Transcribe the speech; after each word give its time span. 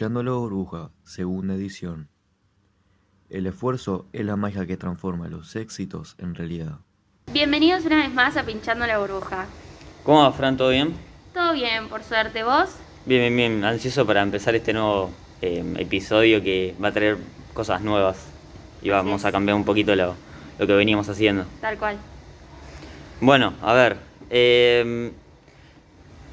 Pinchando 0.00 0.22
la 0.22 0.32
burbuja, 0.32 0.90
segunda 1.04 1.56
edición. 1.56 2.08
El 3.28 3.46
esfuerzo 3.46 4.06
es 4.14 4.24
la 4.24 4.34
magia 4.34 4.64
que 4.64 4.78
transforma 4.78 5.28
los 5.28 5.54
éxitos 5.56 6.14
en 6.16 6.34
realidad. 6.34 6.78
Bienvenidos 7.30 7.84
una 7.84 7.96
vez 7.96 8.14
más 8.14 8.38
a 8.38 8.44
Pinchando 8.44 8.86
la 8.86 8.96
burbuja. 8.96 9.44
¿Cómo 10.02 10.22
va, 10.22 10.32
Fran? 10.32 10.56
¿Todo 10.56 10.70
bien? 10.70 10.94
Todo 11.34 11.52
bien, 11.52 11.90
por 11.90 12.02
suerte. 12.02 12.42
¿Vos? 12.44 12.70
Bien, 13.04 13.20
bien, 13.20 13.36
bien. 13.36 13.62
Ansioso 13.62 14.06
para 14.06 14.22
empezar 14.22 14.54
este 14.54 14.72
nuevo 14.72 15.10
eh, 15.42 15.62
episodio 15.76 16.42
que 16.42 16.74
va 16.82 16.88
a 16.88 16.92
traer 16.92 17.18
cosas 17.52 17.82
nuevas 17.82 18.24
y 18.80 18.88
vamos 18.88 19.20
es. 19.20 19.26
a 19.26 19.32
cambiar 19.32 19.54
un 19.54 19.66
poquito 19.66 19.94
lo, 19.94 20.14
lo 20.58 20.66
que 20.66 20.72
veníamos 20.72 21.10
haciendo. 21.10 21.44
Tal 21.60 21.76
cual. 21.76 21.98
Bueno, 23.20 23.52
a 23.60 23.74
ver. 23.74 23.98
eh, 24.30 25.12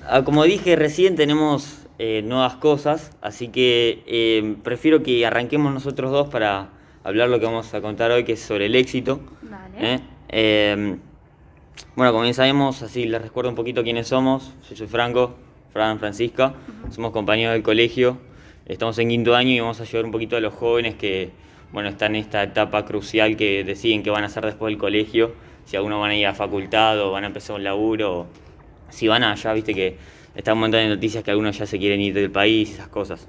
ah, 0.08 0.24
como 0.24 0.46
dije 0.46 0.78
recién, 0.78 1.18
tenemos 1.18 1.87
eh, 2.00 2.22
nuevas 2.24 2.56
cosas, 2.56 3.12
así 3.22 3.48
que 3.48 4.04
eh, 4.06 4.56
prefiero 4.64 5.04
que 5.04 5.26
arranquemos 5.26 5.74
nosotros 5.74 6.12
dos 6.12 6.30
para 6.30 6.70
hablar 7.04 7.30
lo 7.30 7.40
que 7.40 7.46
vamos 7.46 7.74
a 7.74 7.82
contar 7.82 8.12
hoy, 8.12 8.24
que 8.24 8.34
es 8.34 8.42
sobre 8.42 8.68
el 8.68 8.76
éxito. 8.76 9.20
Vale. 9.42 9.96
¿eh? 9.96 10.00
Eh, 10.30 10.98
bueno, 11.96 12.12
como 12.12 12.24
bien 12.24 12.34
sabemos, 12.34 12.82
así 12.82 13.06
les 13.06 13.22
recuerdo 13.22 13.50
un 13.50 13.56
poquito 13.56 13.84
quiénes 13.84 14.08
somos. 14.08 14.54
Yo 14.70 14.76
soy 14.76 14.88
Franco, 14.88 15.36
Fran 15.72 16.00
Francisca, 16.00 16.54
somos 16.90 17.12
compañeros 17.12 17.54
del 17.54 17.64
colegio, 17.64 18.18
estamos 18.66 18.98
en 19.00 19.10
quinto 19.10 19.36
año 19.36 19.52
y 19.52 19.60
vamos 19.60 19.80
a 19.80 19.84
ayudar 19.84 20.06
un 20.06 20.12
poquito 20.12 20.36
a 20.38 20.40
los 20.40 20.54
jóvenes 20.54 20.96
que 20.96 21.32
bueno, 21.72 21.90
están 21.90 22.16
en 22.16 22.22
esta 22.22 22.44
etapa 22.44 22.86
crucial 22.86 23.36
que 23.36 23.64
deciden 23.64 24.04
qué 24.04 24.10
van 24.10 24.24
a 24.24 24.28
hacer 24.28 24.46
después 24.46 24.72
del 24.72 24.80
colegio, 24.80 25.34
si 25.66 25.76
algunos 25.76 26.00
van 26.00 26.12
a 26.12 26.16
ir 26.16 26.26
a 26.28 26.34
facultad 26.34 27.00
o 27.02 27.12
van 27.12 27.26
a 27.26 27.28
empezar 27.28 27.56
un 27.56 27.64
laburo, 27.64 28.20
o 28.20 28.28
si 28.90 29.08
van 29.08 29.24
allá, 29.24 29.54
viste 29.54 29.74
que 29.74 29.98
está 30.38 30.54
un 30.54 30.60
montón 30.60 30.80
de 30.80 30.88
noticias 30.90 31.24
que 31.24 31.32
algunos 31.32 31.58
ya 31.58 31.66
se 31.66 31.78
quieren 31.80 32.00
ir 32.00 32.14
del 32.14 32.32
país, 32.32 32.72
esas 32.72 32.88
cosas. 32.88 33.28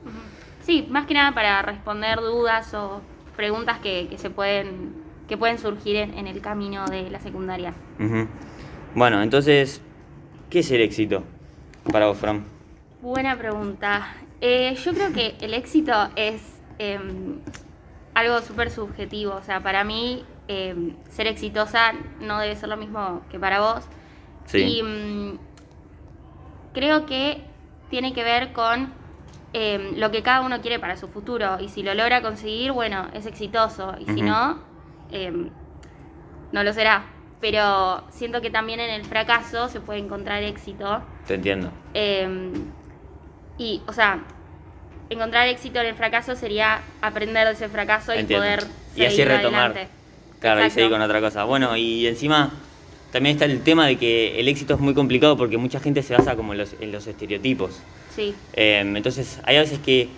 Sí, 0.62 0.86
más 0.90 1.06
que 1.06 1.14
nada 1.14 1.32
para 1.32 1.62
responder 1.62 2.20
dudas 2.20 2.72
o 2.74 3.00
preguntas 3.34 3.78
que, 3.78 4.06
que 4.08 4.18
se 4.18 4.30
pueden 4.30 5.08
que 5.26 5.36
pueden 5.36 5.58
surgir 5.58 5.96
en, 5.96 6.16
en 6.16 6.26
el 6.26 6.40
camino 6.40 6.86
de 6.86 7.10
la 7.10 7.20
secundaria. 7.20 7.74
Bueno, 8.94 9.22
entonces, 9.22 9.82
¿qué 10.48 10.60
es 10.60 10.70
el 10.70 10.80
éxito 10.80 11.22
para 11.92 12.06
vos, 12.06 12.16
Fran? 12.16 12.46
Buena 13.02 13.36
pregunta. 13.36 14.14
Eh, 14.40 14.74
yo 14.82 14.94
creo 14.94 15.12
que 15.12 15.34
el 15.40 15.52
éxito 15.52 15.92
es 16.16 16.42
em, 16.78 17.40
algo 18.14 18.40
súper 18.40 18.70
subjetivo. 18.70 19.34
O 19.34 19.42
sea, 19.42 19.62
para 19.62 19.84
mí 19.84 20.24
em, 20.48 20.94
ser 21.10 21.26
exitosa 21.26 21.92
no 22.20 22.38
debe 22.38 22.56
ser 22.56 22.70
lo 22.70 22.78
mismo 22.78 23.22
que 23.30 23.38
para 23.38 23.60
vos. 23.60 23.84
Sí. 24.46 24.78
Y 24.78 24.82
mm, 24.82 25.38
creo 26.74 27.06
que 27.06 27.42
tiene 27.90 28.12
que 28.12 28.22
ver 28.24 28.52
con 28.52 28.92
em, 29.52 29.96
lo 29.98 30.10
que 30.10 30.22
cada 30.22 30.42
uno 30.42 30.60
quiere 30.60 30.78
para 30.78 30.96
su 30.96 31.08
futuro. 31.08 31.58
Y 31.60 31.68
si 31.68 31.82
lo 31.82 31.94
logra 31.94 32.20
conseguir, 32.22 32.72
bueno, 32.72 33.08
es 33.14 33.26
exitoso. 33.26 33.94
Y 33.98 34.04
si 34.04 34.22
no, 34.22 34.58
em, 35.10 35.50
no 36.52 36.62
lo 36.62 36.72
será. 36.72 37.04
Pero 37.40 38.04
siento 38.10 38.40
que 38.40 38.50
también 38.50 38.80
en 38.80 38.90
el 38.90 39.04
fracaso 39.04 39.68
se 39.68 39.80
puede 39.80 40.00
encontrar 40.00 40.42
éxito. 40.42 41.02
Te 41.26 41.34
entiendo. 41.34 41.70
Eh, 41.94 42.52
y, 43.58 43.80
o 43.86 43.92
sea, 43.92 44.24
encontrar 45.08 45.48
éxito 45.48 45.80
en 45.80 45.86
el 45.86 45.94
fracaso 45.94 46.34
sería 46.36 46.80
aprender 47.00 47.46
de 47.46 47.52
ese 47.54 47.68
fracaso 47.68 48.14
y 48.14 48.24
poder 48.24 48.64
Y 48.94 49.04
así 49.04 49.24
retomar. 49.24 49.70
adelante. 49.70 49.88
Claro, 50.40 50.64
y 50.64 50.70
seguir 50.70 50.90
con 50.90 51.00
otra 51.00 51.20
cosa. 51.20 51.44
Bueno, 51.44 51.76
y 51.76 52.06
encima 52.06 52.50
también 53.12 53.36
está 53.36 53.44
el 53.46 53.60
tema 53.62 53.86
de 53.86 53.96
que 53.96 54.38
el 54.40 54.48
éxito 54.48 54.74
es 54.74 54.80
muy 54.80 54.94
complicado 54.94 55.36
porque 55.36 55.56
mucha 55.56 55.80
gente 55.80 56.02
se 56.02 56.14
basa 56.14 56.36
como 56.36 56.52
en 56.52 56.58
los, 56.58 56.74
en 56.80 56.92
los 56.92 57.06
estereotipos. 57.06 57.80
Sí, 58.14 58.34
Eh, 58.54 58.80
entonces, 58.96 59.40
hay 59.44 59.56
a 59.56 59.60
veces 59.60 59.78
que 59.78 60.08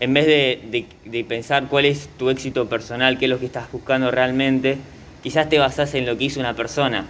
en 0.00 0.14
vez 0.14 0.26
de, 0.26 0.60
de- 0.70 0.86
de 1.10 1.24
pensar 1.24 1.66
cuál 1.68 1.84
es 1.84 2.08
tu 2.18 2.30
éxito 2.30 2.68
personal, 2.68 3.18
qué 3.18 3.26
es 3.26 3.30
lo 3.30 3.38
que 3.38 3.46
estás 3.46 3.70
buscando 3.70 4.10
realmente, 4.10 4.78
quizás 5.22 5.48
te 5.48 5.58
basás 5.58 5.94
en 5.94 6.06
lo 6.06 6.16
que 6.16 6.24
hizo 6.24 6.40
una 6.40 6.54
persona. 6.54 7.06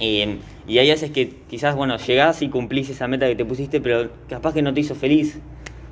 Eh, 0.00 0.38
y 0.66 0.78
hay 0.78 0.88
veces 0.88 1.10
que 1.10 1.32
quizás, 1.50 1.74
bueno, 1.74 1.96
llegás 1.98 2.40
y 2.42 2.48
cumplís 2.48 2.88
esa 2.88 3.08
meta 3.08 3.26
que 3.26 3.34
te 3.36 3.44
pusiste, 3.44 3.80
pero 3.80 4.10
capaz 4.28 4.54
que 4.54 4.62
no 4.62 4.72
te 4.72 4.80
hizo 4.80 4.94
feliz. 4.94 5.38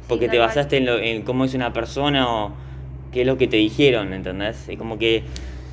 Porque 0.08 0.26
tal 0.26 0.32
te 0.32 0.38
basaste 0.38 0.76
en, 0.76 0.86
lo- 0.86 0.98
en 0.98 1.22
cómo 1.22 1.44
es 1.44 1.54
una 1.54 1.72
persona 1.72 2.28
o 2.32 2.52
qué 3.12 3.22
es 3.22 3.26
lo 3.26 3.36
que 3.36 3.48
te 3.48 3.56
dijeron, 3.56 4.12
¿entendés? 4.12 4.68
Es 4.68 4.78
como 4.78 4.98
que 4.98 5.24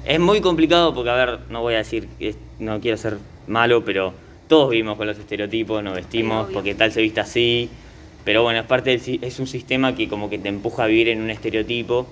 es 0.06 0.20
muy 0.20 0.42
complicado 0.42 0.94
porque, 0.94 1.10
a 1.10 1.16
ver, 1.16 1.40
no 1.50 1.62
voy 1.62 1.76
a 1.76 1.78
decir, 1.78 2.08
que 2.20 2.36
no 2.60 2.80
quiero 2.80 2.98
ser 2.98 3.18
malo, 3.48 3.84
pero 3.84 4.14
todos 4.48 4.70
vivimos 4.70 4.98
con 4.98 5.08
los 5.08 5.18
estereotipos, 5.18 5.84
nos 5.84 5.96
vestimos 5.96 6.50
porque 6.54 6.76
tal 6.76 6.92
se 6.92 7.02
viste 7.02 7.20
así. 7.20 7.70
Pero 8.26 8.44
bueno, 8.44 8.60
es 8.62 8.66
parte 8.66 8.98
del, 8.98 9.20
es 9.24 9.40
un 9.40 9.48
sistema 9.48 9.96
que 9.96 10.08
como 10.08 10.30
que 10.30 10.38
te 10.40 10.48
empuja 10.50 10.84
a 10.84 10.88
vivir 10.88 11.10
en 11.10 11.22
un 11.22 11.30
estereotipo. 11.30 12.08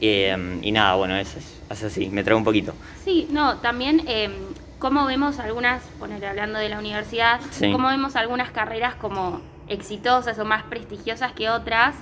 Eh, 0.00 0.58
y 0.62 0.72
nada, 0.72 0.94
bueno, 0.96 1.16
es, 1.16 1.36
es 1.70 1.84
así, 1.84 2.08
me 2.08 2.22
trae 2.24 2.36
un 2.36 2.44
poquito. 2.44 2.72
Sí, 3.04 3.28
no, 3.30 3.58
también 3.58 4.02
eh, 4.06 4.30
cómo 4.78 5.06
vemos 5.06 5.38
algunas, 5.38 5.82
poner 5.98 6.24
hablando 6.24 6.58
de 6.58 6.68
la 6.68 6.78
universidad, 6.78 7.40
Sí. 7.50 7.70
cómo 7.72 7.88
vemos 7.88 8.16
algunas 8.16 8.50
carreras 8.50 8.94
como 8.94 9.40
exitosas 9.68 10.38
o 10.38 10.44
más 10.44 10.62
prestigiosas 10.64 11.32
que 11.32 11.50
otras. 11.50 11.94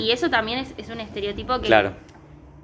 Y 0.00 0.10
eso 0.10 0.28
también 0.28 0.58
es, 0.58 0.74
es 0.76 0.88
un 0.88 0.98
estereotipo 0.98 1.60
que, 1.60 1.68
Claro. 1.68 1.92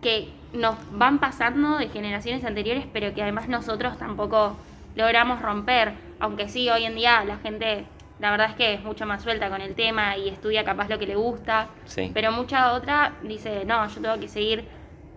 Que 0.05 0.29
nos 0.53 0.77
van 0.93 1.19
pasando 1.19 1.79
de 1.79 1.89
generaciones 1.89 2.45
anteriores, 2.45 2.85
pero 2.93 3.15
que 3.15 3.23
además 3.23 3.49
nosotros 3.49 3.99
tampoco 3.99 4.55
logramos 4.95 5.41
romper. 5.41 5.95
Aunque 6.21 6.49
sí, 6.49 6.69
hoy 6.69 6.85
en 6.85 6.95
día 6.95 7.25
la 7.25 7.39
gente, 7.39 7.87
la 8.21 8.31
verdad 8.31 8.51
es 8.51 8.57
que 8.57 8.75
es 8.75 8.85
mucho 8.85 9.07
más 9.07 9.23
suelta 9.23 9.49
con 9.49 9.63
el 9.63 9.75
tema 9.75 10.19
y 10.19 10.29
estudia 10.29 10.63
capaz 10.63 10.91
lo 10.91 10.99
que 10.99 11.07
le 11.07 11.17
gusta. 11.17 11.69
Sí. 11.87 12.11
Pero 12.13 12.33
mucha 12.33 12.75
otra 12.75 13.15
dice, 13.23 13.65
no, 13.65 13.89
yo 13.89 14.01
tengo 14.03 14.21
que 14.21 14.29
seguir 14.29 14.65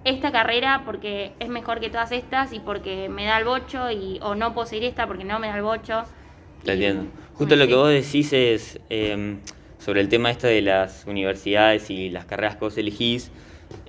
esta 0.05 0.31
carrera 0.31 0.83
porque 0.85 1.33
es 1.39 1.49
mejor 1.49 1.81
que 1.81 1.89
todas 1.89 2.13
estas 2.13 2.53
y 2.53 2.61
porque 2.61 3.09
me 3.09 3.25
da 3.25 3.37
el 3.39 3.43
bocho 3.43 3.91
y 3.91 4.19
o 4.21 4.35
no 4.35 4.53
puedo 4.53 4.67
seguir 4.67 4.85
esta 4.85 5.05
porque 5.05 5.25
no 5.25 5.37
me 5.37 5.47
da 5.47 5.57
el 5.57 5.63
bocho. 5.63 6.03
Te 6.63 6.73
entiendo. 6.73 7.11
Justo 7.33 7.57
lo 7.57 7.67
que 7.67 7.75
vos 7.75 7.89
decís 7.89 8.31
es 8.31 8.79
eh, 8.89 9.35
sobre 9.79 9.99
el 9.99 10.07
tema 10.07 10.31
este 10.31 10.47
de 10.47 10.61
las 10.61 11.05
universidades 11.05 11.89
y 11.89 12.09
las 12.09 12.23
carreras 12.23 12.55
que 12.55 12.61
vos 12.61 12.77
elegís. 12.77 13.31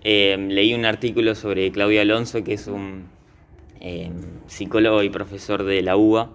Eh, 0.03 0.37
leí 0.49 0.75
un 0.75 0.85
artículo 0.85 1.35
sobre 1.35 1.71
Claudio 1.73 2.01
Alonso, 2.01 2.45
que 2.45 2.55
es 2.55 2.67
un 2.67 3.05
eh, 3.81 4.11
psicólogo 4.47 5.03
y 5.03 5.11
profesor 5.11 5.65
de 5.65 5.83
la 5.83 5.97
UBA. 5.97 6.31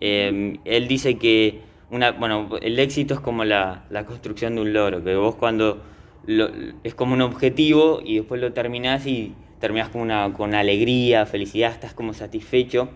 Eh, 0.00 0.58
él 0.64 0.88
dice 0.88 1.16
que 1.16 1.60
una, 1.90 2.12
bueno, 2.12 2.50
el 2.60 2.78
éxito 2.78 3.14
es 3.14 3.20
como 3.20 3.44
la, 3.44 3.84
la 3.90 4.04
construcción 4.06 4.56
de 4.56 4.60
un 4.62 4.72
logro, 4.72 5.02
que 5.04 5.14
vos 5.14 5.36
cuando 5.36 5.82
lo- 6.26 6.50
es 6.84 6.94
como 6.94 7.14
un 7.14 7.22
objetivo 7.22 8.00
y 8.04 8.16
después 8.16 8.40
lo 8.40 8.52
terminás 8.52 9.06
y 9.06 9.34
terminás 9.60 9.88
con 9.88 10.02
una 10.02 10.32
con 10.32 10.54
alegría, 10.54 11.24
felicidad, 11.26 11.72
estás 11.72 11.94
como 11.94 12.12
satisfecho. 12.12 12.88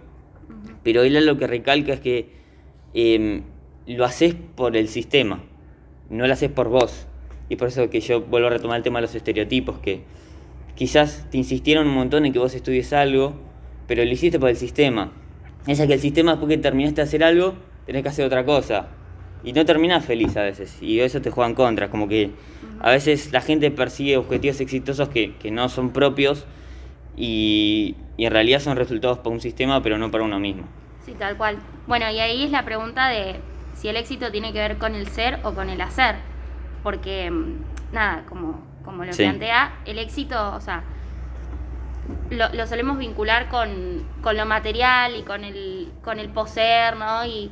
Pero 0.83 1.03
él 1.03 1.25
lo 1.25 1.39
que 1.39 1.47
recalca 1.47 1.93
es 1.93 2.01
que 2.01 2.31
lo 3.87 4.05
haces 4.05 4.35
por 4.57 4.77
el 4.77 4.89
sistema, 4.89 5.43
no 6.11 6.27
lo 6.27 6.33
haces 6.33 6.51
por 6.51 6.69
vos. 6.69 7.07
Y 7.51 7.57
por 7.57 7.69
eso 7.69 7.91
que 7.91 8.01
yo 8.01 8.23
vuelvo 8.23 8.47
a 8.47 8.51
retomar 8.51 8.79
el 8.79 8.83
tema 8.83 9.01
de 9.01 9.03
los 9.03 9.15
estereotipos, 9.15 9.81
que 9.81 10.05
quizás 10.77 11.27
te 11.31 11.37
insistieron 11.37 11.89
un 11.89 11.95
montón 11.95 12.25
en 12.25 12.33
que 12.33 12.39
vos 12.39 12.55
estudies 12.55 12.93
algo, 12.93 13.35
pero 13.89 14.05
lo 14.05 14.11
hiciste 14.11 14.39
por 14.39 14.49
el 14.49 14.57
sistema. 14.57 15.13
Esa 15.67 15.89
que 15.89 15.95
el 15.95 16.01
sistema 16.01 16.31
después 16.31 16.49
que 16.49 16.59
terminaste 16.59 17.03
de 17.03 17.03
hacer 17.03 17.25
algo, 17.25 17.55
tenés 17.87 18.03
que 18.05 18.09
hacer 18.09 18.25
otra 18.25 18.45
cosa. 18.45 18.89
Y 19.43 19.53
no 19.53 19.65
terminás 19.65 20.05
feliz 20.05 20.37
a 20.37 20.43
veces, 20.43 20.81
y 20.81 21.01
eso 21.01 21.21
te 21.21 21.31
juega 21.31 21.51
en 21.51 21.57
contra. 21.57 21.91
Como 21.91 22.07
que 22.07 22.31
a 22.79 22.91
veces 22.93 23.33
la 23.33 23.41
gente 23.41 23.71
persigue 23.73 24.17
objetivos 24.17 24.61
exitosos 24.61 25.09
que, 25.09 25.35
que 25.35 25.51
no 25.51 25.69
son 25.69 25.91
propios 25.91 26.47
y, 27.17 27.97
y 28.17 28.27
en 28.27 28.33
realidad 28.33 28.61
son 28.61 28.77
resultados 28.77 29.19
para 29.19 29.31
un 29.31 29.41
sistema, 29.41 29.83
pero 29.83 29.99
no 29.99 30.11
para 30.13 30.23
uno 30.23 30.39
mismo. 30.39 30.69
Sí, 31.05 31.15
tal 31.19 31.37
cual. 31.37 31.59
Bueno, 31.89 32.09
y 32.11 32.21
ahí 32.21 32.45
es 32.45 32.53
la 32.53 32.65
pregunta 32.65 33.09
de 33.09 33.41
si 33.75 33.89
el 33.89 33.97
éxito 33.97 34.31
tiene 34.31 34.53
que 34.53 34.61
ver 34.61 34.79
con 34.79 34.95
el 34.95 35.09
ser 35.09 35.41
o 35.43 35.53
con 35.53 35.69
el 35.69 35.81
hacer. 35.81 36.30
Porque, 36.83 37.31
mm, 37.31 37.55
nada, 37.93 38.25
como, 38.29 38.63
como 38.85 39.05
lo 39.05 39.13
Sí. 39.13 39.23
plantea, 39.23 39.73
el 39.85 39.99
éxito, 39.99 40.55
o 40.55 40.61
sea, 40.61 40.83
lo, 42.31 42.49
lo 42.53 42.67
solemos 42.67 42.99
vincular 42.99 43.49
con, 43.49 44.03
con 44.23 44.37
lo 44.37 44.47
material 44.47 45.15
y 45.17 45.23
con 45.23 45.45
el, 45.45 45.93
con 46.03 46.19
el 46.19 46.29
poseer, 46.31 46.97
¿no? 46.97 47.25
Y 47.27 47.51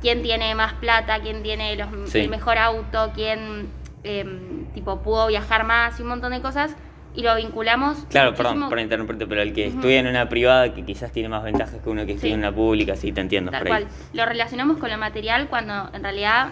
quién 0.00 0.22
tiene 0.22 0.54
más 0.54 0.74
plata, 0.74 1.20
quién 1.20 1.42
tiene 1.42 1.76
los, 1.76 2.10
Sí. 2.10 2.20
el 2.20 2.28
mejor 2.28 2.58
auto, 2.58 3.12
quién, 3.14 3.68
em, 4.04 4.66
tipo, 4.74 5.00
pudo 5.02 5.26
viajar 5.28 5.64
más 5.64 5.98
y 5.98 6.02
un 6.02 6.08
montón 6.08 6.32
de 6.32 6.40
cosas. 6.40 6.76
Y 7.14 7.22
lo 7.22 7.36
vinculamos. 7.36 8.06
Claro, 8.08 8.34
perdón 8.34 8.70
por 8.70 8.80
interrumpirte, 8.80 9.26
pero 9.26 9.42
el 9.42 9.52
que 9.52 9.68
Ujú. 9.68 9.76
estudia 9.76 10.00
en 10.00 10.06
una 10.06 10.30
privada 10.30 10.72
que 10.72 10.82
quizás 10.82 11.12
tiene 11.12 11.28
más 11.28 11.42
ventajas 11.42 11.78
que 11.82 11.88
uno 11.90 12.06
que 12.06 12.12
estudia 12.12 12.30
Sí. 12.30 12.34
en 12.34 12.38
una 12.40 12.52
pública, 12.54 12.96
sí, 12.96 13.12
te 13.12 13.20
entiendo. 13.20 13.50
Tal 13.50 13.62
por 13.64 13.72
ahí. 13.72 13.84
cual. 13.84 13.92
Lo 14.14 14.24
relacionamos 14.24 14.78
con 14.78 14.90
lo 14.90 14.96
material 14.96 15.48
cuando 15.48 15.90
en 15.92 16.02
realidad 16.02 16.48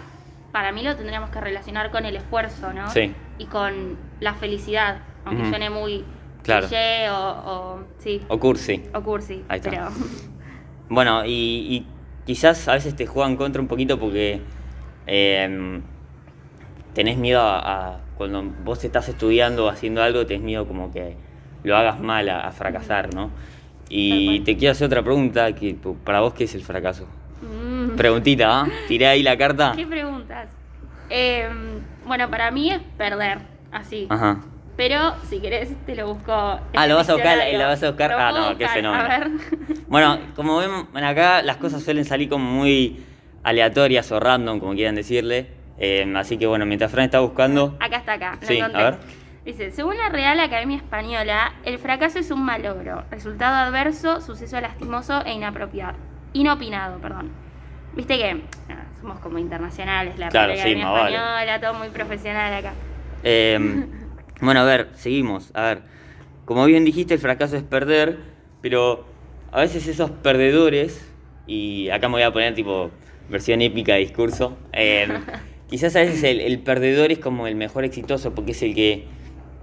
para 0.51 0.71
mí 0.71 0.83
lo 0.83 0.95
tendríamos 0.95 1.29
que 1.29 1.39
relacionar 1.41 1.91
con 1.91 2.05
el 2.05 2.15
esfuerzo, 2.15 2.73
¿no? 2.73 2.89
Sí. 2.89 3.13
Y 3.37 3.45
con 3.45 3.97
la 4.19 4.33
felicidad, 4.33 4.97
aunque 5.25 5.47
suene 5.49 5.69
muy 5.69 6.03
Claro. 6.43 6.67
cliché 6.67 7.09
o, 7.09 7.15
o- 7.45 7.83
sí, 7.99 8.21
O 8.27 8.39
cursi. 8.39 8.83
o 8.93 9.01
cursi, 9.01 9.43
Ahí 9.47 9.57
está. 9.59 9.69
pero 9.69 9.85
Bueno, 10.89 11.25
y, 11.25 11.29
y 11.31 11.87
quizás 12.25 12.67
a 12.67 12.73
veces 12.73 12.95
te 12.95 13.05
juegan 13.07 13.37
contra 13.37 13.61
un 13.61 13.67
poquito 13.67 13.97
porque 13.99 14.41
eh, 15.07 15.81
tenés 16.93 17.17
miedo 17.17 17.39
a, 17.41 17.99
cuando 18.17 18.43
vos 18.63 18.83
estás 18.83 19.07
estudiando 19.09 19.65
o 19.65 19.69
haciendo 19.69 20.03
algo, 20.03 20.25
tenés 20.25 20.43
miedo 20.43 20.67
como 20.67 20.91
que 20.91 21.15
lo 21.63 21.77
hagas 21.77 21.99
mal, 21.99 22.27
a, 22.29 22.41
a 22.47 22.51
fracasar, 22.51 23.13
¿no? 23.13 23.29
Y 23.89 24.39
te 24.41 24.57
quiero 24.57 24.71
hacer 24.71 24.87
otra 24.87 25.03
pregunta, 25.03 25.53
que 25.53 25.75
para 26.03 26.21
vos, 26.21 26.33
¿qué 26.33 26.45
es 26.45 26.55
el 26.55 26.63
fracaso? 26.63 27.07
Preguntita, 28.01 28.61
¿ah? 28.61 28.67
Tiré 28.87 29.07
ahí 29.07 29.21
la 29.21 29.37
carta. 29.37 29.73
¿Qué 29.75 29.85
preguntas? 29.85 30.49
Em, 31.09 31.81
bueno, 32.05 32.29
para 32.31 32.49
mí 32.49 32.71
es 32.71 32.79
perder, 32.97 33.37
así. 33.71 34.07
Ajá. 34.09 34.39
Pero 34.75 35.13
si 35.29 35.39
querés 35.39 35.69
te 35.85 35.95
lo 35.95 36.07
busco. 36.15 36.31
Ah, 36.33 36.87
lo 36.87 36.95
vas 36.95 37.07
a 37.09 37.13
buscar, 37.13 37.37
lo 37.53 37.59
vas 37.67 37.83
a 37.83 37.87
buscar. 37.89 38.11
Ah, 38.13 38.31
no, 38.31 38.47
qué 38.57 38.63
buscar, 38.63 38.69
fenómeno. 38.73 39.03
A 39.03 39.07
ver. 39.07 39.27
Bueno, 39.87 40.17
como 40.35 40.57
ven 40.57 41.03
acá, 41.03 41.43
las 41.43 41.57
cosas 41.57 41.83
suelen 41.83 42.05
salir 42.05 42.27
como 42.27 42.43
muy 42.49 43.03
aleatorias 43.43 44.11
o 44.11 44.19
random, 44.19 44.59
como 44.59 44.73
quieran 44.73 44.95
decirle. 44.95 45.47
Eh, 45.77 46.11
así 46.15 46.37
que 46.37 46.47
bueno, 46.47 46.65
mientras 46.65 46.91
Fran 46.91 47.05
está 47.05 47.19
buscando, 47.19 47.75
Acá 47.79 47.97
está, 47.97 48.13
acá. 48.13 48.37
lo 48.41 48.47
Sí, 48.47 48.57
encontré. 48.57 48.81
a 48.81 48.89
ver. 48.91 48.99
Dice, 49.45 49.71
según 49.71 49.97
la 49.97 50.09
Real 50.09 50.39
Academia 50.39 50.77
Española, 50.77 51.53
el 51.65 51.77
fracaso 51.77 52.19
es 52.19 52.29
un 52.31 52.43
malogro, 52.43 53.03
resultado 53.11 53.55
adverso, 53.55 54.21
suceso 54.21 54.59
lastimoso 54.61 55.23
e 55.25 55.33
inapropiado. 55.33 55.97
Inopinado, 56.33 56.99
perdón. 56.99 57.31
Viste 57.95 58.17
que 58.17 58.41
somos 58.99 59.19
como 59.19 59.37
internacionales, 59.39 60.17
la 60.17 60.29
Claro, 60.29 60.53
sí, 60.53 60.59
Academia 60.59 60.85
más 60.85 60.93
vale. 60.93 61.15
Española, 61.15 61.61
todo 61.61 61.73
muy 61.73 61.89
profesional 61.89 62.53
acá. 62.53 62.73
Eh, 63.23 63.85
bueno, 64.41 64.61
a 64.61 64.63
ver, 64.63 64.89
seguimos. 64.95 65.51
A 65.53 65.61
ver, 65.63 65.81
como 66.45 66.65
bien 66.65 66.85
dijiste, 66.85 67.15
el 67.15 67.19
fracaso 67.19 67.57
es 67.57 67.63
perder, 67.63 68.19
pero 68.61 69.05
a 69.51 69.61
veces 69.61 69.87
esos 69.87 70.11
perdedores, 70.11 71.11
y 71.47 71.89
acá 71.89 72.07
me 72.07 72.13
voy 72.13 72.23
a 72.23 72.31
poner 72.31 72.53
tipo 72.55 72.91
versión 73.29 73.61
épica 73.61 73.93
de 73.93 73.99
discurso, 73.99 74.57
eh, 74.73 75.07
quizás 75.69 75.95
a 75.95 75.99
veces 75.99 76.23
el, 76.23 76.39
el 76.39 76.59
perdedor 76.59 77.11
es 77.11 77.19
como 77.19 77.47
el 77.47 77.55
mejor 77.55 77.83
exitoso 77.85 78.33
porque 78.35 78.51
es 78.51 78.61
el 78.61 78.75
que 78.75 79.05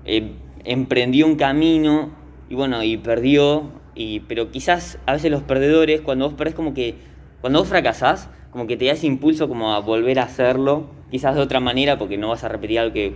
eh, 0.04 0.32
emprendió 0.64 1.26
un 1.26 1.36
camino 1.36 2.10
y 2.50 2.54
bueno, 2.54 2.82
y 2.82 2.96
perdió, 2.96 3.70
y, 3.94 4.20
pero 4.20 4.50
quizás 4.50 4.98
a 5.06 5.12
veces 5.12 5.30
los 5.30 5.42
perdedores, 5.42 6.00
cuando 6.00 6.26
vos 6.26 6.34
perdés 6.34 6.54
como 6.54 6.72
que, 6.74 6.94
cuando 7.40 7.60
vos 7.60 7.68
fracasás, 7.68 8.28
como 8.50 8.66
que 8.66 8.76
te 8.76 8.86
da 8.86 8.92
ese 8.92 9.06
impulso 9.06 9.48
como 9.48 9.72
a 9.72 9.80
volver 9.80 10.18
a 10.18 10.24
hacerlo, 10.24 10.86
quizás 11.10 11.34
de 11.34 11.40
otra 11.40 11.60
manera 11.60 11.98
porque 11.98 12.16
no 12.18 12.28
vas 12.28 12.44
a 12.44 12.48
repetir 12.48 12.78
algo 12.78 12.92
que, 12.92 13.14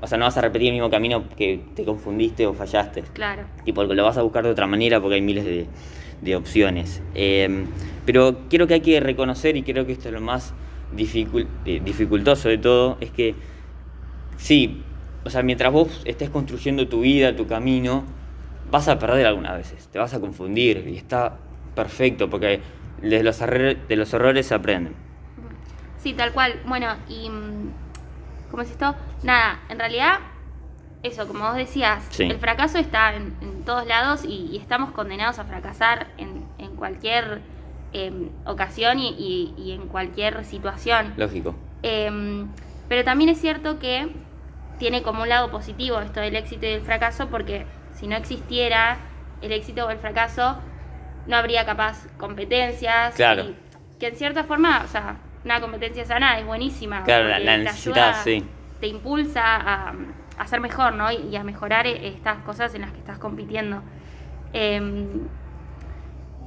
o 0.00 0.06
sea, 0.06 0.18
no 0.18 0.24
vas 0.24 0.36
a 0.36 0.40
repetir 0.40 0.68
el 0.68 0.74
mismo 0.74 0.90
camino 0.90 1.24
que 1.36 1.60
te 1.74 1.84
confundiste 1.84 2.46
o 2.46 2.54
fallaste. 2.54 3.02
Claro. 3.14 3.44
Tipo, 3.64 3.84
lo 3.84 4.04
vas 4.04 4.16
a 4.16 4.22
buscar 4.22 4.44
de 4.44 4.50
otra 4.50 4.66
manera 4.66 5.00
porque 5.00 5.16
hay 5.16 5.22
miles 5.22 5.44
de, 5.44 5.66
de 6.22 6.36
opciones. 6.36 7.02
Eh, 7.14 7.66
pero 8.04 8.48
creo 8.48 8.66
que 8.66 8.74
hay 8.74 8.80
que 8.80 9.00
reconocer, 9.00 9.56
y 9.56 9.62
creo 9.62 9.86
que 9.86 9.92
esto 9.92 10.08
es 10.08 10.14
lo 10.14 10.20
más 10.20 10.54
dificul- 10.96 11.46
eh, 11.64 11.80
dificultoso 11.84 12.48
de 12.48 12.58
todo, 12.58 12.96
es 13.00 13.10
que 13.10 13.34
sí, 14.36 14.82
o 15.24 15.30
sea, 15.30 15.42
mientras 15.42 15.72
vos 15.72 16.02
estés 16.04 16.30
construyendo 16.30 16.88
tu 16.88 17.00
vida, 17.00 17.34
tu 17.34 17.46
camino, 17.46 18.04
vas 18.70 18.88
a 18.88 18.98
perder 18.98 19.26
algunas 19.26 19.56
veces, 19.56 19.88
te 19.88 19.98
vas 19.98 20.14
a 20.14 20.20
confundir 20.20 20.86
y 20.88 20.96
está 20.96 21.36
perfecto 21.74 22.30
porque 22.30 22.60
de 23.02 23.22
los, 23.22 23.38
de 23.38 23.96
los 23.96 24.12
errores 24.12 24.46
se 24.46 24.54
aprenden. 24.54 24.94
Sí, 25.98 26.12
tal 26.14 26.32
cual. 26.32 26.60
Bueno, 26.66 26.94
y. 27.08 27.28
mm, 27.30 27.70
¿Cómo 28.50 28.62
es 28.62 28.70
esto? 28.70 28.94
Nada, 29.24 29.60
en 29.68 29.78
realidad, 29.78 30.20
eso, 31.02 31.28
como 31.28 31.44
vos 31.44 31.54
decías, 31.56 32.02
Sí. 32.10 32.22
el 32.24 32.38
fracaso 32.38 32.78
está 32.78 33.14
en, 33.14 33.34
en 33.42 33.62
todos 33.64 33.86
lados 33.86 34.24
y, 34.24 34.48
y 34.50 34.56
estamos 34.56 34.90
condenados 34.92 35.38
a 35.38 35.44
fracasar 35.44 36.06
en, 36.16 36.46
en 36.56 36.74
cualquier 36.76 37.42
em, 37.92 38.30
ocasión 38.46 38.98
y, 38.98 39.10
y- 39.10 39.54
y 39.62 39.72
en 39.72 39.86
cualquier 39.88 40.44
situación. 40.46 41.12
Lógico. 41.18 41.54
Em, 41.82 42.48
pero 42.88 43.04
también 43.04 43.28
es 43.28 43.38
cierto 43.38 43.78
que 43.78 44.08
tiene 44.78 45.02
como 45.02 45.22
un 45.24 45.28
lado 45.28 45.50
positivo 45.50 46.00
esto 46.00 46.20
del 46.20 46.34
éxito 46.36 46.64
y 46.64 46.70
del 46.70 46.82
fracaso, 46.82 47.28
porque 47.28 47.66
si 47.94 48.06
no 48.06 48.16
existiera 48.16 48.96
el 49.42 49.52
éxito 49.52 49.84
o 49.86 49.90
el 49.90 49.98
fracaso, 49.98 50.56
no 51.28 51.36
habría 51.36 51.64
capaz 51.64 52.06
competencias. 52.18 53.14
Claro. 53.14 53.44
y 53.44 53.56
que 54.00 54.08
en 54.08 54.16
cierta 54.16 54.44
forma, 54.44 54.82
o 54.84 54.88
sea, 54.88 55.16
una 55.44 55.60
competencia 55.60 56.04
sana 56.04 56.38
es 56.38 56.46
buenísima. 56.46 57.04
Claro, 57.04 57.28
la- 57.28 57.38
la 57.38 57.56
necesitas, 57.58 58.22
sí. 58.24 58.44
Te 58.80 58.86
impulsa 58.86 59.42
a, 59.56 59.94
a 60.38 60.46
ser 60.46 60.60
mejor, 60.60 60.94
¿no? 60.94 61.10
Y, 61.12 61.16
y 61.30 61.36
a 61.36 61.42
mejorar 61.44 61.86
eh, 61.86 62.08
estas 62.08 62.38
cosas 62.38 62.74
en 62.74 62.82
las 62.82 62.92
que 62.92 62.98
estás 62.98 63.18
compitiendo. 63.18 63.82
Em, 64.52 65.26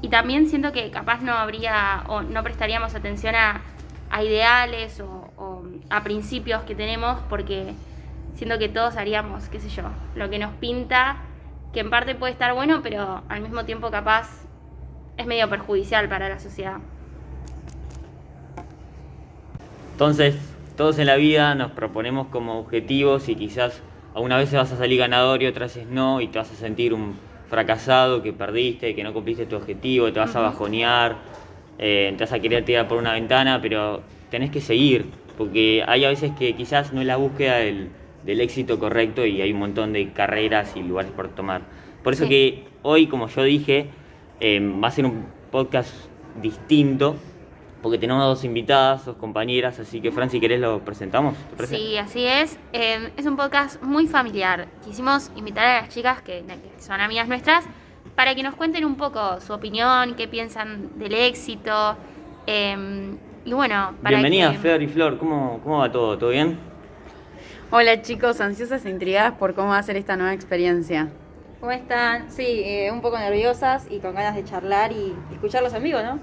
y 0.01 0.07
también 0.09 0.47
siento 0.47 0.71
que 0.71 0.89
capaz 0.91 1.21
no 1.21 1.33
habría 1.33 2.03
o 2.07 2.21
no 2.21 2.41
prestaríamos 2.43 2.95
atención 2.95 3.35
a, 3.35 3.61
a 4.09 4.23
ideales 4.23 4.99
o, 4.99 5.29
o 5.37 5.63
a 5.89 6.03
principios 6.03 6.63
que 6.63 6.73
tenemos 6.73 7.19
porque 7.29 7.73
siento 8.33 8.57
que 8.57 8.69
todos 8.69 8.95
haríamos, 8.97 9.47
qué 9.49 9.59
sé 9.59 9.69
yo, 9.69 9.83
lo 10.15 10.29
que 10.29 10.39
nos 10.39 10.53
pinta, 10.55 11.17
que 11.73 11.81
en 11.81 11.89
parte 11.89 12.15
puede 12.15 12.31
estar 12.33 12.53
bueno, 12.53 12.79
pero 12.81 13.21
al 13.29 13.41
mismo 13.41 13.63
tiempo 13.65 13.91
capaz 13.91 14.27
es 15.17 15.25
medio 15.27 15.49
perjudicial 15.49 16.07
para 16.09 16.29
la 16.29 16.39
sociedad. 16.39 16.77
Entonces, 19.93 20.35
todos 20.77 20.97
en 20.99 21.07
la 21.07 21.15
vida 21.15 21.53
nos 21.55 21.71
proponemos 21.71 22.27
como 22.27 22.59
objetivos 22.59 23.29
y 23.29 23.35
quizás 23.35 23.81
algunas 24.15 24.39
veces 24.39 24.55
vas 24.55 24.71
a 24.71 24.77
salir 24.77 24.99
ganador 24.99 25.41
y 25.43 25.47
otras 25.47 25.75
veces 25.75 25.89
no, 25.89 26.21
y 26.21 26.27
te 26.27 26.39
vas 26.39 26.51
a 26.51 26.55
sentir 26.55 26.93
un 26.93 27.15
fracasado, 27.49 28.23
que 28.23 28.33
perdiste, 28.33 28.95
que 28.95 29.03
no 29.03 29.13
cumpliste 29.13 29.45
tu 29.45 29.57
objetivo, 29.57 30.11
te 30.11 30.19
vas 30.19 30.35
a 30.35 30.39
bajonear, 30.39 31.17
eh, 31.77 32.13
te 32.17 32.23
vas 32.23 32.33
a 32.33 32.39
querer 32.39 32.65
tirar 32.65 32.87
por 32.87 32.97
una 32.97 33.13
ventana, 33.13 33.59
pero 33.61 34.01
tenés 34.29 34.49
que 34.49 34.61
seguir, 34.61 35.05
porque 35.37 35.83
hay 35.85 36.05
a 36.05 36.09
veces 36.09 36.31
que 36.37 36.55
quizás 36.55 36.93
no 36.93 37.01
es 37.01 37.07
la 37.07 37.17
búsqueda 37.17 37.57
del, 37.57 37.89
del 38.25 38.41
éxito 38.41 38.79
correcto 38.79 39.25
y 39.25 39.41
hay 39.41 39.51
un 39.51 39.59
montón 39.59 39.93
de 39.93 40.11
carreras 40.13 40.75
y 40.75 40.81
lugares 40.83 41.11
por 41.11 41.27
tomar. 41.29 41.61
Por 42.03 42.13
eso 42.13 42.23
Sí. 42.23 42.29
que 42.29 42.63
hoy, 42.83 43.07
como 43.07 43.27
yo 43.27 43.43
dije, 43.43 43.89
eh, 44.41 44.59
va 44.83 44.89
a 44.89 44.91
ser 44.91 45.05
un 45.05 45.25
podcast 45.51 45.93
distinto, 46.41 47.15
porque 47.81 47.97
tenemos 47.97 48.23
dos 48.23 48.43
invitadas, 48.43 49.05
dos 49.05 49.15
compañeras, 49.15 49.79
así 49.79 50.01
que 50.01 50.11
Fran, 50.11 50.29
si 50.29 50.39
querés 50.39 50.59
lo 50.59 50.79
presentamos. 50.79 51.35
Sí, 51.65 51.97
así 51.97 52.25
es. 52.25 52.59
Eh, 52.73 53.11
es 53.15 53.25
un 53.25 53.37
podcast 53.37 53.81
muy 53.81 54.07
familiar. 54.07 54.67
Quisimos 54.83 55.31
invitar 55.35 55.65
a 55.65 55.81
las 55.81 55.89
chicas 55.89 56.21
que, 56.21 56.43
que 56.43 56.81
son 56.81 56.99
amigas 56.99 57.27
nuestras 57.27 57.65
para 58.15 58.35
que 58.35 58.43
nos 58.43 58.55
cuenten 58.55 58.83
un 58.83 58.95
poco 58.95 59.39
su 59.39 59.53
opinión, 59.53 60.15
qué 60.15 60.27
piensan 60.27 60.99
del 60.99 61.13
éxito. 61.13 61.95
eh, 62.47 63.15
y 63.43 63.53
bueno, 63.53 63.95
para 64.03 64.17
Bienvenidas, 64.17 64.53
que... 64.53 64.59
Fer 64.59 64.81
y 64.83 64.87
Flor, 64.87 65.17
¿cómo, 65.17 65.59
¿cómo 65.63 65.79
va 65.79 65.91
todo? 65.91 66.17
¿Todo 66.17 66.29
bien? 66.29 66.59
Hola 67.71 68.01
chicos, 68.01 68.41
ansiosas 68.41 68.85
e 68.85 68.89
intrigadas 68.89 69.33
por 69.33 69.55
cómo 69.55 69.69
va 69.69 69.77
a 69.77 69.83
ser 69.83 69.95
esta 69.97 70.15
nueva 70.15 70.33
experiencia. 70.33 71.09
¿Cómo 71.61 71.71
están? 71.73 72.31
Sí, 72.31 72.63
eh, 72.65 72.89
un 72.91 73.01
poco 73.01 73.19
nerviosas 73.19 73.85
y 73.91 73.99
con 73.99 74.15
ganas 74.15 74.35
de 74.35 74.43
charlar 74.43 74.91
y 74.91 75.15
escucharlos 75.31 75.71
en 75.75 75.83
vivo, 75.83 76.01
¿no? 76.01 76.19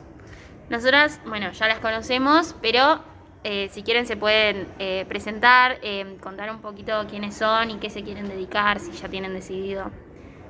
Nosotras, 0.68 1.21
bueno, 1.26 1.52
ya 1.52 1.68
las 1.68 1.78
conocemos, 1.78 2.57
pero 2.61 2.99
eh, 3.45 3.68
si 3.71 3.85
quieren 3.85 4.04
se 4.04 4.16
pueden 4.16 4.66
eh, 4.80 5.04
presentar, 5.09 5.78
eh, 5.83 6.16
contar 6.21 6.50
un 6.50 6.61
poquito 6.61 7.07
quiénes 7.09 7.37
son 7.37 7.71
y 7.71 7.76
qué 7.76 7.88
se 7.88 8.02
quieren 8.02 8.28
dedicar, 8.28 8.80
si 8.80 8.90
ya 8.90 9.09
tienen 9.09 9.33
decidido. 9.33 9.92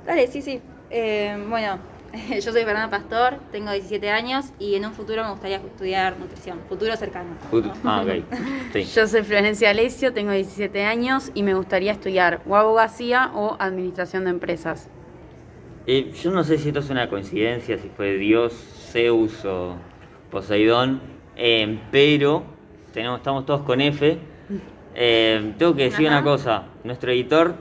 Dale, 0.07 0.27
sí, 0.27 0.41
sí. 0.41 0.63
Eh, 0.89 1.37
bueno, 1.51 1.79
yo 2.45 2.53
soy 2.53 2.65
Fernanda 2.65 2.91
Pastor, 2.91 3.39
tengo 3.53 3.71
17 3.71 4.11
años 4.11 4.47
y 4.59 4.75
en 4.75 4.87
un 4.87 4.93
futuro 4.93 5.23
me 5.25 5.31
gustaría 5.31 5.59
estudiar 5.59 6.19
nutrición, 6.19 6.61
futuro 6.69 6.97
cercano. 6.97 7.31
Ah, 7.85 8.05
ok. 8.05 8.25
Sí. 8.73 8.85
Yo 8.85 9.07
soy 9.07 9.23
Florencia 9.23 9.71
Alessio, 9.71 10.13
tengo 10.13 10.33
17 10.33 10.85
años 10.85 11.31
y 11.35 11.43
me 11.43 11.55
gustaría 11.55 11.93
estudiar 11.93 12.41
o 12.47 12.57
abogacía 12.57 13.31
o 13.35 13.57
administración 13.59 14.25
de 14.25 14.31
empresas. 14.31 14.89
Eh, 15.87 16.13
yo 16.23 16.31
no 16.31 16.45
sé 16.45 16.59
si 16.59 16.69
esto 16.69 16.81
es 16.81 16.91
una 16.91 17.09
coincidencia, 17.09 17.79
si 17.79 17.89
fue 17.89 18.19
Dios, 18.19 18.53
Zeus 18.93 19.45
o 19.45 19.77
Poseidón, 20.31 21.01
eh, 21.37 21.79
pero 21.91 22.45
tenemos, 22.93 23.19
estamos 23.19 23.47
todos 23.47 23.63
con 23.63 23.81
F. 23.81 24.19
Eh, 25.01 25.55
tengo 25.59 25.77
que 25.77 25.85
decir 25.85 26.09
Ajá. 26.09 26.17
una 26.19 26.25
cosa, 26.25 26.65
nuestro 26.83 27.13
editor 27.13 27.55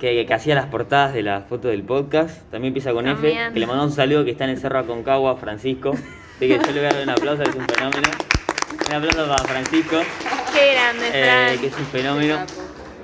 que, 0.00 0.26
que 0.26 0.34
hacía 0.34 0.54
las 0.54 0.66
portadas 0.66 1.12
de 1.14 1.22
las 1.22 1.44
fotos 1.46 1.70
del 1.70 1.82
podcast, 1.82 2.42
también 2.50 2.70
empieza 2.70 2.92
con 2.92 3.06
F, 3.06 3.20
que 3.52 3.60
le 3.60 3.66
mandamos 3.66 3.92
un 3.92 3.96
saludo 3.96 4.24
que 4.24 4.30
está 4.30 4.44
en 4.44 4.50
el 4.50 4.58
Cerro 4.58 4.78
Aconcagua, 4.78 5.36
Francisco. 5.36 5.90
Así 5.90 6.48
que 6.48 6.58
yo 6.58 6.72
le 6.72 6.72
voy 6.72 6.84
a 6.84 6.88
dar 6.90 7.02
un 7.02 7.10
aplauso, 7.10 7.42
que 7.42 7.50
es 7.50 7.56
un 7.56 7.66
fenómeno. 7.66 8.08
Un 8.88 8.94
aplauso 8.94 9.28
para 9.28 9.44
Francisco, 9.44 9.96
Qué 10.54 10.72
grande, 10.72 11.08
eh, 11.12 11.24
Fran. 11.24 11.58
que 11.60 11.66
es 11.66 11.78
un 11.78 11.86
fenómeno. 11.86 12.38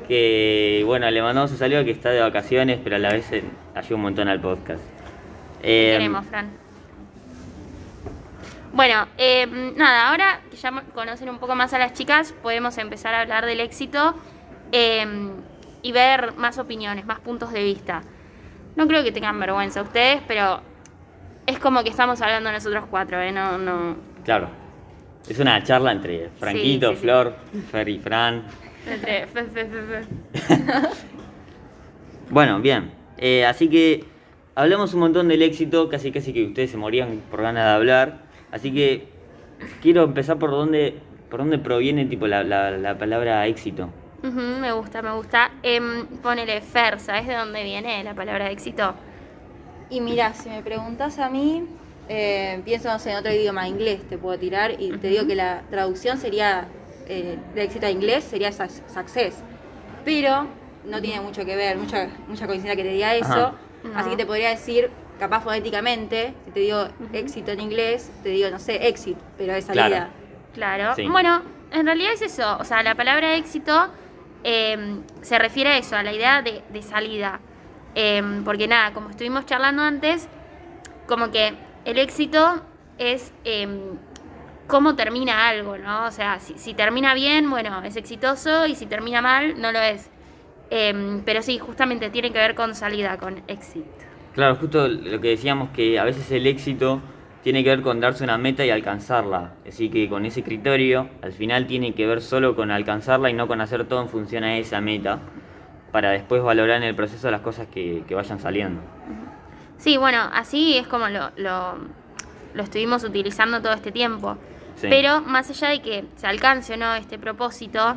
Que 0.09 0.83
bueno, 0.85 1.11
le 1.11 1.23
mandamos 1.23 1.51
un 1.51 1.59
saludo 1.59 1.85
que 1.85 1.91
está 1.91 2.11
de 2.11 2.21
vacaciones, 2.21 2.79
pero 2.83 2.97
a 2.97 2.99
la 2.99 3.13
vez 3.13 3.31
eh, 3.33 3.43
ayuda 3.75 3.97
un 3.97 4.03
montón 4.03 4.29
al 4.29 4.41
podcast. 4.41 4.81
Eh, 5.63 5.93
queremos, 5.93 6.27
Fran. 6.27 6.51
Bueno, 8.75 9.07
eh, 9.19 9.47
nada, 9.77 10.11
ahora 10.11 10.41
que 10.51 10.57
ya 10.57 10.73
conocen 10.95 11.29
un 11.31 11.39
poco 11.39 11.55
más 11.55 11.73
a 11.75 11.79
las 11.79 11.93
chicas, 11.93 12.35
podemos 12.43 12.77
empezar 12.79 13.15
a 13.15 13.21
hablar 13.21 13.47
del 13.47 13.61
éxito 13.61 14.15
y 15.85 15.93
ver 15.93 16.35
más 16.37 16.59
opiniones, 16.59 17.07
más 17.07 17.21
puntos 17.21 17.53
de 17.53 17.63
vista. 17.63 18.03
No 18.75 18.89
creo 18.89 19.05
que 19.05 19.13
tengan 19.13 19.39
vergüenza 19.39 19.83
ustedes, 19.83 20.21
pero 20.27 20.61
es 21.47 21.61
como 21.61 21.85
que 21.85 21.91
estamos 21.91 22.21
hablando 22.21 22.51
nosotros 22.51 22.87
cuatro, 22.91 23.21
¿eh? 23.21 23.31
No, 23.31 23.57
no. 23.59 23.97
Claro. 24.25 24.49
Es 25.29 25.39
una 25.39 25.63
charla 25.63 25.93
entre 25.93 26.29
Franquito, 26.39 26.91
sí, 26.91 26.97
sí. 26.97 27.01
Flor, 27.03 27.35
Fer 27.71 27.89
y 27.89 27.99
Fran. 27.99 28.43
Entre 28.87 29.27
fe, 29.29 29.45
fe, 29.45 29.65
fe, 29.67 29.83
fe. 30.43 30.89
Bueno, 32.31 32.61
bien. 32.61 32.91
Eh, 33.19 33.45
así 33.47 33.69
que 33.69 34.05
hablamos 34.55 34.95
un 34.95 35.01
montón 35.01 35.29
del 35.29 35.43
éxito, 35.43 35.89
casi 35.89 36.11
casi 36.11 36.33
que 36.33 36.45
ustedes 36.47 36.71
se 36.71 36.77
morían 36.77 37.21
por 37.31 37.43
ganas 37.43 37.65
de 37.67 37.71
hablar. 37.71 38.23
Así 38.51 38.73
que 38.73 39.09
quiero 39.83 40.05
empezar 40.05 40.39
por 40.39 40.51
dónde, 40.51 40.97
por 41.31 41.41
dónde 41.41 41.59
proviene 41.59 42.07
tipo 42.07 42.27
la, 42.27 42.43
la- 42.45 42.71
la 42.73 42.99
palabra 42.99 43.47
éxito. 43.47 43.91
Ujú, 44.25 44.41
me 44.41 44.73
gusta, 44.73 45.03
me 45.03 45.13
gusta. 45.13 45.51
Em, 45.63 46.07
ponele 46.23 46.61
Fer, 46.63 46.99
¿sabes 46.99 47.27
de 47.27 47.35
dónde 47.35 47.63
viene 47.63 48.03
la 48.03 48.15
palabra 48.15 48.51
éxito? 48.51 48.95
Y 49.91 50.01
mira, 50.01 50.33
si 50.33 50.49
me 50.49 50.63
preguntas 50.63 51.19
a 51.19 51.29
mí, 51.29 51.67
eh, 52.09 52.63
pienso 52.65 52.89
no 52.89 52.99
sé, 52.99 53.11
en 53.11 53.19
otro 53.19 53.31
idioma, 53.33 53.69
inglés 53.69 54.01
te 54.09 54.17
puedo 54.17 54.39
tirar 54.39 54.81
y 54.81 54.93
te 54.97 55.09
digo 55.09 55.27
que 55.27 55.35
la 55.35 55.61
traducción 55.71 56.17
sería 56.17 56.67
eh, 57.07 57.37
de 57.55 57.63
éxito 57.63 57.85
a 57.87 57.91
inglés 57.91 58.25
sería 58.25 58.51
suc- 58.51 58.89
success. 58.89 59.37
Pero 60.07 60.47
no 60.87 61.03
tiene 61.03 61.21
mucho 61.21 61.45
que 61.45 61.55
ver, 61.55 61.77
mucha, 61.77 62.09
mucha 62.27 62.47
coincidencia 62.47 62.77
que 62.83 62.89
te 62.89 62.95
diga 62.95 63.15
eso. 63.15 63.27
Ajá. 63.27 63.53
No. 63.85 63.99
Así 63.99 64.09
que 64.11 64.17
te 64.17 64.25
podría 64.27 64.49
decir, 64.49 64.89
capaz 65.19 65.43
fonéticamente, 65.43 66.33
si 66.47 66.51
te 66.51 66.61
digo 66.61 66.89
éxito 67.13 67.51
en 67.51 67.61
inglés, 67.61 68.11
te 68.23 68.31
digo, 68.31 68.49
no 68.49 68.59
sé, 68.59 68.89
exit, 68.89 69.19
pero 69.37 69.53
de 69.53 69.61
salida. 69.61 70.09
Claro. 70.55 70.95
Claro. 70.95 70.95
Sí. 70.97 71.07
Bueno, 71.09 71.43
en 71.73 71.85
realidad 71.85 72.13
es 72.15 72.23
eso. 72.23 72.57
O 72.59 72.65
sea, 72.65 72.83
la 72.83 72.95
palabra 72.95 73.35
éxito 73.35 73.89
em, 74.45 75.03
se 75.23 75.39
refiere 75.39 75.71
a 75.71 75.79
eso, 75.79 75.97
a 75.97 76.03
la 76.03 76.13
idea 76.13 76.43
de, 76.43 76.83
salida. 76.83 77.41
Em, 77.95 78.45
porque 78.45 78.69
nada, 78.69 78.93
como 78.93 79.11
estuvimos 79.11 79.47
charlando 79.47 79.83
antes, 79.83 80.29
como 81.07 81.31
que 81.31 81.55
el 81.85 81.99
éxito 81.99 82.63
es 82.99 83.33
em, 83.45 83.97
cómo 84.67 84.95
termina 84.95 85.49
algo, 85.49 85.79
¿no? 85.79 86.07
O 86.07 86.11
sea, 86.11 86.39
si, 86.41 86.59
si 86.59 86.75
termina 86.75 87.15
bien, 87.15 87.51
bueno, 87.51 87.83
es 87.83 87.97
exitoso 87.97 88.67
y 88.67 88.75
si 88.75 88.87
termina 88.87 89.21
mal, 89.23 89.61
no 89.61 89.73
lo 89.73 89.81
es. 89.81 90.11
Pero 91.25 91.43
sí, 91.43 91.59
justamente 91.59 92.11
tiene 92.11 92.33
que 92.33 92.39
ver 92.39 92.55
con 92.55 92.75
salida, 92.75 93.17
con 93.19 93.43
exit. 93.47 93.85
Claro, 94.35 94.57
justo 94.57 94.89
lo 94.89 95.21
que 95.21 95.29
decíamos 95.29 95.71
que 95.71 95.99
a 95.99 96.05
veces 96.05 96.29
el 96.33 96.47
éxito 96.49 97.01
tiene 97.45 97.63
que 97.63 97.69
ver 97.69 97.83
con 97.83 98.01
darse 98.01 98.25
una 98.25 98.39
meta 98.39 98.65
y 98.65 98.71
alcanzarla. 98.71 99.53
Así 99.69 99.91
que 99.91 100.09
con 100.09 100.25
ese 100.25 100.43
criterio, 100.43 101.11
al 101.21 101.33
final 101.33 101.67
tiene 101.67 101.95
que 101.95 102.07
ver 102.07 102.23
solo 102.23 102.57
con 102.57 102.71
alcanzarla 102.71 103.29
y 103.29 103.35
no 103.35 103.47
con 103.47 103.61
hacer 103.61 103.85
todo 103.85 104.01
en 104.01 104.09
función 104.09 104.45
a 104.45 104.57
esa 104.57 104.81
meta, 104.81 105.19
para 105.93 106.11
después 106.11 106.43
valorar 106.43 106.79
en 106.79 106.85
el 106.85 106.95
proceso 106.95 107.31
las 107.31 107.43
cosas 107.43 107.67
que, 107.67 108.03
que 108.09 108.15
vayan 108.15 108.41
saliendo. 108.41 108.81
Sí, 109.77 109.99
bueno, 109.99 110.21
así 110.33 110.79
es 110.79 110.87
como 110.87 111.09
lo, 111.11 111.33
lo, 111.37 111.75
lo 112.55 112.63
estuvimos 112.63 113.05
utilizando 113.05 113.61
todo 113.61 113.75
este 113.75 113.93
tiempo. 113.93 114.39
Sí. 114.77 114.87
Pero 114.89 115.21
más 115.21 115.51
allá 115.51 115.69
de 115.69 115.83
que 115.83 116.07
se 116.17 116.27
alcance 116.27 116.73
o 116.73 116.77
no 116.79 116.95
este 116.95 117.19
propósito, 117.19 117.97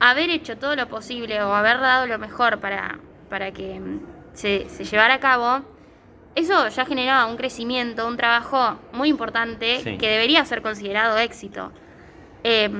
haber 0.00 0.28
hecho 0.28 0.58
todo 0.58 0.74
lo 0.74 0.88
posible 0.88 1.40
o 1.40 1.54
haber 1.54 1.78
dado 1.78 2.08
lo 2.08 2.18
mejor 2.18 2.58
para, 2.58 2.98
para 3.28 3.52
que 3.52 3.78
mm, 3.78 4.00
se, 4.32 4.68
se 4.68 4.82
llevara 4.82 5.14
a 5.14 5.20
cabo, 5.20 5.60
eso 6.34 6.68
ya 6.68 6.84
generaba 6.86 7.26
un 7.26 7.36
crecimiento, 7.36 8.06
un 8.06 8.16
trabajo 8.16 8.78
muy 8.92 9.08
importante 9.08 9.80
Sí. 9.80 9.98
que 9.98 10.08
debería 10.08 10.44
ser 10.44 10.62
considerado 10.62 11.18
éxito. 11.18 11.72
Eh, 12.44 12.70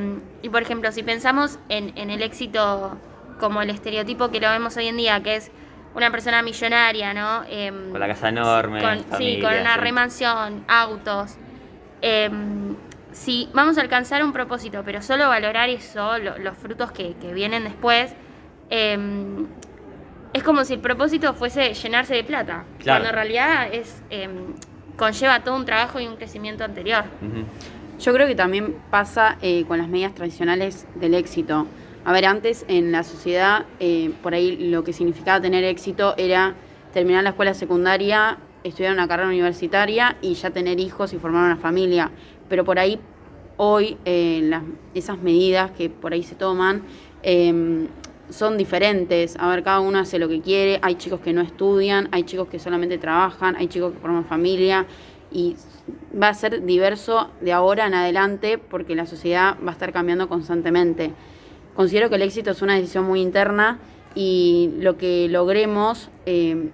y 0.43 0.49
por 0.49 0.63
ejemplo, 0.63 0.91
si 0.93 1.03
pensamos 1.03 1.59
en, 1.69 1.93
en 1.97 2.11
el 2.11 2.23
éxito 2.23 2.97
como 3.39 3.61
el 3.63 3.71
estereotipo 3.71 4.31
que 4.31 4.41
lo 4.41 4.49
vemos 4.51 4.77
hoy 4.77 4.87
en 4.89 4.97
día, 4.97 5.23
que 5.23 5.37
es 5.37 5.51
una 5.95 6.11
persona 6.11 6.41
millonaria, 6.43 7.13
¿no? 7.13 7.43
Em, 7.49 7.91
Con 7.91 8.01
la 8.01 8.07
casa 8.07 8.29
enorme, 8.29 8.81
con- 8.81 9.19
sí, 9.19 9.39
con 9.43 9.53
una 9.53 9.75
sí. 9.75 9.81
remansión, 9.81 10.65
autos. 10.69 11.37
Em, 12.01 12.77
si 13.13 13.49
vamos 13.53 13.77
a 13.77 13.81
alcanzar 13.81 14.23
un 14.23 14.33
propósito, 14.33 14.83
pero 14.85 15.03
solo 15.03 15.29
valorar 15.29 15.69
eso, 15.69 16.17
lo- 16.19 16.39
los 16.39 16.57
frutos 16.57 16.93
que, 16.93 17.15
que 17.21 17.35
vienen 17.35 17.65
después, 17.65 18.15
em, 18.71 19.47
es 20.33 20.43
como 20.43 20.65
si 20.65 20.75
el 20.75 20.81
propósito 20.81 21.35
fuese 21.35 21.75
llenarse 21.75 22.15
de 22.15 22.25
plata, 22.25 22.65
Claro. 22.79 23.01
cuando 23.03 23.09
en 23.09 23.15
realidad 23.15 23.73
es 23.73 24.03
em, 24.11 24.31
conlleva 24.97 25.43
todo 25.43 25.57
un 25.57 25.65
trabajo 25.65 25.99
y 26.01 26.07
un 26.07 26.17
crecimiento 26.17 26.63
anterior. 26.65 27.05
Yo 27.99 28.13
creo 28.15 28.27
que 28.27 28.35
también 28.35 28.77
pasa 28.91 29.37
eh, 29.43 29.65
con 29.67 29.79
las 29.79 29.89
medidas 29.89 30.15
tradicionales 30.15 30.87
del 30.95 31.15
éxito. 31.15 31.67
A 32.05 32.13
ver, 32.13 32.25
antes 32.27 32.65
en 32.69 32.93
la 32.93 33.03
sociedad, 33.03 33.67
eh, 33.79 34.11
por 34.23 34.33
ahí 34.35 34.57
lo 34.71 34.85
que 34.85 34.93
significaba 34.93 35.41
tener 35.41 35.65
éxito 35.65 36.15
era 36.17 36.55
terminar 36.95 37.23
la 37.25 37.31
escuela 37.31 37.53
secundaria, 37.55 38.39
estudiar 38.65 38.93
una 38.95 39.07
carrera 39.07 39.29
universitaria 39.29 40.17
y 40.23 40.35
ya 40.35 40.51
tener 40.51 40.81
hijos 40.81 41.13
y 41.13 41.19
formar 41.19 41.45
una 41.45 41.57
familia. 41.57 42.11
Pero 42.49 42.65
por 42.65 42.79
ahí, 42.79 42.99
hoy, 43.59 43.99
eh, 44.07 44.41
las- 44.45 44.63
esas 44.95 45.19
medidas 45.19 45.71
que 45.73 45.91
por 45.91 46.13
ahí 46.15 46.23
se 46.23 46.35
toman 46.35 46.83
eh, 47.23 47.87
son 48.31 48.57
diferentes. 48.57 49.37
A 49.39 49.49
ver, 49.49 49.63
cada 49.63 49.81
uno 49.81 49.99
hace 49.99 50.19
lo 50.19 50.29
que 50.29 50.41
quiere. 50.41 50.79
Hay 50.83 50.97
chicos 50.97 51.21
que 51.21 51.33
no 51.33 51.41
estudian, 51.41 52.09
hay 52.13 52.25
chicos 52.25 52.49
que 52.49 52.59
solamente 52.59 52.99
trabajan, 52.99 53.57
hay 53.57 53.69
chicos 53.69 53.93
que 53.93 53.99
forman 53.99 54.25
familia 54.25 54.87
y 55.33 55.57
va 56.21 56.29
a 56.29 56.35
ser 56.35 56.65
diverso 56.65 57.31
de 57.41 57.53
ahora 57.53 57.87
en 57.87 57.95
adelante 57.95 58.59
porque 58.59 58.95
la 58.95 59.07
sociedad 59.07 59.57
va 59.65 59.71
a 59.71 59.73
estar 59.73 59.93
cambiando 59.93 60.29
constantemente. 60.29 61.13
Considero 61.75 62.09
que 62.09 62.17
el 62.17 62.23
éxito 62.23 62.51
es 62.51 62.63
una 62.63 62.75
decisión 62.75 63.05
muy 63.05 63.21
interna 63.21 63.79
y 64.15 64.71
lo 64.79 64.97
que 64.97 65.29
logremos, 65.29 66.11
eh, 66.27 66.71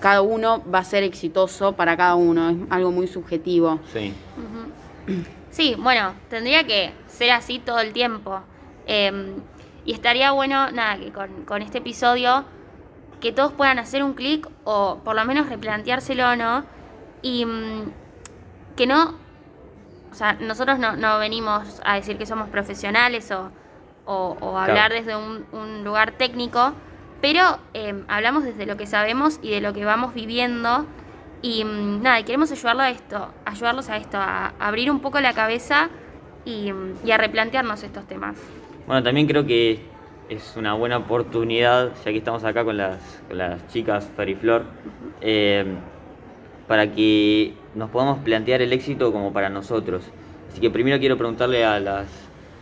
cada 0.00 0.22
uno 0.22 0.62
va 0.72 0.80
a 0.80 0.84
ser 0.84 1.02
exitoso 1.02 1.72
para 1.72 1.96
cada 1.96 2.14
uno, 2.14 2.50
es 2.50 2.56
algo 2.70 2.92
muy 2.92 3.06
subjetivo. 3.06 3.80
Sí. 3.92 4.12
Sí, 5.50 5.76
bueno, 5.78 6.14
tendría 6.30 6.64
que 6.64 6.92
ser 7.06 7.30
así 7.30 7.58
todo 7.58 7.78
el 7.80 7.92
tiempo. 7.92 8.40
Eh, 8.86 9.12
y 9.84 9.92
estaría 9.92 10.32
bueno, 10.32 10.70
nada, 10.70 10.96
que 10.98 11.12
con, 11.12 11.44
con 11.44 11.62
este 11.62 11.78
episodio, 11.78 12.44
que 13.20 13.32
todos 13.32 13.52
puedan 13.52 13.78
hacer 13.78 14.02
un 14.02 14.14
clic 14.14 14.48
o 14.64 15.00
por 15.04 15.16
lo 15.16 15.24
menos 15.24 15.48
replanteárselo, 15.48 16.36
¿no? 16.36 16.64
Y 17.22 17.44
mm, 17.46 17.92
que 18.76 18.86
no, 18.86 19.14
o 20.10 20.14
sea, 20.14 20.34
nosotros 20.34 20.78
no, 20.78 20.96
no 20.96 21.18
venimos 21.18 21.80
a 21.84 21.94
decir 21.94 22.18
que 22.18 22.26
somos 22.26 22.48
profesionales 22.48 23.30
o, 23.30 23.50
o, 24.06 24.36
o 24.40 24.58
hablar 24.58 24.90
Claro. 24.90 24.94
desde 24.94 25.16
un, 25.16 25.46
un 25.52 25.84
lugar 25.84 26.12
técnico, 26.12 26.72
pero 27.20 27.58
eh, 27.72 28.04
hablamos 28.08 28.44
desde 28.44 28.66
lo 28.66 28.76
que 28.76 28.86
sabemos 28.86 29.38
y 29.42 29.50
de 29.50 29.60
lo 29.60 29.72
que 29.72 29.84
vamos 29.84 30.12
viviendo. 30.14 30.86
Y 31.40 31.64
mm, 31.64 32.02
nada, 32.02 32.22
queremos 32.24 32.50
ayudarlo 32.52 32.82
a 32.82 32.90
esto, 32.90 33.28
ayudarlos 33.44 33.88
a 33.88 33.96
esto, 33.96 34.18
a 34.18 34.52
abrir 34.58 34.90
un 34.90 35.00
poco 35.00 35.20
la 35.20 35.32
cabeza 35.34 35.88
y, 36.44 36.72
mm, 36.72 37.06
y 37.06 37.10
a 37.12 37.16
replantearnos 37.18 37.82
estos 37.82 38.06
temas. 38.06 38.36
Bueno, 38.86 39.02
también 39.02 39.26
creo 39.26 39.46
que 39.46 39.78
es 40.28 40.54
una 40.56 40.74
buena 40.74 40.98
oportunidad, 40.98 41.92
ya 42.04 42.10
que 42.12 42.18
estamos 42.18 42.44
acá 42.44 42.64
con 42.64 42.76
las, 42.76 42.98
con 43.28 43.38
las 43.38 43.66
chicas 43.68 44.08
Fer 44.16 44.28
y 44.28 44.34
Flor, 44.34 44.64
eh, 45.20 45.64
para 46.68 46.92
que 46.92 47.54
nos 47.74 47.90
podamos 47.90 48.18
plantear 48.18 48.62
el 48.62 48.72
éxito 48.72 49.12
como 49.12 49.32
para 49.32 49.48
nosotros. 49.48 50.04
Así 50.50 50.60
que 50.60 50.70
primero 50.70 50.98
quiero 50.98 51.16
preguntarle 51.16 51.64
a 51.64 51.80
las, 51.80 52.06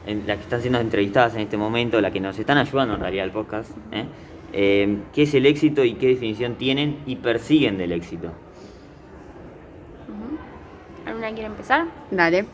en- 0.06 0.26
las 0.26 0.36
que 0.38 0.42
están 0.44 0.60
siendo 0.60 0.78
entrevistadas 0.80 1.34
en 1.34 1.40
este 1.42 1.56
momento, 1.56 2.00
las 2.00 2.12
que 2.12 2.20
nos 2.20 2.38
están 2.38 2.58
ayudando 2.58 2.94
en 2.94 3.00
realidad 3.00 3.24
al 3.24 3.32
podcast, 3.32 3.70
¿eh? 3.92 4.04
Eh, 4.54 4.98
¿qué 5.14 5.22
es 5.22 5.32
el 5.34 5.46
éxito 5.46 5.82
y 5.82 5.94
qué 5.94 6.08
definición 6.08 6.56
tienen 6.56 6.98
y 7.06 7.16
persiguen 7.16 7.78
del 7.78 7.92
éxito? 7.92 8.32
¿Alguna 11.06 11.30
quiere 11.30 11.46
empezar? 11.46 11.86
Dale. 12.10 12.44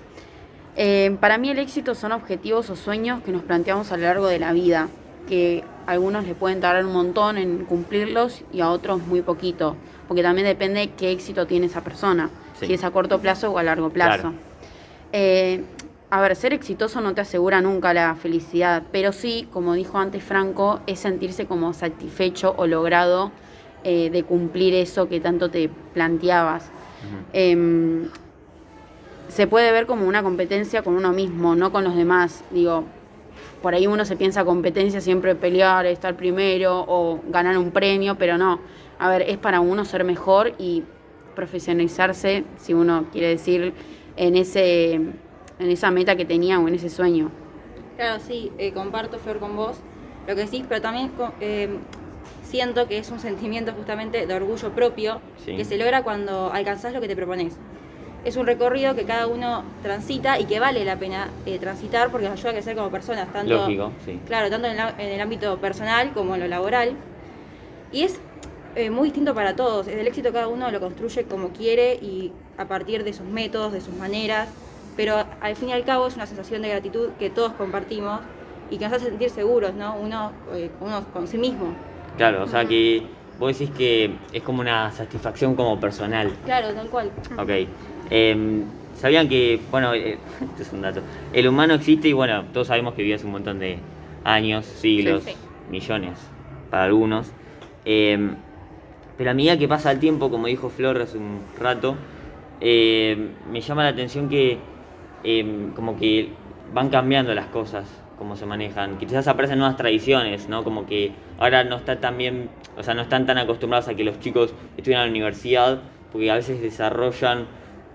Eh, 0.81 1.17
para 1.21 1.39
mí 1.39 1.51
el 1.51 1.59
éxito 1.59 1.97
son 1.97 2.13
objetivos 2.13 2.71
o 2.71 2.77
sueños 2.77 3.21
que 3.25 3.33
nos 3.33 3.43
planteamos 3.43 3.91
a 3.91 3.97
lo 3.97 4.05
largo 4.05 4.29
de 4.29 4.39
la 4.39 4.53
vida, 4.53 4.89
que 5.29 5.65
a 5.89 5.91
algunos 5.91 6.25
le 6.25 6.37
pueden 6.37 6.61
tardar 6.61 6.87
un 6.87 6.93
montón 6.93 7.37
en 7.37 7.65
cumplirlos 7.65 8.43
y 8.53 8.61
a 8.61 8.71
otros 8.71 9.05
muy 9.05 9.21
poquito, 9.23 9.75
porque 10.07 10.23
también 10.23 10.47
depende 10.47 10.91
qué 10.97 11.11
éxito 11.11 11.49
tiene 11.49 11.67
esa 11.67 11.83
persona, 11.83 12.31
Sí. 12.61 12.67
si 12.67 12.75
es 12.75 12.85
a 12.85 12.93
corto 12.93 13.19
plazo 13.21 13.51
o 13.51 13.59
a 13.59 13.65
largo 13.65 13.91
plazo. 13.91 14.21
Claro. 14.21 14.35
Eh, 15.13 15.65
a 16.11 16.21
ver, 16.21 16.37
ser 16.37 16.53
exitoso 16.53 17.01
no 17.01 17.13
te 17.13 17.23
asegura 17.23 17.61
nunca 17.61 17.93
la 17.93 18.15
felicidad, 18.15 18.85
pero 18.93 19.13
sí, 19.13 19.49
como 19.53 19.75
dijo 19.75 19.99
antes 19.99 20.23
Franco, 20.23 20.79
es 20.87 21.01
sentirse 21.01 21.47
como 21.47 21.73
satisfecho 21.73 22.55
o 22.57 22.69
logrado 22.69 23.33
eh, 23.83 24.11
de 24.11 24.23
cumplir 24.23 24.75
eso 24.75 25.09
que 25.09 25.19
tanto 25.21 25.51
te 25.51 25.69
planteabas. 25.95 26.71
Se 29.29 29.47
puede 29.47 29.73
ver 29.73 29.87
como 29.87 30.07
una 30.07 30.23
competencia 30.23 30.83
con 30.83 30.95
uno 30.97 31.13
mismo, 31.13 31.55
no 31.55 31.71
con 31.73 31.85
los 31.85 31.95
demás. 31.97 32.45
Digo, 32.51 32.85
por 33.63 33.75
ahí 33.75 33.87
uno 33.87 34.05
se 34.05 34.17
piensa 34.17 34.45
competencia 34.45 35.01
siempre 35.01 35.35
pelear, 35.35 35.87
estar 35.87 36.17
primero 36.17 36.85
o 36.89 37.21
ganar 37.29 37.57
un 37.59 37.71
premio, 37.71 38.17
pero 38.17 38.39
no. 38.39 38.61
A 38.99 39.09
ver, 39.09 39.23
es 39.23 39.37
para 39.39 39.61
uno 39.61 39.85
ser 39.85 40.05
mejor 40.05 40.55
y 40.59 40.83
profesionalizarse, 41.35 42.45
si 42.57 42.75
uno 42.75 43.07
quiere 43.13 43.29
decir, 43.29 43.73
en 44.17 44.37
ese 44.37 44.95
en 44.95 45.71
esa 45.71 45.91
meta 45.91 46.15
que 46.15 46.25
tenía 46.25 46.61
o 46.61 46.69
en 46.69 46.75
ese 46.77 46.89
sueño. 46.89 47.31
Claro, 47.97 48.21
sí, 48.25 48.53
eh, 48.59 48.73
comparto, 48.73 49.19
Flor, 49.19 49.39
con 49.41 49.57
vos 49.57 49.77
lo 50.29 50.35
que 50.37 50.43
decís, 50.43 50.65
pero 50.69 50.81
también 50.81 51.09
co- 51.09 51.33
eh, 51.41 51.69
siento 52.45 52.87
que 52.87 52.99
es 52.99 53.11
un 53.11 53.19
sentimiento 53.19 53.73
justamente 53.73 54.25
de 54.27 54.35
orgullo 54.35 54.71
propio 54.71 55.21
Sí. 55.45 55.57
que 55.57 55.65
se 55.65 55.77
logra 55.77 56.03
cuando 56.05 56.53
alcanzás 56.53 56.93
lo 56.93 57.01
que 57.01 57.09
te 57.09 57.17
propones. 57.17 57.57
Es 58.25 58.37
un 58.37 58.47
recorrido 58.47 58.95
que 58.95 59.05
cada 59.05 59.27
uno 59.27 59.65
transita 59.83 60.39
y 60.39 60.45
que 60.45 60.61
vale 60.61 60.85
la 60.85 60.97
pena 60.97 61.29
eh, 61.47 61.59
transitar 61.59 62.11
porque 62.11 62.29
nos 62.29 62.39
ayuda 62.39 62.51
a 62.51 62.55
crecer 62.55 62.77
como 62.77 62.91
personas, 62.91 63.33
tanto, 63.33 63.55
Lógico, 63.55 63.93
sí. 64.05 64.21
claro, 64.27 64.51
tanto 64.51 64.69
en, 64.69 64.77
la- 64.77 64.95
en 64.99 65.09
el 65.09 65.21
ámbito 65.21 65.57
personal 65.59 66.13
como 66.13 66.35
en 66.35 66.41
lo 66.43 66.49
laboral. 66.49 66.97
Y 67.93 68.03
es 68.03 68.21
eh, 68.75 68.91
muy 68.91 69.05
distinto 69.09 69.35
para 69.35 69.57
todos. 69.57 69.89
El 69.89 70.07
éxito 70.07 70.33
cada 70.33 70.49
uno 70.49 70.71
lo 70.71 70.81
construye 70.81 71.25
como 71.25 71.51
quiere 71.51 71.95
y 71.95 72.33
a 72.59 72.67
partir 72.67 73.03
de 73.05 73.13
sus 73.13 73.27
métodos, 73.27 73.73
de 73.73 73.81
sus 73.81 73.95
maneras. 73.95 74.49
Pero 74.97 75.15
al 75.41 75.57
fin 75.57 75.69
y 75.71 75.73
al 75.73 75.85
cabo 75.85 76.07
es 76.09 76.17
una 76.17 76.27
sensación 76.27 76.61
de 76.63 76.69
gratitud 76.69 77.11
que 77.19 77.31
todos 77.31 77.53
compartimos 77.53 78.21
y 78.71 78.77
que 78.77 78.85
nos 78.85 78.95
hace 78.95 79.07
sentir 79.07 79.31
seguros, 79.31 79.75
¿no? 79.75 79.95
Uno, 79.95 80.33
eh, 80.55 80.71
uno 80.81 81.05
con 81.13 81.27
sí 81.27 81.39
mismo. 81.39 81.73
Claro, 82.17 82.45
o 82.45 82.49
sea 82.49 82.65
que 82.67 83.07
vos 83.39 83.57
decís 83.57 83.75
que 83.77 84.17
es 84.33 84.43
como 84.43 84.61
una 84.61 84.91
satisfacción 84.91 85.55
como 85.55 85.79
personal. 85.81 86.29
Claro, 86.45 86.75
tal 86.75 86.89
cual. 86.91 87.11
Ok. 87.39 87.69
Em, 88.11 88.65
Sabían 88.95 89.29
que, 89.29 89.61
bueno, 89.71 89.95
eh, 89.95 90.19
este 90.51 90.63
es 90.65 90.73
un 90.73 90.83
dato. 90.83 91.03
El 91.33 91.47
humano 91.47 91.75
existe 91.75 92.09
y 92.09 92.13
bueno, 92.13 92.45
todos 92.53 92.67
sabemos 92.67 92.95
que 92.95 93.03
vive 93.03 93.15
hace 93.15 93.27
un 93.27 93.33
montón 93.33 93.61
de 93.61 93.79
años, 94.25 94.67
siglos, 94.67 95.23
Sí, 95.23 95.31
sí. 95.31 95.37
millones 95.71 96.19
para 96.69 96.85
algunos. 96.85 97.31
Em, 97.85 98.35
pero 99.17 99.31
a 99.31 99.35
medida 99.35 99.57
que 99.57 99.69
pasa 99.69 99.93
el 99.93 100.01
tiempo, 100.01 100.31
como 100.31 100.49
dijo 100.49 100.69
Flor 100.69 101.01
hace 101.01 101.17
un 101.17 101.41
rato, 101.61 101.95
em, 102.61 103.29
me 103.53 103.61
llama 103.61 103.85
la 103.85 103.91
atención 103.91 104.29
que 104.29 104.59
como 105.75 105.97
que 105.99 106.31
van 106.73 106.91
cambiando 106.91 107.35
las 107.35 107.47
cosas, 107.47 107.87
cómo 108.19 108.35
se 108.37 108.47
manejan. 108.47 108.99
Quizás 108.99 109.29
aparecen 109.29 109.59
nuevas 109.59 109.77
tradiciones, 109.77 110.49
¿no? 110.49 110.65
Como 110.65 110.87
que 110.87 111.13
ahora 111.39 111.65
no 111.65 111.77
está 111.77 112.01
tan 112.01 112.17
bien, 112.19 112.49
o 112.77 112.83
sea, 112.83 112.95
no 112.95 113.03
están 113.03 113.27
tan 113.27 113.39
acostumbrados 113.39 113.89
a 113.89 113.95
que 113.95 114.05
los 114.05 114.19
chicos 114.21 114.55
estudien 114.77 115.01
en 115.01 115.07
la 115.07 115.11
universidad, 115.11 115.81
porque 116.13 116.31
a 116.31 116.35
veces 116.35 116.61
desarrollan 116.63 117.47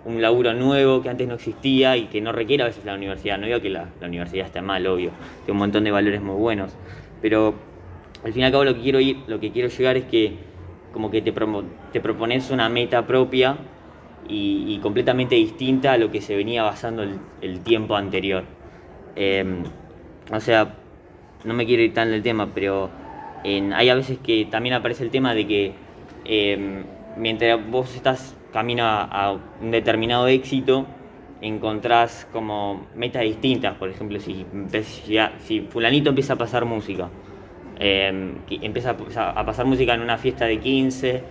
un 0.05 0.21
laburo 0.21 0.53
nuevo 0.53 1.01
que 1.01 1.09
antes 1.09 1.27
no 1.27 1.35
existía 1.35 1.95
y 1.97 2.05
que 2.05 2.21
no 2.21 2.31
requiere 2.31 2.63
a 2.63 2.67
veces 2.67 2.83
la 2.85 2.93
universidad. 2.93 3.37
No 3.37 3.45
digo 3.45 3.61
que 3.61 3.69
la, 3.69 3.89
la 3.99 4.07
universidad 4.07 4.45
esté 4.45 4.61
mal, 4.61 4.85
obvio, 4.87 5.11
tiene 5.45 5.51
un 5.53 5.57
montón 5.57 5.83
de 5.83 5.91
valores 5.91 6.21
muy 6.21 6.35
buenos, 6.35 6.71
pero 7.21 7.53
al 8.23 8.33
fin 8.33 8.41
y 8.41 8.45
al 8.45 8.51
cabo 8.51 8.63
lo 8.63 8.75
que 8.75 8.81
quiero 8.81 8.99
ir, 8.99 9.17
lo 9.27 9.39
que 9.39 9.51
quiero 9.51 9.69
llegar 9.69 9.97
es 9.97 10.05
que 10.05 10.33
como 10.93 11.09
que 11.09 11.21
te, 11.21 11.31
propones 11.33 12.51
una 12.51 12.69
meta 12.69 13.05
propia 13.07 13.57
y, 14.27 14.79
completamente 14.81 15.35
distinta 15.35 15.93
a 15.93 15.97
lo 15.97 16.11
que 16.11 16.21
se 16.21 16.35
venía 16.35 16.63
basando 16.63 17.03
el, 17.03 17.15
el 17.41 17.61
tiempo 17.61 17.95
anterior. 17.95 18.43
Em, 19.15 19.63
o 20.31 20.39
sea, 20.39 20.75
no 21.43 21.53
me 21.53 21.65
quiero 21.65 21.83
ir 21.83 21.93
tan 21.93 22.11
del 22.11 22.21
tema, 22.21 22.49
pero 22.53 22.89
en- 23.43 23.73
hay 23.73 23.89
a 23.89 23.95
veces 23.95 24.17
que 24.19 24.45
también 24.45 24.75
aparece 24.75 25.03
el 25.03 25.09
tema 25.09 25.33
de 25.33 25.47
que 25.47 25.73
em, 26.25 26.83
mientras 27.17 27.59
vos 27.69 27.95
estás 27.95 28.35
camino 28.53 28.85
a, 28.85 29.03
a 29.03 29.33
un 29.33 29.71
determinado 29.71 30.27
éxito, 30.27 30.85
encontrás 31.43 32.27
como 32.31 32.87
metas 32.95 33.23
distintas. 33.23 33.75
Por 33.75 33.89
ejemplo, 33.89 34.19
si, 34.19 34.45
si 35.39 35.61
fulanito 35.61 36.09
empieza 36.09 36.33
a 36.33 36.37
pasar 36.37 36.65
música, 36.65 37.09
que 37.77 38.59
empieza 38.61 38.95
a 39.17 39.45
pasar 39.45 39.65
música 39.65 39.93
en 39.93 40.01
una 40.01 40.17
fiesta 40.17 40.45
de 40.45 40.59
15, 40.59 41.23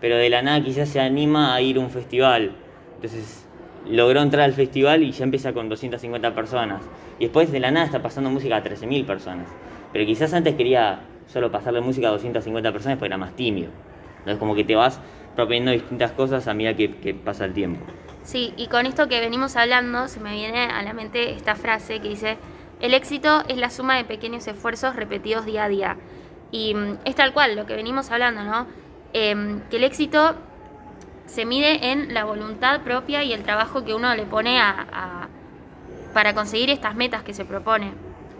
pero 0.00 0.16
de 0.16 0.28
la 0.28 0.42
nada 0.42 0.62
quizás 0.62 0.88
se 0.90 1.00
anima 1.00 1.54
a 1.54 1.62
ir 1.62 1.78
a 1.78 1.80
un 1.80 1.90
festival. 1.90 2.52
Entonces 2.96 3.46
logró 3.88 4.20
entrar 4.20 4.44
al 4.44 4.52
festival 4.52 5.02
y 5.02 5.12
ya 5.12 5.24
empieza 5.24 5.52
con 5.52 5.68
250 5.68 6.34
personas. 6.34 6.82
Y 7.18 7.24
después 7.24 7.50
de 7.50 7.60
la 7.60 7.70
nada 7.70 7.86
está 7.86 8.02
pasando 8.02 8.28
música 8.30 8.56
a 8.56 8.62
13.000 8.62 9.06
personas. 9.06 9.46
Pero 9.92 10.04
quizás 10.04 10.34
antes 10.34 10.54
quería 10.56 11.00
solo 11.26 11.50
pasarle 11.50 11.80
música 11.80 12.08
a 12.08 12.10
250 12.10 12.70
personas 12.72 12.98
porque 12.98 13.08
era 13.08 13.18
más 13.18 13.34
tímido. 13.34 13.70
Entonces 14.18 14.38
como 14.38 14.54
que 14.54 14.64
te 14.64 14.74
vas 14.74 15.00
proponiendo 15.34 15.70
distintas 15.70 16.12
cosas 16.12 16.46
a 16.48 16.54
medida 16.54 16.74
que, 16.74 17.14
pasa 17.14 17.44
el 17.44 17.52
tiempo. 17.52 17.84
Sí, 18.22 18.54
y 18.56 18.68
con 18.68 18.86
esto 18.86 19.08
que 19.08 19.20
venimos 19.20 19.56
hablando, 19.56 20.08
se 20.08 20.20
me 20.20 20.32
viene 20.32 20.64
a 20.66 20.82
la 20.82 20.92
mente 20.92 21.32
esta 21.32 21.54
frase 21.54 22.00
que 22.00 22.08
dice, 22.08 22.38
el 22.80 22.94
éxito 22.94 23.42
es 23.48 23.56
la 23.56 23.70
suma 23.70 23.96
de 23.96 24.04
pequeños 24.04 24.46
esfuerzos 24.46 24.96
repetidos 24.96 25.44
día 25.44 25.64
a 25.64 25.68
día. 25.68 25.96
Y 26.50 26.74
mm, 26.74 26.98
es 27.04 27.14
tal 27.14 27.32
cual 27.32 27.56
lo 27.56 27.66
que 27.66 27.74
venimos 27.74 28.10
hablando, 28.10 28.42
¿no? 28.44 28.66
Em, 29.12 29.60
que 29.70 29.76
el 29.76 29.84
éxito 29.84 30.34
se 31.26 31.44
mide 31.44 31.92
en 31.92 32.14
la 32.14 32.24
voluntad 32.24 32.80
propia 32.82 33.22
y 33.22 33.32
el 33.32 33.42
trabajo 33.42 33.84
que 33.84 33.94
uno 33.94 34.14
le 34.14 34.24
pone 34.24 34.60
a- 34.60 35.28
para 36.14 36.32
conseguir 36.32 36.70
estas 36.70 36.94
metas 36.94 37.22
que 37.24 37.34
se 37.34 37.44
propone. 37.44 37.92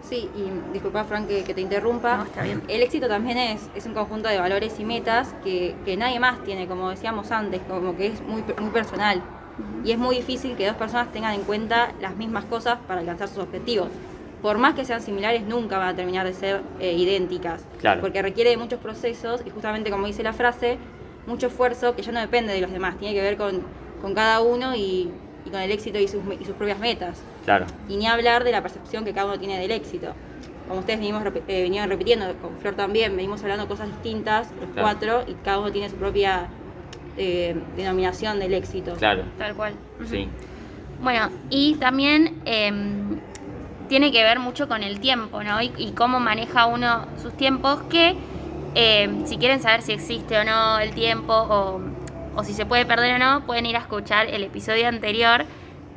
Sí, 0.07 0.29
y 0.35 0.71
disculpa, 0.71 1.03
Frank, 1.03 1.27
que, 1.27 1.43
que 1.43 1.53
te 1.53 1.61
interrumpa. 1.61 2.17
No, 2.17 2.23
está 2.23 2.43
bien. 2.43 2.61
El 2.67 2.83
éxito 2.83 3.07
también 3.07 3.37
es, 3.37 3.69
es 3.75 3.85
un 3.85 3.93
conjunto 3.93 4.29
de 4.29 4.37
valores 4.37 4.79
y 4.79 4.85
metas 4.85 5.33
que, 5.43 5.75
que 5.83 5.97
nadie 5.97 6.19
más 6.19 6.43
tiene, 6.43 6.67
como 6.67 6.89
decíamos 6.89 7.31
antes, 7.31 7.61
como 7.67 7.97
que 7.97 8.07
es 8.07 8.21
muy, 8.21 8.43
muy 8.59 8.69
personal. 8.69 9.23
Y 9.83 9.91
es 9.91 9.97
muy 9.97 10.17
difícil 10.17 10.55
que 10.55 10.67
dos 10.67 10.75
personas 10.75 11.11
tengan 11.11 11.33
en 11.33 11.41
cuenta 11.41 11.93
las 12.01 12.15
mismas 12.17 12.45
cosas 12.45 12.77
para 12.87 12.99
alcanzar 12.99 13.29
sus 13.29 13.39
objetivos. 13.39 13.87
Por 14.41 14.57
más 14.57 14.75
que 14.75 14.85
sean 14.85 15.01
similares, 15.01 15.43
nunca 15.43 15.77
van 15.77 15.87
a 15.87 15.95
terminar 15.95 16.25
de 16.25 16.33
ser 16.33 16.61
eh, 16.79 16.93
idénticas. 16.93 17.65
Claro. 17.79 18.01
Porque 18.01 18.21
requiere 18.21 18.51
de 18.51 18.57
muchos 18.57 18.79
procesos 18.79 19.41
y 19.45 19.49
justamente 19.49 19.89
como 19.89 20.05
dice 20.05 20.23
la 20.23 20.33
frase, 20.33 20.77
mucho 21.25 21.47
esfuerzo 21.47 21.95
que 21.95 22.03
ya 22.03 22.11
no 22.11 22.19
depende 22.19 22.53
de 22.53 22.61
los 22.61 22.71
demás, 22.71 22.97
tiene 22.97 23.15
que 23.15 23.21
ver 23.21 23.37
con, 23.37 23.63
con 24.01 24.13
cada 24.13 24.41
uno 24.41 24.75
y, 24.75 25.09
y 25.45 25.49
con 25.49 25.59
el 25.61 25.71
éxito 25.71 25.99
y 25.99 26.07
sus, 26.07 26.21
y 26.39 26.45
sus 26.45 26.55
propias 26.55 26.79
metas. 26.79 27.21
Claro, 27.45 27.65
Y 27.87 27.97
ni 27.97 28.07
hablar 28.07 28.43
de 28.43 28.51
la 28.51 28.61
percepción 28.61 29.05
que 29.05 29.13
cada 29.13 29.27
uno 29.27 29.39
tiene 29.39 29.59
del 29.59 29.71
éxito. 29.71 30.13
Como 30.67 30.79
ustedes 30.79 30.99
venimos, 30.99 31.23
eh, 31.25 31.61
venían 31.61 31.87
repitiendo, 31.89 32.25
con 32.41 32.57
Flor 32.57 32.73
también, 32.75 33.15
venimos 33.15 33.41
hablando 33.43 33.67
cosas 33.67 33.87
distintas, 33.87 34.49
los 34.59 34.69
Claro. 34.71 34.81
cuatro, 34.81 35.23
y 35.27 35.35
cada 35.43 35.59
uno 35.59 35.71
tiene 35.71 35.89
su 35.89 35.95
propia 35.95 36.47
eh, 37.17 37.55
denominación 37.77 38.39
del 38.39 38.53
éxito. 38.55 38.93
claro, 38.95 39.23
Tal 39.37 39.55
cual. 39.55 39.73
Sí. 40.09 40.27
Bueno, 41.01 41.29
y 41.49 41.75
también 41.75 42.41
em, 42.45 43.19
tiene 43.87 44.11
que 44.11 44.23
ver 44.23 44.39
mucho 44.39 44.67
con 44.67 44.81
el 44.83 44.99
tiempo, 44.99 45.43
¿no? 45.43 45.61
Y, 45.61 45.71
y 45.77 45.91
cómo 45.91 46.19
maneja 46.19 46.65
uno 46.65 47.05
sus 47.21 47.33
tiempos, 47.33 47.79
que 47.89 48.15
em, 48.73 49.25
si 49.25 49.37
quieren 49.37 49.61
saber 49.61 49.81
si 49.83 49.91
existe 49.93 50.37
o 50.37 50.43
no 50.43 50.79
el 50.79 50.91
tiempo 50.93 51.33
o, 51.33 51.79
o 52.35 52.43
si 52.43 52.53
se 52.53 52.65
puede 52.65 52.85
perder 52.85 53.15
o 53.15 53.19
no, 53.19 53.45
pueden 53.45 53.65
ir 53.65 53.75
a 53.75 53.79
escuchar 53.79 54.27
el 54.27 54.43
episodio 54.43 54.87
anterior, 54.87 55.45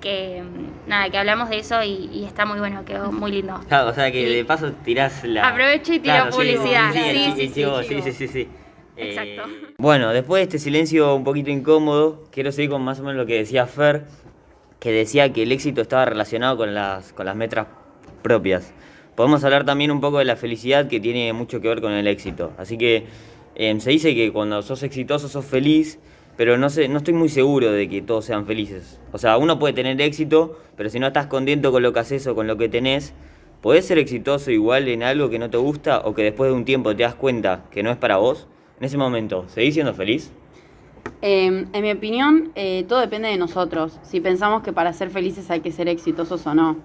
que 0.00 0.38
em, 0.38 0.46
nada, 0.86 1.10
que 1.10 1.18
hablamos 1.18 1.48
de 1.50 1.58
eso 1.58 1.82
y, 1.82 2.08
y 2.12 2.24
está 2.24 2.44
muy 2.46 2.58
bueno, 2.60 2.84
quedó 2.84 3.10
muy 3.12 3.32
lindo. 3.32 3.60
Claro, 3.68 3.88
o 3.90 3.94
sea 3.94 4.10
que 4.12 4.22
Y- 4.22 4.34
de 4.36 4.44
paso 4.44 4.72
tirás 4.84 5.24
la. 5.24 5.48
Aprovecho 5.48 5.92
y 5.94 5.98
tiro 5.98 6.14
Claro, 6.14 6.30
publicidad. 6.30 6.92
Sí, 6.92 8.12
Sí, 8.12 8.28
sí. 8.28 8.48
Exacto. 8.96 9.42
Eh, 9.48 9.74
bueno, 9.78 10.10
después 10.12 10.40
de 10.40 10.44
este 10.44 10.58
silencio 10.58 11.14
un 11.14 11.24
poquito 11.24 11.50
incómodo, 11.50 12.24
quiero 12.32 12.50
seguir 12.52 12.70
con 12.70 12.82
más 12.82 12.98
o 12.98 13.02
menos 13.02 13.16
lo 13.16 13.26
que 13.26 13.34
decía 13.34 13.66
Fer, 13.66 14.04
que 14.80 14.90
decía 14.92 15.32
que 15.32 15.44
el 15.44 15.52
éxito 15.52 15.80
estaba 15.82 16.04
relacionado 16.04 16.56
con 16.56 16.74
las, 16.74 17.12
con 17.12 17.26
las 17.26 17.36
metas 17.36 17.66
propias. 18.22 18.72
Podemos 19.14 19.42
hablar 19.44 19.64
también 19.64 19.90
un 19.90 20.00
poco 20.00 20.18
de 20.18 20.24
la 20.24 20.36
felicidad 20.36 20.88
que 20.88 21.00
tiene 21.00 21.32
mucho 21.32 21.60
que 21.60 21.68
ver 21.68 21.80
con 21.80 21.92
el 21.92 22.06
éxito. 22.08 22.52
Así 22.58 22.76
que 22.78 23.06
eh, 23.56 23.76
se 23.80 23.90
dice 23.90 24.14
que 24.14 24.32
cuando 24.32 24.62
sos 24.62 24.82
exitoso 24.82 25.28
sos 25.28 25.44
feliz, 25.44 25.98
pero 26.38 26.56
no, 26.56 26.70
sé, 26.70 26.86
no 26.86 26.98
estoy 26.98 27.14
muy 27.14 27.28
seguro 27.28 27.72
de 27.72 27.88
que 27.88 28.00
todos 28.00 28.24
sean 28.24 28.46
felices. 28.46 29.00
O 29.10 29.18
sea, 29.18 29.36
uno 29.38 29.58
puede 29.58 29.74
tener 29.74 30.00
éxito, 30.00 30.56
pero 30.76 30.88
si 30.88 31.00
no 31.00 31.08
estás 31.08 31.26
contento 31.26 31.72
con 31.72 31.82
lo 31.82 31.92
que 31.92 31.98
haces 31.98 32.28
o 32.28 32.36
con 32.36 32.46
lo 32.46 32.56
que 32.56 32.68
tenés, 32.68 33.12
podés 33.60 33.86
ser 33.86 33.98
exitoso 33.98 34.52
igual 34.52 34.86
en 34.86 35.02
algo 35.02 35.30
que 35.30 35.40
no 35.40 35.50
te 35.50 35.56
gusta 35.56 35.98
o 36.04 36.14
que 36.14 36.22
después 36.22 36.48
de 36.48 36.56
un 36.56 36.64
tiempo 36.64 36.94
te 36.94 37.02
das 37.02 37.16
cuenta 37.16 37.64
que 37.72 37.82
no 37.82 37.90
es 37.90 37.96
para 37.96 38.18
vos. 38.18 38.46
En 38.78 38.84
ese 38.84 38.96
momento, 38.96 39.48
¿seguís 39.48 39.74
siendo 39.74 39.94
feliz? 39.94 40.30
Eh, 41.22 41.66
en 41.72 41.82
mi 41.82 41.90
opinión, 41.90 42.52
eh, 42.54 42.84
todo 42.88 43.00
depende 43.00 43.26
de 43.26 43.36
nosotros, 43.36 43.98
si 44.04 44.20
pensamos 44.20 44.62
que 44.62 44.72
para 44.72 44.92
ser 44.92 45.10
felices 45.10 45.50
hay 45.50 45.58
que 45.58 45.72
ser 45.72 45.88
exitosos 45.88 46.46
o 46.46 46.54
no. 46.54 46.76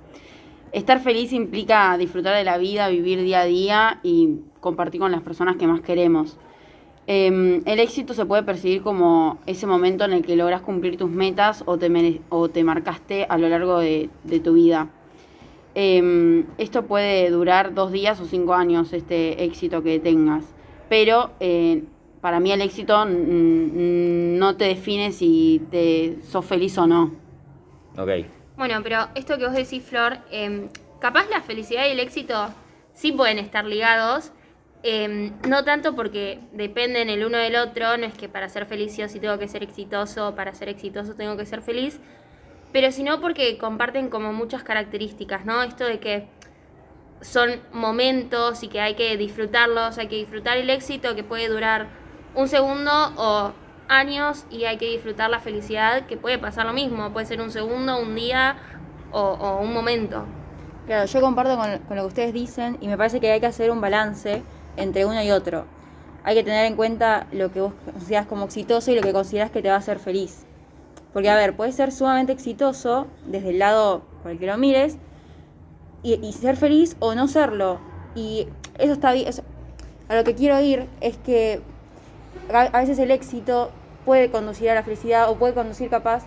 Estar 0.71 0.99
feliz 0.99 1.31
implica 1.31 1.95
disfrutar 1.99 2.35
de 2.35 2.43
la 2.43 2.57
vida, 2.57 2.89
vivir 2.89 3.21
día 3.21 3.41
a 3.41 3.45
día 3.45 3.99
y 4.01 4.39
compartir 4.59 4.99
con 4.99 5.11
las 5.11 5.21
personas 5.21 5.57
que 5.57 5.67
más 5.67 5.81
queremos. 5.81 6.39
Eh, 7.07 7.61
el 7.65 7.79
éxito 7.79 8.13
se 8.13 8.25
puede 8.25 8.43
percibir 8.43 8.81
como 8.81 9.39
ese 9.45 9.67
momento 9.67 10.05
en 10.05 10.13
el 10.13 10.25
que 10.25 10.35
logras 10.35 10.61
cumplir 10.61 10.97
tus 10.97 11.09
metas 11.09 11.63
o 11.65 11.77
te, 11.77 12.21
o 12.29 12.49
te 12.49 12.63
marcaste 12.63 13.25
a 13.27 13.37
lo 13.37 13.49
largo 13.49 13.79
de, 13.79 14.09
de 14.23 14.39
tu 14.39 14.53
vida. 14.53 14.89
Eh, 15.75 16.45
esto 16.57 16.83
puede 16.85 17.29
durar 17.29 17.73
dos 17.73 17.91
días 17.91 18.19
o 18.19 18.25
cinco 18.25 18.53
años, 18.53 18.93
este 18.93 19.43
éxito 19.43 19.83
que 19.83 19.99
tengas. 19.99 20.45
Pero 20.87 21.31
eh, 21.39 21.83
para 22.21 22.39
mí 22.39 22.51
el 22.51 22.61
éxito 22.61 23.05
no 23.05 24.55
te 24.55 24.65
define 24.65 25.11
si 25.11 25.61
te 25.71 26.19
sos 26.23 26.45
feliz 26.45 26.77
o 26.77 26.87
no. 26.87 27.11
Ok. 27.97 28.09
Bueno, 28.55 28.79
pero 28.83 29.07
esto 29.15 29.37
que 29.37 29.45
vos 29.45 29.55
decís, 29.55 29.83
Flor, 29.83 30.19
em, 30.31 30.69
capaz 30.99 31.27
la 31.29 31.41
felicidad 31.41 31.85
y 31.87 31.91
el 31.91 31.99
éxito 31.99 32.49
sí 32.93 33.11
pueden 33.11 33.39
estar 33.39 33.65
ligados, 33.65 34.31
em, 34.83 35.33
no 35.47 35.63
tanto 35.63 35.95
porque 35.95 36.39
dependen 36.51 37.09
el 37.09 37.25
uno 37.25 37.37
del 37.37 37.55
otro, 37.55 37.97
no 37.97 38.05
es 38.05 38.13
que 38.13 38.29
para 38.29 38.49
ser 38.49 38.65
feliz 38.65 38.95
yo 38.97 39.07
sí 39.07 39.19
tengo 39.19 39.39
que 39.39 39.47
ser 39.47 39.63
exitoso, 39.63 40.35
para 40.35 40.53
ser 40.53 40.69
exitoso 40.69 41.15
tengo 41.15 41.37
que 41.37 41.45
ser 41.45 41.61
feliz, 41.61 41.99
pero 42.71 42.91
sino 42.91 43.21
porque 43.21 43.57
comparten 43.57 44.09
como 44.09 44.33
muchas 44.33 44.63
características, 44.63 45.45
¿no? 45.45 45.63
Esto 45.63 45.85
de 45.85 45.99
que 45.99 46.27
son 47.21 47.61
momentos 47.71 48.63
y 48.63 48.67
que 48.67 48.81
hay 48.81 48.95
que 48.95 49.15
disfrutarlos, 49.17 49.97
hay 49.97 50.07
que 50.07 50.17
disfrutar 50.17 50.57
el 50.57 50.69
éxito 50.69 51.15
que 51.15 51.23
puede 51.23 51.47
durar 51.47 51.87
un 52.35 52.47
segundo 52.47 52.91
o 53.15 53.53
años 53.87 54.45
y 54.49 54.65
hay 54.65 54.77
que 54.77 54.87
disfrutar 54.87 55.29
la 55.29 55.39
felicidad, 55.39 56.05
que 56.05 56.17
puede 56.17 56.37
pasar 56.37 56.65
lo 56.65 56.73
mismo, 56.73 57.11
puede 57.13 57.25
ser 57.25 57.41
un 57.41 57.51
segundo, 57.51 57.97
un 57.99 58.15
día 58.15 58.57
o, 59.11 59.21
o 59.21 59.61
un 59.61 59.73
momento. 59.73 60.25
Claro, 60.85 61.05
yo 61.05 61.21
comparto 61.21 61.55
con, 61.57 61.79
con 61.79 61.95
lo 61.95 62.03
que 62.03 62.07
ustedes 62.07 62.33
dicen 62.33 62.77
y 62.81 62.87
me 62.87 62.97
parece 62.97 63.19
que 63.21 63.31
hay 63.31 63.39
que 63.39 63.45
hacer 63.45 63.71
un 63.71 63.79
balance 63.79 64.43
entre 64.77 65.05
uno 65.05 65.21
y 65.23 65.31
otro. 65.31 65.65
Hay 66.23 66.35
que 66.35 66.43
tener 66.43 66.65
en 66.65 66.75
cuenta 66.75 67.27
lo 67.31 67.51
que 67.51 67.61
vos 67.61 67.73
consideras 67.91 68.25
como 68.27 68.45
exitoso 68.45 68.91
y 68.91 68.95
lo 68.95 69.01
que 69.01 69.11
consideras 69.13 69.51
que 69.51 69.61
te 69.61 69.67
va 69.69 69.75
a 69.75 69.79
hacer 69.79 69.99
feliz. 69.99 70.45
Porque, 71.11 71.29
a 71.29 71.35
ver, 71.35 71.55
puedes 71.55 71.75
ser 71.75 71.91
sumamente 71.91 72.31
exitoso 72.31 73.07
desde 73.27 73.49
el 73.49 73.59
lado 73.59 74.01
por 74.21 74.31
el 74.31 74.39
que 74.39 74.47
lo 74.47 74.57
mires 74.57 74.97
y, 76.01 76.13
y 76.25 76.33
ser 76.33 76.55
feliz 76.57 76.95
o 76.99 77.13
no 77.13 77.27
serlo. 77.27 77.79
Y 78.15 78.47
eso 78.79 78.93
está 78.93 79.11
bien. 79.13 79.27
eso- 79.27 79.43
a 80.09 80.15
lo 80.15 80.23
que 80.23 80.33
quiero 80.35 80.59
ir 80.59 80.87
es 81.01 81.17
que 81.17 81.61
a, 82.53 82.61
a 82.61 82.79
veces 82.81 82.99
el 82.99 83.11
éxito 83.11 83.71
puede 84.05 84.31
conducir 84.31 84.69
a 84.69 84.75
la 84.75 84.83
felicidad 84.83 85.29
o 85.29 85.35
puede 85.35 85.53
conducir 85.53 85.89
capaz 85.89 86.23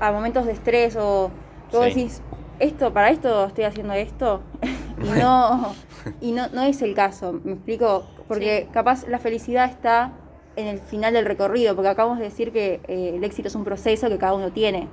a 0.00 0.10
momentos 0.12 0.46
de 0.46 0.52
estrés 0.52 0.96
o 0.96 1.30
luego 1.72 1.86
Sí. 1.86 1.94
decís, 1.94 2.22
esto, 2.58 2.92
para 2.92 3.10
esto 3.10 3.46
estoy 3.46 3.64
haciendo 3.64 3.94
esto. 3.94 4.40
y 5.02 5.18
no, 5.20 5.74
y 6.20 6.32
no, 6.32 6.48
no 6.48 6.62
es 6.62 6.82
el 6.82 6.94
caso, 6.94 7.40
me 7.44 7.52
explico, 7.52 8.04
porque 8.28 8.64
Sí. 8.66 8.68
capaz 8.72 9.06
la 9.08 9.18
felicidad 9.18 9.68
está 9.70 10.12
en 10.56 10.66
el 10.66 10.78
final 10.80 11.12
del 11.14 11.24
recorrido, 11.24 11.74
porque 11.74 11.88
acabamos 11.88 12.18
de 12.18 12.24
decir 12.24 12.52
que 12.52 12.80
eh, 12.88 13.12
el 13.16 13.24
éxito 13.24 13.48
es 13.48 13.54
un 13.54 13.64
proceso 13.64 14.08
que 14.08 14.18
cada 14.18 14.34
uno 14.34 14.50
tiene. 14.50 14.88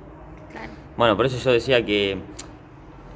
Claro. 0.52 0.70
Bueno, 0.96 1.16
por 1.16 1.26
eso 1.26 1.36
yo 1.38 1.52
decía 1.52 1.84
que, 1.84 2.18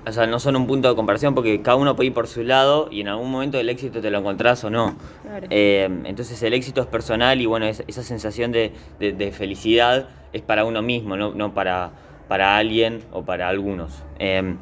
o 0.06 0.12
sea, 0.12 0.26
no 0.26 0.38
son 0.40 0.56
un 0.56 0.66
punto 0.66 0.88
de 0.88 0.94
comparación 0.96 1.34
porque 1.34 1.62
cada 1.62 1.76
uno 1.76 1.94
puede 1.96 2.08
ir 2.08 2.14
por 2.14 2.26
su 2.26 2.42
lado 2.42 2.88
y 2.90 3.00
en 3.00 3.08
algún 3.08 3.30
momento 3.30 3.58
el 3.58 3.68
éxito 3.68 4.00
te 4.00 4.10
lo 4.10 4.18
encontrás 4.18 4.62
o 4.64 4.70
no. 4.70 4.96
Claro. 5.22 5.46
Eh, 5.50 5.88
entonces 6.04 6.42
el 6.42 6.52
éxito 6.54 6.80
es 6.82 6.88
personal 6.88 7.40
y 7.40 7.46
bueno, 7.46 7.66
es- 7.66 7.84
esa 7.86 8.02
sensación 8.02 8.50
de, 8.52 8.72
de- 8.98 9.12
de 9.12 9.32
felicidad 9.32 10.08
es 10.32 10.42
para 10.42 10.64
uno 10.64 10.82
mismo, 10.82 11.16
no, 11.16 11.32
no 11.34 11.54
para, 11.54 11.90
para 12.28 12.56
alguien 12.56 13.02
o 13.12 13.22
para 13.22 13.48
algunos. 13.48 14.02
Eh, 14.18 14.56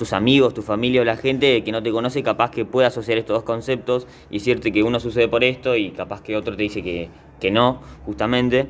tus 0.00 0.14
amigos, 0.14 0.54
tu 0.54 0.62
familia 0.62 1.02
o 1.02 1.04
la 1.04 1.18
gente 1.18 1.62
que 1.62 1.72
no 1.72 1.82
te 1.82 1.90
conoce 1.90 2.22
capaz 2.22 2.50
que 2.50 2.64
puede 2.64 2.86
asociar 2.86 3.18
estos 3.18 3.34
dos 3.34 3.44
conceptos 3.44 4.06
y 4.30 4.38
decirte 4.38 4.72
que 4.72 4.82
uno 4.82 4.98
sucede 4.98 5.28
por 5.28 5.44
esto 5.44 5.76
y 5.76 5.90
capaz 5.90 6.22
que 6.22 6.38
otro 6.38 6.56
te 6.56 6.62
dice 6.62 6.82
que, 6.82 7.10
que 7.38 7.50
no, 7.50 7.82
justamente. 8.06 8.68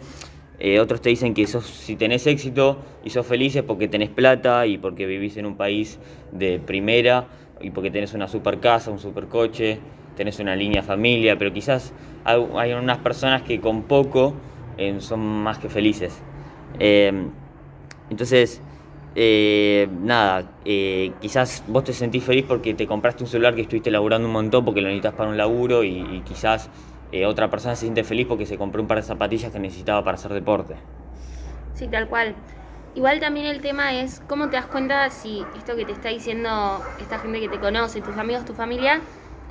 Eh, 0.59 0.81
otros 0.81 1.01
te 1.01 1.09
dicen 1.09 1.33
que 1.33 1.47
sos, 1.47 1.66
si 1.66 1.95
tenés 1.95 2.27
éxito 2.27 2.79
y 3.05 3.11
sos 3.11 3.25
feliz 3.25 3.55
es 3.55 3.62
porque 3.62 3.87
tenés 3.87 4.09
plata 4.09 4.66
y 4.66 4.77
porque 4.77 5.07
vivís 5.07 5.37
en 5.37 5.47
un 5.47 5.57
país 5.57 6.01
de 6.33 6.59
primera 6.59 7.29
y 7.61 7.71
porque 7.71 7.93
tenés 7.93 8.12
una 8.12 8.27
super 8.27 8.59
casa, 8.59 8.90
un 8.90 8.99
super 8.99 9.27
coche, 9.29 9.79
tenés 10.16 10.40
una 10.40 10.57
línea 10.57 10.83
familia, 10.83 11.38
pero 11.38 11.53
quizás 11.53 11.93
hay, 12.25 12.45
hay 12.57 12.73
unas 12.73 12.99
personas 12.99 13.43
que 13.43 13.61
con 13.61 13.85
poco 13.85 14.35
eh, 14.79 14.97
son 14.99 15.21
más 15.21 15.59
que 15.59 15.69
felices. 15.69 16.21
Eh, 16.81 17.12
entonces, 18.11 18.61
eh, 19.14 19.88
nada, 20.03 20.44
eh, 20.64 21.12
quizás 21.20 21.64
vos 21.66 21.83
te 21.85 21.92
sentís 21.92 22.23
feliz 22.23 22.44
porque 22.46 22.75
te 22.75 22.87
compraste 22.87 23.25
un 23.25 23.29
celular 23.29 23.55
que 23.55 23.62
estuviste 23.62 23.90
laburando 23.90 24.29
un 24.29 24.33
montón 24.33 24.64
porque 24.64 24.81
lo 24.81 24.87
necesitas 24.87 25.14
para 25.14 25.29
un 25.29 25.37
laburo 25.37 25.83
y, 25.83 26.23
quizás 26.25 26.70
eh, 27.11 27.27
otra 27.27 27.51
persona 27.51 27.75
se 27.75 27.83
siente 27.83 28.05
feliz 28.05 28.27
porque 28.29 28.46
se 28.46 28.57
compró 28.57 28.81
un 28.81 28.87
par 28.87 28.99
de 28.99 29.03
zapatillas 29.03 29.51
que 29.51 29.59
necesitaba 29.59 30.05
para 30.05 30.14
hacer 30.14 30.33
deporte. 30.33 30.77
Sí, 31.75 31.88
tal 31.88 32.09
cual. 32.09 32.37
Igual 32.94 33.20
también 33.20 33.46
el 33.46 33.61
tema 33.61 33.94
es 33.94 34.20
cómo 34.29 34.49
te 34.49 34.57
das 34.57 34.66
cuenta 34.66 35.09
si 35.11 35.44
esto 35.57 35.77
que 35.77 35.85
te 35.85 35.92
está 35.92 36.09
diciendo 36.09 36.81
esta 37.01 37.18
gente 37.18 37.40
que 37.40 37.49
te 37.49 37.59
conoce, 37.59 38.01
tus 38.01 38.16
amigos, 38.16 38.44
tu 38.44 38.55
familia, 38.55 39.01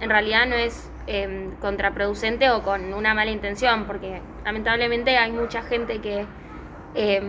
en 0.01 0.09
realidad 0.09 0.45
no 0.45 0.55
es 0.55 0.89
eh, 1.07 1.49
contraproducente 1.59 2.49
o 2.49 2.61
con 2.61 2.93
una 2.93 3.13
mala 3.13 3.31
intención, 3.31 3.85
porque 3.85 4.21
lamentablemente 4.45 5.17
hay 5.17 5.31
mucha 5.31 5.61
gente 5.63 5.99
que 5.99 6.25
eh, 6.95 7.21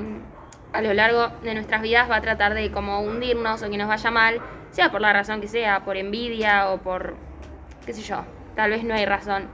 a 0.72 0.82
lo 0.82 0.94
largo 0.94 1.28
de 1.42 1.54
nuestras 1.54 1.82
vidas 1.82 2.10
va 2.10 2.16
a 2.16 2.20
tratar 2.20 2.54
de 2.54 2.70
como 2.70 3.00
hundirnos 3.00 3.62
o 3.62 3.70
que 3.70 3.76
nos 3.76 3.88
vaya 3.88 4.10
mal, 4.10 4.40
sea 4.70 4.90
por 4.90 5.00
la 5.00 5.12
razón 5.12 5.40
que 5.40 5.48
sea, 5.48 5.80
por 5.80 5.96
envidia 5.96 6.70
o 6.70 6.78
por, 6.78 7.16
qué 7.84 7.92
sé 7.92 8.02
yo, 8.02 8.24
tal 8.54 8.70
vez 8.70 8.84
no 8.84 8.94
hay 8.94 9.04
razón, 9.04 9.48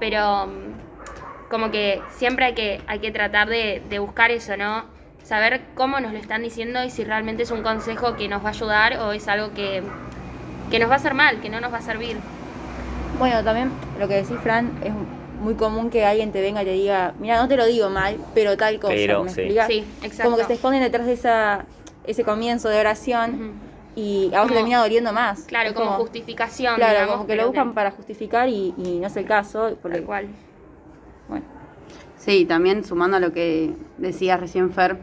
pero 0.00 0.46
mm, 0.46 1.50
como 1.50 1.70
que 1.70 2.02
siempre 2.10 2.46
hay 2.46 2.54
que, 2.54 2.80
hay 2.86 2.98
que 2.98 3.10
tratar 3.10 3.48
de, 3.48 3.82
buscar 3.98 4.30
eso, 4.30 4.56
¿no? 4.56 4.84
Saber 5.22 5.60
cómo 5.74 6.00
nos 6.00 6.12
lo 6.12 6.18
están 6.18 6.42
diciendo 6.42 6.82
y 6.82 6.90
si 6.90 7.04
realmente 7.04 7.44
es 7.44 7.50
un 7.50 7.62
consejo 7.62 8.16
que 8.16 8.28
nos 8.28 8.42
va 8.42 8.48
a 8.48 8.52
ayudar 8.52 8.98
o 8.98 9.12
es 9.12 9.28
algo 9.28 9.52
que, 9.54 9.82
que 10.70 10.78
nos 10.78 10.88
va 10.88 10.94
a 10.94 10.96
hacer 10.96 11.14
mal, 11.14 11.40
que 11.40 11.48
no 11.48 11.60
nos 11.60 11.72
va 11.72 11.78
a 11.78 11.82
servir. 11.82 12.16
Bueno, 13.18 13.44
también 13.44 13.70
lo 14.00 14.08
que 14.08 14.14
decís, 14.14 14.36
Fran, 14.42 14.72
es 14.82 14.92
muy 15.42 15.54
común 15.54 15.90
que 15.90 16.04
alguien 16.04 16.32
te 16.32 16.40
venga 16.40 16.62
y 16.62 16.64
te 16.64 16.72
diga, 16.72 17.14
mira, 17.18 17.40
no 17.40 17.48
te 17.48 17.56
lo 17.56 17.66
digo 17.66 17.90
mal, 17.90 18.16
pero 18.34 18.56
tal 18.56 18.78
cosa. 18.78 18.94
Pero, 18.94 19.24
¿me 19.24 19.30
sí. 19.30 19.48
Sí, 19.66 19.84
exacto. 20.02 20.24
Como 20.24 20.36
que 20.36 20.44
se 20.44 20.54
esconden 20.54 20.80
detrás 20.82 21.06
de 21.06 21.12
esa, 21.12 21.66
ese 22.06 22.24
comienzo 22.24 22.68
de 22.68 22.80
oración 22.80 23.52
y 23.96 24.30
a 24.32 24.38
vos 24.40 24.48
Como- 24.48 24.54
termina 24.54 24.80
doliendo 24.80 25.12
más. 25.12 25.42
Claro, 25.42 25.74
como, 25.74 25.90
justificación. 25.92 26.76
Claro, 26.76 26.92
digamos, 26.92 27.14
como 27.16 27.26
que 27.26 27.36
lo 27.36 27.46
buscan 27.46 27.74
para 27.74 27.90
justificar 27.90 28.48
y, 28.48 28.72
y 28.78 28.98
no 29.00 29.06
es 29.08 29.16
el 29.16 29.26
caso. 29.26 29.76
Porque, 29.82 29.98
Tal 29.98 30.06
cual. 30.06 30.26
Bueno, 31.28 31.44
Sí, 32.16 32.44
también 32.44 32.84
sumando 32.84 33.16
a 33.16 33.20
lo 33.20 33.32
que 33.32 33.74
decía 33.98 34.36
recién 34.36 34.70
Fer, 34.70 34.96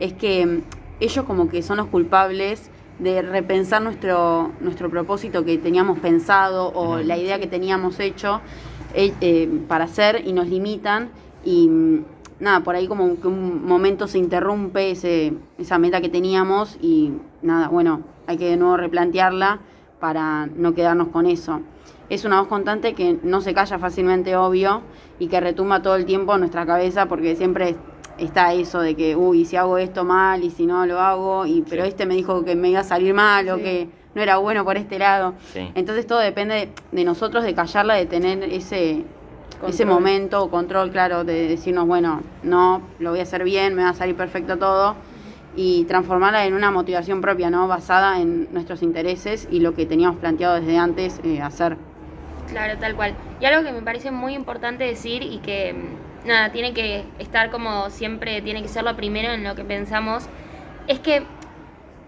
es 0.00 0.14
que 0.14 0.46
mm, 0.46 0.62
ellos 1.00 1.24
como 1.26 1.48
que 1.48 1.62
son 1.62 1.76
los 1.76 1.86
culpables 1.88 2.70
de 2.98 3.20
repensar 3.20 3.82
nuestro, 3.82 4.52
nuestro 4.60 4.88
propósito 4.88 5.44
que 5.44 5.58
teníamos 5.58 5.98
pensado 5.98 6.68
o 6.74 6.98
la 6.98 7.16
idea 7.18 7.38
que 7.38 7.46
teníamos 7.46 7.98
hecho 8.00 8.40
eh, 8.94 9.12
eh, 9.20 9.48
para 9.68 9.84
hacer 9.84 10.22
y 10.26 10.32
nos 10.32 10.46
limitan 10.48 11.10
y 11.44 11.68
mm, 11.68 12.04
nada, 12.40 12.60
por 12.60 12.74
ahí 12.74 12.86
como 12.88 13.20
que 13.20 13.26
un 13.28 13.64
momento 13.66 14.06
se 14.08 14.18
interrumpe 14.18 14.90
ese, 14.90 15.32
esa 15.58 15.78
meta 15.78 16.00
que 16.00 16.08
teníamos 16.08 16.76
y 16.80 17.12
nada, 17.42 17.68
bueno, 17.68 18.00
hay 18.26 18.36
que 18.36 18.48
de 18.50 18.56
nuevo 18.56 18.76
replantearla 18.76 19.60
para 20.00 20.46
no 20.46 20.74
quedarnos 20.74 21.08
con 21.08 21.26
eso. 21.26 21.60
Es 22.08 22.24
una 22.24 22.40
voz 22.40 22.48
constante 22.48 22.94
que 22.94 23.18
no 23.22 23.40
se 23.40 23.54
calla 23.54 23.78
fácilmente, 23.78 24.36
obvio, 24.36 24.82
y 25.18 25.28
que 25.28 25.40
retumba 25.40 25.80
todo 25.82 25.96
el 25.96 26.04
tiempo 26.04 26.34
en 26.34 26.40
nuestra 26.40 26.66
cabeza 26.66 27.06
porque 27.06 27.36
siempre 27.36 27.76
está 28.18 28.52
eso 28.52 28.80
de 28.80 28.94
que, 28.94 29.16
uy, 29.16 29.44
si 29.46 29.56
hago 29.56 29.78
esto 29.78 30.04
mal 30.04 30.42
y 30.44 30.50
si 30.50 30.66
no 30.66 30.84
lo 30.84 31.00
hago, 31.00 31.46
y 31.46 31.62
pero 31.68 31.84
Sí. 31.84 31.88
este 31.88 32.04
me 32.06 32.14
dijo 32.14 32.44
que 32.44 32.54
me 32.56 32.68
iba 32.70 32.80
a 32.80 32.84
salir 32.84 33.14
mal 33.14 33.48
o 33.48 33.56
Sí. 33.56 33.62
que 33.62 33.88
no 34.14 34.22
era 34.22 34.36
bueno 34.38 34.64
por 34.64 34.76
este 34.76 34.98
lado. 34.98 35.34
Sí. 35.52 35.70
Entonces 35.74 36.06
todo 36.06 36.18
depende 36.18 36.54
de, 36.54 36.68
de 36.92 37.04
nosotros, 37.04 37.44
de 37.44 37.54
callarla, 37.54 37.94
de 37.94 38.06
tener 38.06 38.42
ese, 38.44 39.04
ese 39.66 39.84
momento 39.84 40.42
o 40.42 40.50
control, 40.50 40.90
claro, 40.90 41.24
de 41.24 41.48
decirnos, 41.48 41.86
bueno, 41.86 42.22
no, 42.42 42.82
lo 42.98 43.10
voy 43.10 43.20
a 43.20 43.22
hacer 43.22 43.44
bien, 43.44 43.74
me 43.74 43.84
va 43.84 43.90
a 43.90 43.94
salir 43.94 44.16
perfecto 44.16 44.58
todo, 44.58 44.96
y 45.54 45.84
transformarla 45.84 46.46
en 46.46 46.54
una 46.54 46.70
motivación 46.70 47.20
propia, 47.20 47.50
¿no? 47.50 47.68
Basada 47.68 48.20
en 48.20 48.52
nuestros 48.52 48.82
intereses 48.82 49.48
y 49.50 49.60
lo 49.60 49.74
que 49.74 49.86
teníamos 49.86 50.18
planteado 50.18 50.54
desde 50.54 50.78
antes 50.78 51.20
eh, 51.24 51.40
hacer. 51.40 51.76
Claro, 52.48 52.78
tal 52.78 52.96
cual. 52.96 53.14
Y 53.40 53.44
algo 53.44 53.64
que 53.64 53.72
me 53.72 53.82
parece 53.82 54.10
muy 54.10 54.34
importante 54.34 54.84
decir 54.84 55.22
y 55.22 55.38
que, 55.38 55.74
mm, 55.74 56.28
nada, 56.28 56.52
tiene 56.52 56.72
que 56.72 57.04
estar 57.18 57.50
como 57.50 57.90
siempre, 57.90 58.40
tiene 58.42 58.62
que 58.62 58.68
ser 58.68 58.84
lo 58.84 58.96
primero 58.96 59.32
en 59.32 59.44
lo 59.44 59.54
que 59.54 59.64
pensamos, 59.64 60.24
es 60.86 60.98
que 60.98 61.22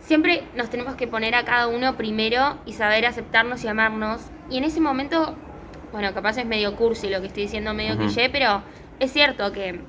siempre 0.05 0.45
nos 0.55 0.71
tenemos 0.71 0.95
que 0.95 1.07
poner 1.07 1.35
a 1.35 1.45
cada 1.45 1.67
uno 1.67 1.97
primero 1.97 2.59
y 2.67 2.75
saber 2.75 3.07
aceptarnos 3.07 3.65
y 3.65 3.69
amarnos. 3.69 4.21
Y 4.51 4.59
en 4.59 4.65
ese 4.65 4.81
momento, 4.81 5.35
bueno, 5.93 6.13
capaz 6.15 6.39
es 6.39 6.47
medio 6.47 6.77
cursi 6.77 7.09
lo 7.09 7.21
que 7.21 7.27
estoy 7.29 7.45
diciendo, 7.45 7.75
medio 7.75 7.95
Ujú. 7.95 8.05
cliché, 8.05 8.29
pero 8.29 8.63
es 9.01 9.13
cierto 9.13 9.51
que 9.53 9.81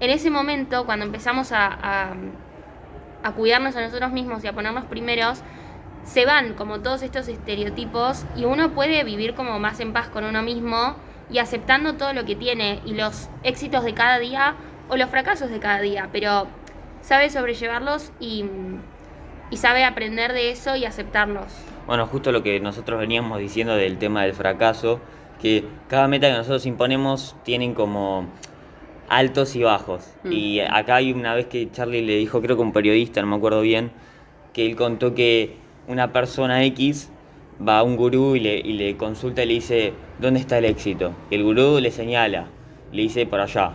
en 0.00 0.10
ese 0.10 0.30
momento, 0.30 0.84
cuando 0.84 1.06
empezamos 1.06 1.52
a, 1.52 1.66
a, 1.66 2.14
a 3.22 3.32
cuidarnos 3.32 3.76
a 3.76 3.80
nosotros 3.80 4.10
mismos 4.12 4.42
y 4.44 4.48
a 4.48 4.52
ponernos 4.52 4.84
primeros, 4.84 5.40
se 6.02 6.26
van 6.26 6.54
como 6.54 6.80
todos 6.80 7.02
estos 7.02 7.28
estereotipos 7.28 8.26
y 8.36 8.44
uno 8.44 8.72
puede 8.72 9.04
vivir 9.04 9.34
como 9.34 9.58
más 9.58 9.80
en 9.80 9.92
paz 9.92 10.08
con 10.08 10.24
uno 10.24 10.42
mismo 10.42 10.96
y 11.30 11.38
aceptando 11.38 11.94
todo 11.94 12.12
lo 12.12 12.26
que 12.26 12.36
tiene 12.36 12.80
y 12.84 12.92
los 12.92 13.30
éxitos 13.42 13.84
de 13.84 13.94
cada 13.94 14.18
día 14.18 14.56
o 14.90 14.96
los 14.96 15.08
fracasos 15.08 15.48
de 15.48 15.60
cada 15.60 15.80
día, 15.80 16.10
pero 16.12 16.46
sabe 17.00 17.30
sobrellevarlos 17.30 18.12
y, 18.20 18.44
y 19.50 19.56
sabe 19.56 19.84
aprender 19.84 20.32
de 20.32 20.50
eso 20.50 20.76
y 20.76 20.84
aceptarlos. 20.84 21.46
Bueno, 21.86 22.06
justo 22.06 22.32
lo 22.32 22.42
que 22.42 22.60
nosotros 22.60 22.98
veníamos 22.98 23.38
diciendo 23.38 23.76
del 23.76 23.98
tema 23.98 24.22
del 24.22 24.34
fracaso, 24.34 25.00
que 25.40 25.64
cada 25.88 26.08
meta 26.08 26.28
que 26.28 26.34
nosotros 26.34 26.64
imponemos 26.66 27.36
tienen 27.44 27.74
como 27.74 28.26
altos 29.08 29.54
y 29.56 29.62
bajos. 29.62 30.14
Mm. 30.24 30.32
Y 30.32 30.60
acá 30.60 30.96
hay 30.96 31.12
una 31.12 31.34
vez 31.34 31.46
que 31.46 31.70
Charlie 31.70 32.02
le 32.02 32.16
dijo, 32.16 32.40
creo 32.40 32.56
que 32.56 32.62
un 32.62 32.72
periodista, 32.72 33.20
no 33.20 33.26
me 33.26 33.36
acuerdo 33.36 33.60
bien, 33.60 33.90
que 34.52 34.64
él 34.66 34.76
contó 34.76 35.14
que 35.14 35.56
una 35.86 36.12
persona 36.12 36.64
X 36.64 37.10
va 37.66 37.78
a 37.78 37.82
un 37.82 37.96
gurú 37.96 38.36
y 38.36 38.40
le, 38.40 38.56
y 38.56 38.72
le 38.72 38.96
consulta 38.96 39.42
y 39.42 39.46
le 39.46 39.54
dice, 39.54 39.92
¿dónde 40.18 40.40
está 40.40 40.58
el 40.58 40.64
éxito? 40.64 41.12
Y 41.30 41.34
el 41.36 41.44
gurú 41.44 41.78
le 41.80 41.90
señala, 41.90 42.46
le 42.92 43.02
dice, 43.02 43.26
por 43.26 43.40
allá. 43.40 43.72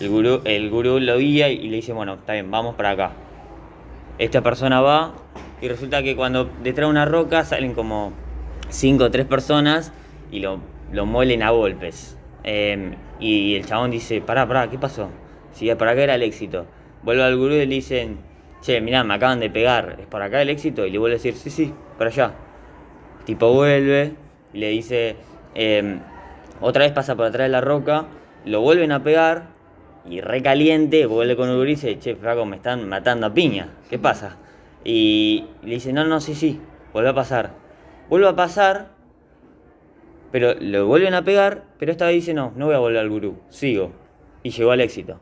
El 0.00 0.10
gurú, 0.10 0.42
el 0.44 0.68
gurú 0.68 0.98
lo 0.98 1.16
guía 1.18 1.48
y 1.48 1.68
le 1.68 1.76
dice, 1.76 1.92
bueno, 1.92 2.14
está 2.14 2.34
bien, 2.34 2.50
vamos 2.50 2.74
para 2.74 2.90
acá. 2.90 3.12
Esta 4.18 4.42
persona 4.42 4.80
va 4.80 5.14
y 5.60 5.68
resulta 5.68 6.02
que 6.02 6.16
cuando 6.16 6.50
detrás 6.62 6.86
de 6.86 6.90
una 6.90 7.04
roca 7.04 7.44
salen 7.44 7.74
como 7.74 8.12
cinco 8.68 9.04
o 9.04 9.10
tres 9.10 9.26
personas 9.26 9.92
y 10.30 10.40
lo, 10.40 10.60
lo 10.92 11.06
muelen 11.06 11.42
a 11.42 11.50
golpes. 11.50 12.16
Eh, 12.44 12.94
y 13.18 13.56
el 13.56 13.66
chabón 13.66 13.90
dice, 13.90 14.20
pará, 14.20 14.46
pará, 14.46 14.70
¿qué 14.70 14.78
pasó? 14.78 15.08
si 15.56 15.74
por 15.74 15.88
acá 15.88 16.02
era 16.02 16.14
el 16.14 16.22
éxito. 16.22 16.66
Vuelve 17.02 17.22
al 17.22 17.36
gurú 17.36 17.54
y 17.54 17.66
le 17.66 17.74
dicen, 17.74 18.18
che, 18.60 18.80
mirá, 18.82 19.04
me 19.04 19.14
acaban 19.14 19.40
de 19.40 19.48
pegar, 19.48 19.96
¿es 19.98 20.06
por 20.06 20.20
acá 20.20 20.42
el 20.42 20.50
éxito? 20.50 20.84
Y 20.84 20.90
le 20.90 20.98
vuelve 20.98 21.14
a 21.14 21.18
decir, 21.18 21.34
sí, 21.34 21.48
sí, 21.50 21.72
por 21.96 22.06
allá. 22.06 22.32
tipo 23.24 23.52
vuelve 23.52 24.12
y 24.52 24.58
le 24.58 24.68
dice, 24.68 25.16
em, 25.54 26.00
otra 26.60 26.84
vez 26.84 26.92
pasa 26.92 27.16
por 27.16 27.26
atrás 27.26 27.46
de 27.46 27.48
la 27.48 27.62
roca, 27.62 28.06
lo 28.44 28.60
vuelven 28.60 28.92
a 28.92 29.02
pegar 29.02 29.55
y 30.08 30.20
recaliente, 30.20 31.06
vuelve 31.06 31.36
con 31.36 31.48
gurú 31.48 31.64
y 31.64 31.74
dice, 31.74 31.98
che, 31.98 32.16
fraco, 32.16 32.44
me 32.44 32.56
están 32.56 32.88
matando 32.88 33.26
a 33.26 33.34
piña, 33.34 33.68
¿qué 33.90 33.98
pasa? 33.98 34.36
Y 34.84 35.44
le 35.62 35.74
dice, 35.74 35.92
no, 35.92 36.04
no, 36.04 36.20
sí, 36.20 36.34
sí, 36.34 36.60
vuelve 36.92 37.10
a 37.10 37.14
pasar. 37.14 37.54
Vuelve 38.08 38.28
a 38.28 38.36
pasar, 38.36 38.90
pero 40.30 40.54
lo 40.60 40.86
vuelven 40.86 41.14
a 41.14 41.24
pegar, 41.24 41.64
pero 41.78 41.90
esta 41.90 42.06
vez 42.06 42.16
dice, 42.16 42.34
no, 42.34 42.52
no 42.56 42.66
voy 42.66 42.74
a 42.74 42.78
volver 42.78 42.98
al 42.98 43.10
gurú, 43.10 43.38
sigo. 43.48 43.92
Y 44.42 44.50
llegó 44.50 44.70
al 44.70 44.80
éxito. 44.80 45.18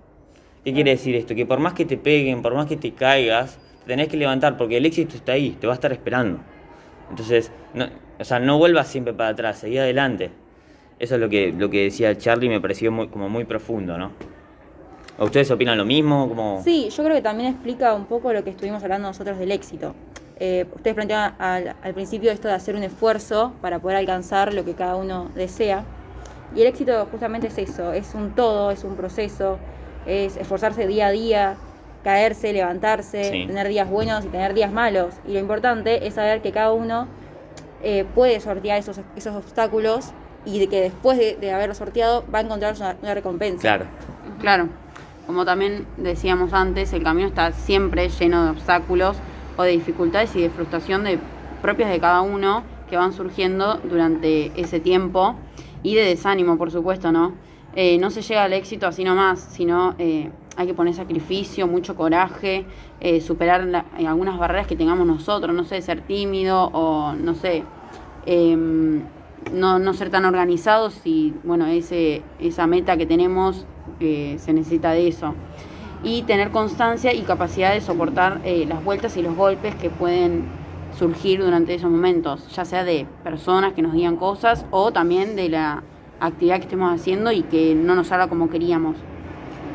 ¿Qué 0.65 0.73
quiere 0.73 0.91
decir 0.91 1.15
esto? 1.15 1.35
Que 1.35 1.47
por 1.47 1.61
más 1.61 1.73
que 1.73 1.85
te 1.85 1.97
peguen, 1.97 2.43
por 2.43 2.55
más 2.55 2.67
que 2.67 2.77
te 2.77 2.93
caigas, 2.93 3.59
te 3.81 3.87
tenés 3.87 4.09
que 4.09 4.17
levantar 4.17 4.57
porque 4.57 4.77
el 4.77 4.87
éxito 4.87 5.17
está 5.17 5.33
ahí, 5.33 5.57
te 5.61 5.67
va 5.67 5.73
a 5.73 5.77
estar 5.77 5.93
esperando. 5.93 6.41
Entonces, 7.09 7.51
no, 7.73 7.87
o 8.19 8.25
sea, 8.25 8.39
no 8.39 8.59
vuelvas 8.59 8.89
siempre 8.89 9.15
para 9.15 9.31
atrás, 9.31 9.59
seguí 9.59 9.79
adelante. 9.79 10.31
Eso 10.99 11.17
es 11.17 11.21
lo 11.21 11.29
que, 11.29 11.53
lo 11.53 11.71
que 11.71 11.85
decía 11.85 12.17
Charlie, 12.17 12.49
me 12.49 12.61
pareció 12.61 12.93
muy, 12.93 13.09
como 13.09 13.29
muy 13.29 13.45
profundo, 13.45 13.99
¿no? 13.99 14.13
¿Ustedes 15.19 15.51
opinan 15.51 15.79
lo 15.79 15.85
mismo? 15.85 16.29
Como... 16.29 16.63
Sí, 16.65 16.89
yo 16.91 17.05
creo 17.05 17.17
que 17.17 17.23
también 17.23 17.51
explica 17.53 17.95
un 17.95 18.07
poco 18.07 18.33
lo 18.33 18.43
que 18.43 18.51
estuvimos 18.51 18.83
hablando 18.83 19.09
nosotros 19.09 19.39
del 19.39 19.53
éxito. 19.53 19.95
Eh, 20.41 20.67
ustedes 20.75 20.95
planteaban 20.95 21.37
al, 21.39 21.77
al, 21.81 21.95
principio 21.95 22.33
esto 22.33 22.49
de 22.49 22.55
hacer 22.55 22.75
un 22.75 22.83
esfuerzo 22.83 23.53
para 23.61 23.79
poder 23.79 23.99
alcanzar 23.99 24.53
lo 24.53 24.65
que 24.65 24.75
cada 24.75 24.97
uno 24.97 25.31
desea. 25.37 25.85
Y 26.57 26.61
el 26.63 26.67
éxito 26.67 27.07
justamente 27.11 27.47
es 27.47 27.59
eso, 27.59 27.93
es 27.93 28.15
un 28.15 28.35
todo, 28.35 28.73
es 28.73 28.83
un 28.83 28.97
proceso, 28.97 29.59
es 30.07 30.37
esforzarse 30.37 30.87
día 30.89 31.09
a 31.09 31.11
día, 31.13 31.57
caerse, 32.03 32.53
levantarse, 32.53 33.45
tener 33.47 33.69
días 33.69 33.89
buenos 33.89 34.25
y 34.25 34.29
tener 34.29 34.55
días 34.55 34.73
malos. 34.73 35.15
Y 35.27 35.33
lo 35.33 35.39
importante 35.39 36.07
es 36.07 36.15
saber 36.15 36.43
que 36.43 36.51
cada 36.51 36.73
uno 36.73 37.07
eh, 37.83 38.05
puede 38.15 38.41
sortear 38.41 38.79
esos, 38.79 39.01
esos 39.17 39.37
obstáculos 39.37 40.11
y 40.45 40.59
de 40.59 40.69
que 40.69 40.81
después 40.81 41.17
de, 41.17 41.37
de 41.37 41.53
haberlo 41.53 41.75
sorteado 41.75 42.25
va 42.33 42.41
a 42.41 42.43
encontrar 42.43 42.75
una, 42.77 42.97
una 43.01 43.15
recompensa. 43.15 43.61
Claro. 43.63 43.87
Claro. 44.41 44.84
Como 45.27 45.45
también 45.45 45.87
decíamos 45.97 46.53
antes, 46.53 46.93
el 46.93 47.03
camino 47.03 47.29
está 47.29 47.53
siempre 47.53 48.09
lleno 48.09 48.45
de 48.45 48.51
obstáculos 48.51 49.17
o 49.57 49.63
de 49.63 49.71
dificultades 49.71 50.35
y 50.37 50.43
de 50.43 50.51
frustración 50.51 51.05
de, 51.05 51.19
propias 51.63 51.89
de 51.89 51.99
cada 51.99 52.21
uno 52.21 52.63
que 52.91 52.97
van 52.99 53.13
surgiendo 53.15 53.81
durante 53.85 54.53
ese 54.61 54.81
tiempo 54.81 55.35
y 55.83 55.95
de 55.95 56.03
desánimo, 56.05 56.59
por 56.59 56.71
supuesto, 56.71 57.11
¿no? 57.11 57.33
Eh, 57.75 57.99
no 57.99 58.11
se 58.11 58.23
llega 58.23 58.45
al 58.45 58.53
éxito 58.53 58.87
así 58.87 59.03
nomás, 59.03 59.41
sino 59.41 59.95
eh, 59.99 60.31
hay 60.57 60.67
que 60.67 60.75
poner 60.75 60.95
sacrificio, 60.95 61.67
mucho 61.67 61.97
coraje, 61.97 62.67
eh, 63.01 63.21
superar 63.21 63.87
algunas 64.07 64.39
barreras 64.39 64.67
que 64.67 64.77
tengamos 64.77 65.07
nosotros, 65.07 65.55
no 65.55 65.65
sé, 65.65 65.81
ser 65.81 66.03
tímido 66.03 66.71
o 66.73 67.15
no 67.15 67.35
sé, 67.35 67.65
em, 68.27 69.03
no, 69.53 69.79
no, 69.79 69.93
ser 69.95 70.11
tan 70.11 70.25
organizados 70.25 71.01
y 71.05 71.35
bueno, 71.45 71.67
ese, 71.67 72.23
esa 72.39 72.67
meta 72.67 72.97
que 72.97 73.07
tenemos 73.07 73.67
se 73.99 74.53
necesita 74.53 74.93
de 74.93 75.09
eso. 75.09 75.35
Y 76.03 76.23
tener 76.23 76.51
constancia 76.51 77.15
y 77.15 77.23
capacidad 77.23 77.73
de 77.73 77.81
soportar 77.81 78.41
las 78.45 78.85
vueltas 78.85 79.17
y 79.17 79.23
los 79.23 79.35
golpes 79.35 79.75
que 79.77 79.89
pueden 79.89 80.45
surgir 80.99 81.43
durante 81.43 81.75
esos 81.75 81.91
momentos, 81.91 82.49
ya 82.55 82.65
sea 82.65 82.85
de 82.85 83.07
personas 83.23 83.73
que 83.73 83.83
nos 83.83 83.93
digan 83.93 84.17
cosas 84.17 84.65
o 84.71 84.93
también 84.93 85.37
de 85.37 85.49
la 85.49 85.83
actividad 86.21 86.57
que 86.57 86.63
estemos 86.63 86.93
haciendo 86.93 87.33
y 87.33 87.43
que 87.43 87.75
no 87.75 87.95
nos 87.95 88.09
salga 88.09 88.29
como 88.29 88.49
queríamos. 88.49 88.97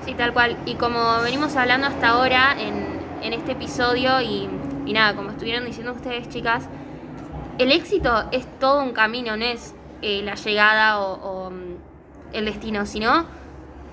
Sí, 0.05 0.13
tal 0.13 0.33
cual. 0.33 0.57
Y 0.65 0.75
como 0.75 0.99
venimos 1.23 1.55
hablando 1.55 1.87
hasta 1.87 2.09
ahora 2.09 2.55
en, 2.59 3.23
en 3.23 3.33
este 3.33 3.51
episodio 3.51 4.21
y, 4.21 4.47
y, 4.85 4.93
nada, 4.93 5.15
como 5.15 5.31
estuvieron 5.31 5.65
diciendo 5.65 5.91
ustedes 5.91 6.29
chicas, 6.29 6.69
el 7.59 7.71
éxito 7.73 8.23
es 8.31 8.47
todo 8.59 8.81
un 8.81 8.93
camino, 8.93 9.37
no 9.37 9.45
es 9.45 9.75
eh, 10.01 10.21
la 10.23 10.35
llegada 10.35 10.99
o, 10.99 11.51
mm, 11.51 12.33
el 12.33 12.45
destino, 12.45 12.85
sino 12.85 13.25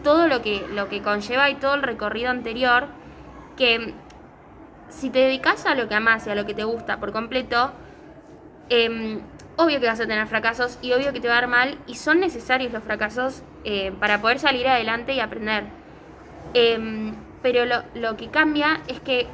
todo 0.04 0.28
lo 0.28 0.40
que, 0.40 0.64
lo 0.72 0.88
que 0.88 1.02
conlleva 1.02 1.50
y 1.50 1.56
todo 1.56 1.74
el 1.74 1.82
recorrido 1.82 2.30
anterior 2.30 2.86
que 3.56 3.92
si 4.88 5.10
te 5.10 5.18
dedicas 5.18 5.66
a 5.66 5.74
lo 5.74 5.88
que 5.88 5.96
amas 5.96 6.26
y 6.26 6.30
a 6.30 6.34
lo 6.36 6.46
que 6.46 6.54
te 6.54 6.62
gusta 6.62 7.00
por 7.00 7.12
completo, 7.12 7.72
eh, 8.70 9.20
obvio 9.56 9.80
que 9.80 9.86
vas 9.86 10.00
a 10.00 10.06
tener 10.06 10.26
fracasos 10.28 10.78
y 10.80 10.92
obvio 10.92 11.12
que 11.12 11.20
te 11.20 11.28
va 11.28 11.38
a 11.38 11.40
dar 11.40 11.48
mal 11.48 11.78
y 11.88 11.96
son 11.96 12.20
necesarios 12.20 12.72
los 12.72 12.84
fracasos 12.84 13.42
eh, 13.64 13.92
para 13.98 14.20
poder 14.20 14.38
salir 14.38 14.68
adelante 14.68 15.12
y 15.12 15.20
aprender. 15.20 15.64
Eh, 16.54 17.12
pero 17.42 17.64
lo, 17.64 17.82
lo, 17.94 18.16
que 18.16 18.28
cambia 18.28 18.80
es 18.86 19.00
que 19.00 19.26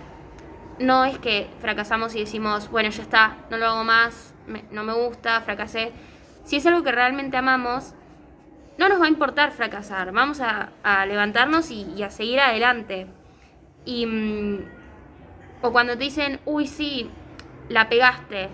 no 0.83 1.05
es 1.05 1.19
que 1.19 1.49
fracasamos 1.61 2.15
y 2.15 2.21
decimos, 2.21 2.71
bueno, 2.71 2.91
ya 2.91 3.03
está, 3.03 3.37
no 3.51 3.57
lo 3.57 3.67
hago 3.67 3.85
más, 3.85 4.35
me, 4.47 4.65
no 4.71 4.83
me 4.85 4.93
gusta, 4.93 5.41
fracasé. 5.41 5.93
Si 6.45 6.57
es 6.57 6.67
algo 6.67 6.83
que 6.83 6.93
realmente 6.93 7.37
amamos, 7.37 7.95
no 8.79 8.89
nos 8.89 9.01
va 9.01 9.07
a 9.07 9.09
importar 9.09 9.53
fracasar, 9.53 10.13
vamos 10.13 10.41
a, 10.41 10.71
a 10.83 11.07
levantarnos 11.07 11.71
y, 11.71 11.87
y, 11.97 12.03
a 12.03 12.11
seguir 12.11 12.41
adelante. 12.41 13.07
Y, 13.85 14.07
mm, 14.07 14.59
o 15.63 15.73
cuando 15.73 15.97
te 15.97 16.05
dicen, 16.05 16.41
uy, 16.45 16.67
sí, 16.67 17.11
la 17.69 17.89
pegaste, 17.89 18.49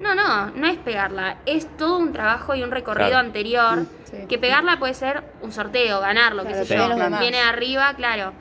no, 0.00 0.14
no, 0.14 0.50
no 0.50 0.66
es 0.66 0.76
pegarla, 0.78 1.38
es 1.46 1.74
todo 1.76 1.98
un 1.98 2.12
trabajo 2.12 2.54
y 2.54 2.62
un 2.62 2.70
recorrido 2.70 3.10
claro. 3.10 3.26
anterior. 3.26 3.86
Sí. 4.04 4.26
Que 4.28 4.38
pegarla 4.38 4.78
puede 4.78 4.94
ser 4.94 5.22
un 5.40 5.52
sorteo, 5.52 6.00
ganarlo, 6.00 6.42
claro, 6.42 6.58
qué 6.58 6.64
sé 6.64 6.76
yo, 6.76 7.18
viene 7.18 7.40
arriba, 7.40 7.94
claro. 7.94 8.32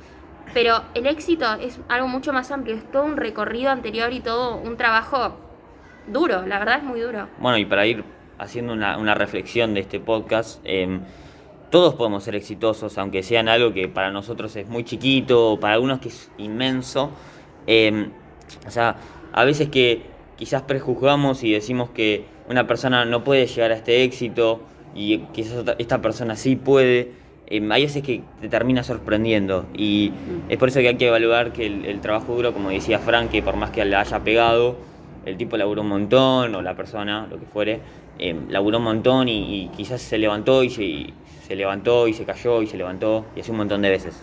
Pero 0.55 0.83
el 0.93 1.05
éxito 1.05 1.45
es 1.55 1.81
algo 1.89 2.07
mucho 2.07 2.31
más 2.31 2.49
amplio, 2.49 2.77
es 2.77 2.89
todo 2.89 3.03
un 3.03 3.17
recorrido 3.17 3.71
anterior 3.71 4.13
y 4.13 4.21
todo 4.21 4.55
un 4.55 4.77
trabajo 4.77 5.35
duro, 6.07 6.45
la 6.45 6.59
verdad 6.59 6.77
es 6.77 6.83
muy 6.83 7.01
duro. 7.01 7.27
Bueno, 7.39 7.57
y 7.57 7.65
para 7.65 7.85
ir 7.85 8.05
haciendo 8.37 8.71
una, 8.71 9.15
reflexión 9.15 9.73
de 9.73 9.81
este 9.81 9.99
podcast, 9.99 10.61
eh, 10.63 11.01
todos 11.69 11.95
podemos 11.95 12.23
ser 12.23 12.35
exitosos, 12.35 12.97
aunque 12.97 13.21
sean 13.21 13.49
algo 13.49 13.73
que 13.73 13.89
para 13.89 14.11
nosotros 14.11 14.55
es 14.55 14.69
muy 14.69 14.85
chiquito, 14.85 15.51
o 15.51 15.59
para 15.59 15.73
algunos 15.73 15.99
que 15.99 16.07
es 16.07 16.31
inmenso. 16.37 17.11
Eh, 17.67 18.07
o 18.65 18.71
sea, 18.71 18.95
a 19.33 19.43
veces 19.43 19.67
que 19.67 20.03
quizás 20.37 20.61
prejuzgamos 20.61 21.43
y 21.43 21.51
decimos 21.51 21.89
que 21.89 22.27
una 22.49 22.65
persona 22.65 23.03
no 23.03 23.25
puede 23.25 23.45
llegar 23.45 23.73
a 23.73 23.75
este 23.75 24.03
éxito 24.03 24.61
y 24.95 25.17
quizás 25.33 25.65
esta 25.79 26.01
persona 26.01 26.37
sí 26.37 26.55
puede, 26.55 27.11
eh, 27.47 27.67
hay 27.71 27.83
veces 27.83 28.03
que 28.03 28.23
te 28.41 28.49
termina 28.49 28.83
sorprendiendo 28.83 29.65
y 29.73 30.11
es 30.49 30.57
por 30.57 30.69
eso 30.69 30.79
que 30.79 30.87
hay 30.89 30.95
que 30.95 31.07
evaluar 31.07 31.53
que 31.53 31.67
el, 31.67 31.85
el, 31.85 32.01
trabajo 32.01 32.35
duro, 32.35 32.53
como 32.53 32.69
decía 32.69 32.99
Frank, 32.99 33.29
que 33.29 33.43
por 33.43 33.55
más 33.55 33.69
que 33.69 33.85
le 33.85 33.95
haya 33.95 34.19
pegado, 34.21 34.77
el 35.25 35.37
tipo 35.37 35.57
laburó 35.57 35.81
un 35.81 35.89
montón 35.89 36.55
o 36.55 36.61
la 36.61 36.75
persona, 36.75 37.27
lo 37.29 37.39
que 37.39 37.45
fuere, 37.45 37.79
eh, 38.17 38.35
laburó 38.49 38.79
un 38.79 38.85
montón 38.85 39.29
y, 39.29 39.63
y, 39.63 39.67
quizás 39.69 40.01
se 40.01 40.17
levantó 40.17 40.63
y 40.63 40.69
se, 40.69 40.83
y 40.83 41.13
se 41.45 41.55
levantó 41.55 42.07
y 42.07 42.13
se 42.13 42.25
cayó 42.25 42.61
y 42.61 42.67
se 42.67 42.77
levantó 42.77 43.25
y 43.35 43.41
así 43.41 43.51
un 43.51 43.57
montón 43.57 43.81
de 43.81 43.89
veces. 43.89 44.15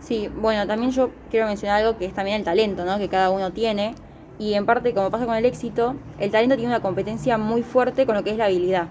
Sí, 0.00 0.28
bueno, 0.34 0.66
también 0.66 0.92
yo 0.92 1.10
quiero 1.30 1.46
mencionar 1.46 1.80
algo 1.80 1.96
que 1.96 2.06
es 2.06 2.12
también 2.12 2.36
el 2.36 2.44
talento, 2.44 2.84
¿no? 2.84 2.98
Que 2.98 3.08
cada 3.08 3.30
uno 3.30 3.52
tiene. 3.52 3.94
Y 4.38 4.54
en 4.54 4.66
parte, 4.66 4.92
como 4.94 5.10
pasa 5.10 5.26
con 5.26 5.36
el 5.36 5.44
éxito, 5.44 5.94
el 6.18 6.30
talento 6.30 6.56
tiene 6.56 6.70
una 6.70 6.82
competencia 6.82 7.38
muy 7.38 7.62
fuerte 7.62 8.04
con 8.04 8.16
lo 8.16 8.24
que 8.24 8.30
es 8.30 8.36
la 8.36 8.46
habilidad. 8.46 8.88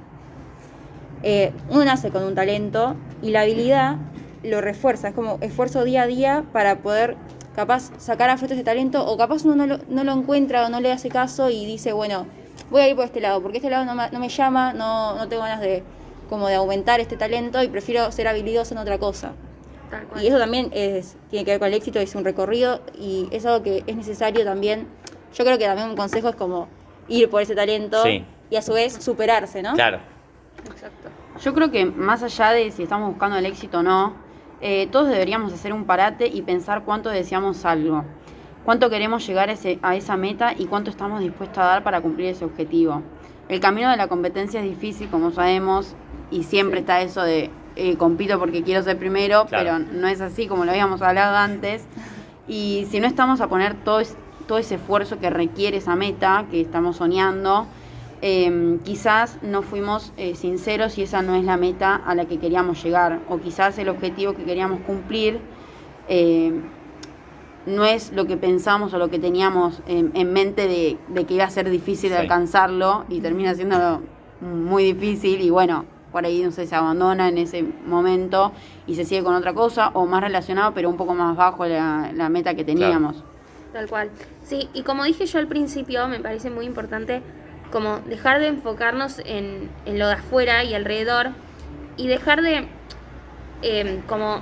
Eh, 1.24 1.52
uno 1.70 1.86
nace 1.86 2.10
con 2.10 2.24
un 2.24 2.36
talento 2.36 2.96
y 3.22 3.32
la 3.32 3.42
habilidad 3.42 3.98
lo 4.44 4.60
refuerza, 4.62 5.10
es 5.10 5.14
como 5.14 5.38
esfuerzo 5.42 5.84
día 5.84 6.04
a 6.04 6.08
día 6.08 6.44
para 6.52 6.80
poder 6.80 7.16
capaz 7.56 7.92
sacar 7.98 8.30
a 8.30 8.38
flote 8.38 8.56
ese 8.56 8.64
talento 8.64 9.06
o 9.06 9.18
capaz 9.18 9.46
uno 9.46 9.56
no 9.56 9.68
lo, 9.68 9.80
no 9.90 10.04
lo, 10.04 10.14
encuentra 10.14 10.66
o 10.66 10.70
no 10.70 10.80
le 10.80 10.92
hace 10.92 11.10
caso 11.10 11.50
y 11.50 11.66
dice, 11.66 11.94
bueno, 11.94 12.26
voy 12.70 12.82
a 12.82 12.90
ir 12.90 12.96
por 12.96 13.06
este 13.06 13.22
lado, 13.22 13.42
porque 13.42 13.58
este 13.58 13.70
lado 13.70 13.86
no 13.86 13.94
me, 13.94 14.10
no 14.10 14.20
me 14.20 14.30
llama, 14.30 14.74
no, 14.74 15.16
no 15.16 15.28
tengo 15.28 15.44
ganas 15.44 15.60
de 15.60 15.84
como 16.30 16.48
de 16.48 16.56
aumentar 16.56 17.02
este 17.02 17.18
talento 17.18 17.62
y 17.62 17.68
prefiero 17.68 18.10
ser 18.12 18.28
habilidoso 18.28 18.74
en 18.74 18.78
otra 18.80 18.98
cosa. 18.98 19.34
Y 20.22 20.28
eso 20.28 20.40
también 20.40 20.70
es, 20.74 21.18
tiene 21.30 21.44
que 21.44 21.52
ver 21.52 21.60
con 21.60 21.68
el 21.68 21.74
éxito, 21.74 22.00
es 22.00 22.16
un 22.16 22.24
recorrido 22.24 22.82
y 22.98 23.28
es 23.32 23.46
algo 23.46 23.62
que 23.64 23.84
es 23.86 23.96
necesario 23.98 24.46
también. 24.46 24.88
Yo 25.36 25.44
creo 25.44 25.58
que 25.58 25.66
también 25.66 25.90
un 25.90 25.98
consejo 25.98 26.30
es 26.30 26.36
como 26.36 26.70
ir 27.10 27.30
por 27.30 27.42
ese 27.42 27.54
talento 27.54 28.02
sí. 28.04 28.24
y 28.50 28.56
a 28.56 28.62
su 28.62 28.72
vez 28.72 28.94
superarse, 28.94 29.62
¿no? 29.62 29.74
Claro. 29.74 30.00
Exacto. 30.66 31.10
Yo 31.42 31.54
creo 31.54 31.72
que 31.72 31.86
más 31.86 32.24
allá 32.24 32.52
de 32.52 32.72
si 32.72 32.84
estamos 32.84 33.10
buscando 33.10 33.38
el 33.38 33.46
éxito 33.46 33.80
o 33.80 33.84
no, 33.84 34.14
eh, 34.62 34.88
todos 34.92 35.08
deberíamos 35.08 35.52
hacer 35.54 35.74
un 35.74 35.86
parate 35.86 36.28
y 36.28 36.44
pensar 36.44 36.84
cuánto 36.84 37.10
deseamos 37.10 37.66
algo, 37.66 38.04
cuánto 38.64 38.90
queremos 38.90 39.26
llegar 39.26 39.50
a, 39.50 39.54
ese, 39.54 39.80
a 39.82 39.96
esa 39.96 40.18
meta 40.18 40.54
y 40.56 40.66
cuánto 40.66 40.92
estamos 40.92 41.20
dispuestos 41.20 41.58
a 41.58 41.66
dar 41.66 41.84
para 41.84 42.02
cumplir 42.02 42.28
ese 42.28 42.46
objetivo. 42.46 43.02
El 43.50 43.60
camino 43.60 43.90
de 43.90 43.98
la 43.98 44.08
competencia 44.08 44.62
es 44.62 44.70
difícil, 44.70 45.10
como 45.10 45.32
sabemos, 45.32 45.96
y 46.30 46.44
siempre 46.44 46.78
sí. 46.78 46.82
está 46.82 47.02
eso 47.02 47.24
de 47.24 47.50
eh, 47.76 47.98
compito 47.98 48.38
porque 48.38 48.64
quiero 48.64 48.84
ser 48.84 48.98
primero, 48.98 49.46
claro. 49.46 49.80
pero 49.80 50.00
no 50.00 50.08
es 50.08 50.22
así 50.22 50.48
como 50.48 50.64
lo 50.64 50.72
habíamos 50.72 51.02
hablado 51.02 51.36
antes. 51.36 51.86
Y 52.48 52.88
si 52.92 53.00
no 53.00 53.08
estamos 53.08 53.42
a 53.42 53.48
poner 53.48 53.74
todo, 53.84 54.00
es, 54.00 54.16
todo 54.48 54.58
ese 54.58 54.76
esfuerzo 54.76 55.20
que 55.20 55.30
requiere 55.30 55.78
esa 55.78 55.96
meta 55.96 56.46
que 56.52 56.62
estamos 56.62 56.98
soñando, 56.98 57.66
eh, 58.22 58.78
quizás 58.84 59.40
no 59.42 59.62
fuimos 59.62 60.14
eh, 60.18 60.36
sinceros 60.36 60.98
y 60.98 61.04
esa 61.04 61.22
no 61.22 61.36
es 61.36 61.44
la 61.44 61.58
meta 61.58 61.96
a 61.96 62.16
la 62.16 62.26
que 62.26 62.38
queríamos 62.38 62.84
llegar, 62.84 63.20
o 63.30 63.40
quizás 63.40 63.78
el 63.80 63.90
objetivo 63.90 64.34
que 64.34 64.44
queríamos 64.44 64.82
cumplir 64.82 65.40
eh, 66.08 66.52
no 67.66 67.86
es 67.86 68.12
lo 68.12 68.26
que 68.26 68.38
pensamos 68.38 68.94
o 68.94 68.98
lo 68.98 69.10
que 69.10 69.20
teníamos 69.20 69.82
en, 69.88 70.12
en 70.16 70.34
mente 70.34 70.68
de, 70.68 70.98
de 71.10 71.26
que 71.26 71.36
iba 71.36 71.46
a 71.46 71.50
ser 71.50 71.70
difícil 71.70 72.10
de 72.10 72.18
alcanzarlo 72.18 73.06
y 73.08 73.22
termina 73.22 73.54
siendo 73.54 74.02
muy 74.42 74.84
difícil 74.84 75.42
y 75.42 75.50
bueno, 75.50 75.86
por 76.12 76.26
ahí 76.26 76.42
no 76.42 76.52
sé, 76.52 76.66
se 76.66 76.76
abandona 76.76 77.30
en 77.30 77.38
ese 77.38 77.64
momento 77.86 78.52
y 78.88 78.96
se 78.96 79.06
sigue 79.06 79.24
con 79.24 79.36
otra 79.36 79.54
cosa 79.54 79.92
o 79.94 80.06
más 80.06 80.22
relacionado 80.22 80.74
pero 80.74 80.90
un 80.90 80.98
poco 80.98 81.14
más 81.14 81.36
bajo 81.36 81.66
la, 81.66 82.12
la 82.14 82.30
meta 82.30 82.56
que 82.56 82.64
teníamos. 82.64 83.24
Tal 83.74 83.88
cual. 83.88 84.10
Sí, 84.44 84.68
y 84.74 84.84
como 84.84 85.06
dije 85.06 85.26
yo 85.26 85.40
al 85.40 85.48
principio, 85.48 86.08
me 86.08 86.20
parece 86.20 86.50
muy 86.50 86.66
importante 86.66 87.22
como 87.72 88.00
dejar 88.00 88.40
de 88.40 88.48
enfocarnos 88.48 89.20
en, 89.26 89.70
en 89.86 90.00
lo 90.00 90.08
de 90.08 90.14
afuera 90.14 90.64
y 90.64 90.74
alrededor 90.74 91.32
y 91.98 92.08
dejar 92.08 92.42
de 92.42 92.68
em, 93.62 94.02
como 94.04 94.42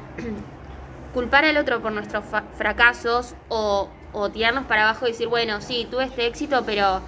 culpar 1.13 1.45
al 1.45 1.57
otro 1.57 1.81
por 1.81 1.91
nuestros 1.91 2.23
fracasos 2.55 3.35
o, 3.49 3.89
tirarnos 4.33 4.65
para 4.65 4.83
abajo 4.83 5.05
y 5.05 5.11
decir, 5.11 5.27
bueno, 5.27 5.61
sí, 5.61 5.87
tuve 5.89 6.05
este 6.05 6.25
éxito, 6.25 6.63
pero 6.65 7.01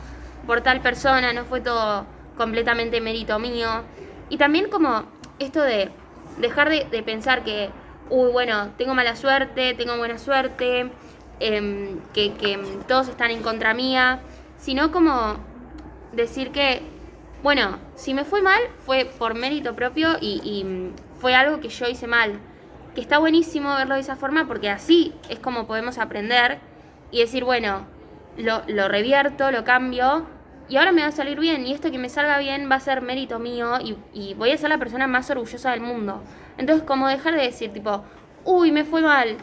por 0.45 0.61
tal 0.61 0.81
persona, 0.81 1.33
no 1.33 1.45
fue 1.45 1.59
todo 1.61 2.05
completamente 2.37 3.01
mérito 3.01 3.39
mío. 3.39 3.83
Y 4.29 4.37
también 4.37 4.69
como 4.69 5.03
esto 5.39 5.61
de 5.61 5.89
dejar 6.37 6.69
de, 6.69 6.85
de 6.85 7.03
pensar 7.03 7.43
que, 7.43 7.69
uy, 8.09 8.31
bueno, 8.31 8.69
tengo 8.77 8.93
mala 8.93 9.15
suerte, 9.15 9.73
tengo 9.73 9.97
buena 9.97 10.19
suerte, 10.19 10.91
em, 11.39 11.99
que, 12.13 12.33
que 12.33 12.59
todos 12.87 13.07
están 13.07 13.31
en 13.31 13.41
contra 13.41 13.73
mía, 13.73 14.19
sino 14.57 14.91
como 14.91 15.37
decir 16.11 16.51
que, 16.51 16.81
bueno, 17.43 17.79
si 17.95 18.13
me 18.13 18.25
fue 18.25 18.41
mal, 18.41 18.61
fue 18.85 19.05
por 19.17 19.33
mérito 19.33 19.75
propio 19.75 20.17
y, 20.19 20.63
mm, 20.63 21.19
fue 21.19 21.35
algo 21.35 21.59
que 21.59 21.69
yo 21.69 21.87
hice 21.87 22.07
mal. 22.07 22.39
Que 22.95 23.01
está 23.01 23.19
buenísimo 23.19 23.73
verlo 23.75 23.95
de 23.95 24.01
esa 24.01 24.15
forma 24.15 24.47
porque 24.47 24.69
así 24.69 25.13
es 25.29 25.39
como 25.39 25.67
podemos 25.67 25.97
aprender 25.97 26.59
y 27.11 27.19
decir, 27.19 27.43
bueno, 27.43 27.85
lo, 28.37 28.63
lo 28.67 28.87
revierto, 28.87 29.51
lo 29.51 29.63
cambio 29.63 30.25
y 30.67 30.77
ahora 30.77 30.91
me 30.91 31.01
va 31.01 31.09
a 31.09 31.11
salir 31.11 31.39
bien 31.39 31.65
y 31.67 31.73
esto 31.73 31.91
que 31.91 31.97
me 31.97 32.09
salga 32.09 32.37
bien 32.37 32.69
va 32.71 32.75
a 32.75 32.79
ser 32.79 33.01
mérito 33.01 33.39
mío 33.39 33.79
y, 33.81 33.97
y 34.13 34.33
voy 34.35 34.51
a 34.51 34.57
ser 34.57 34.69
la 34.69 34.77
persona 34.77 35.07
más 35.07 35.29
orgullosa 35.29 35.71
del 35.71 35.81
mundo. 35.81 36.21
Entonces, 36.57 36.85
como 36.85 37.07
dejar 37.07 37.35
de 37.35 37.41
decir, 37.41 37.73
tipo, 37.73 38.03
uy, 38.45 38.71
me 38.71 38.85
fue 38.85 39.01
mal, 39.01 39.37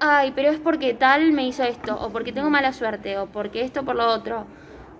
ay, 0.00 0.32
pero 0.34 0.50
es 0.50 0.58
porque 0.58 0.94
tal 0.94 1.32
me 1.32 1.46
hizo 1.46 1.62
esto, 1.64 1.96
o 2.00 2.10
porque 2.10 2.32
tengo 2.32 2.50
mala 2.50 2.72
suerte, 2.72 3.18
o 3.18 3.26
porque 3.26 3.62
esto 3.62 3.84
por 3.84 3.96
lo 3.96 4.06
otro, 4.06 4.46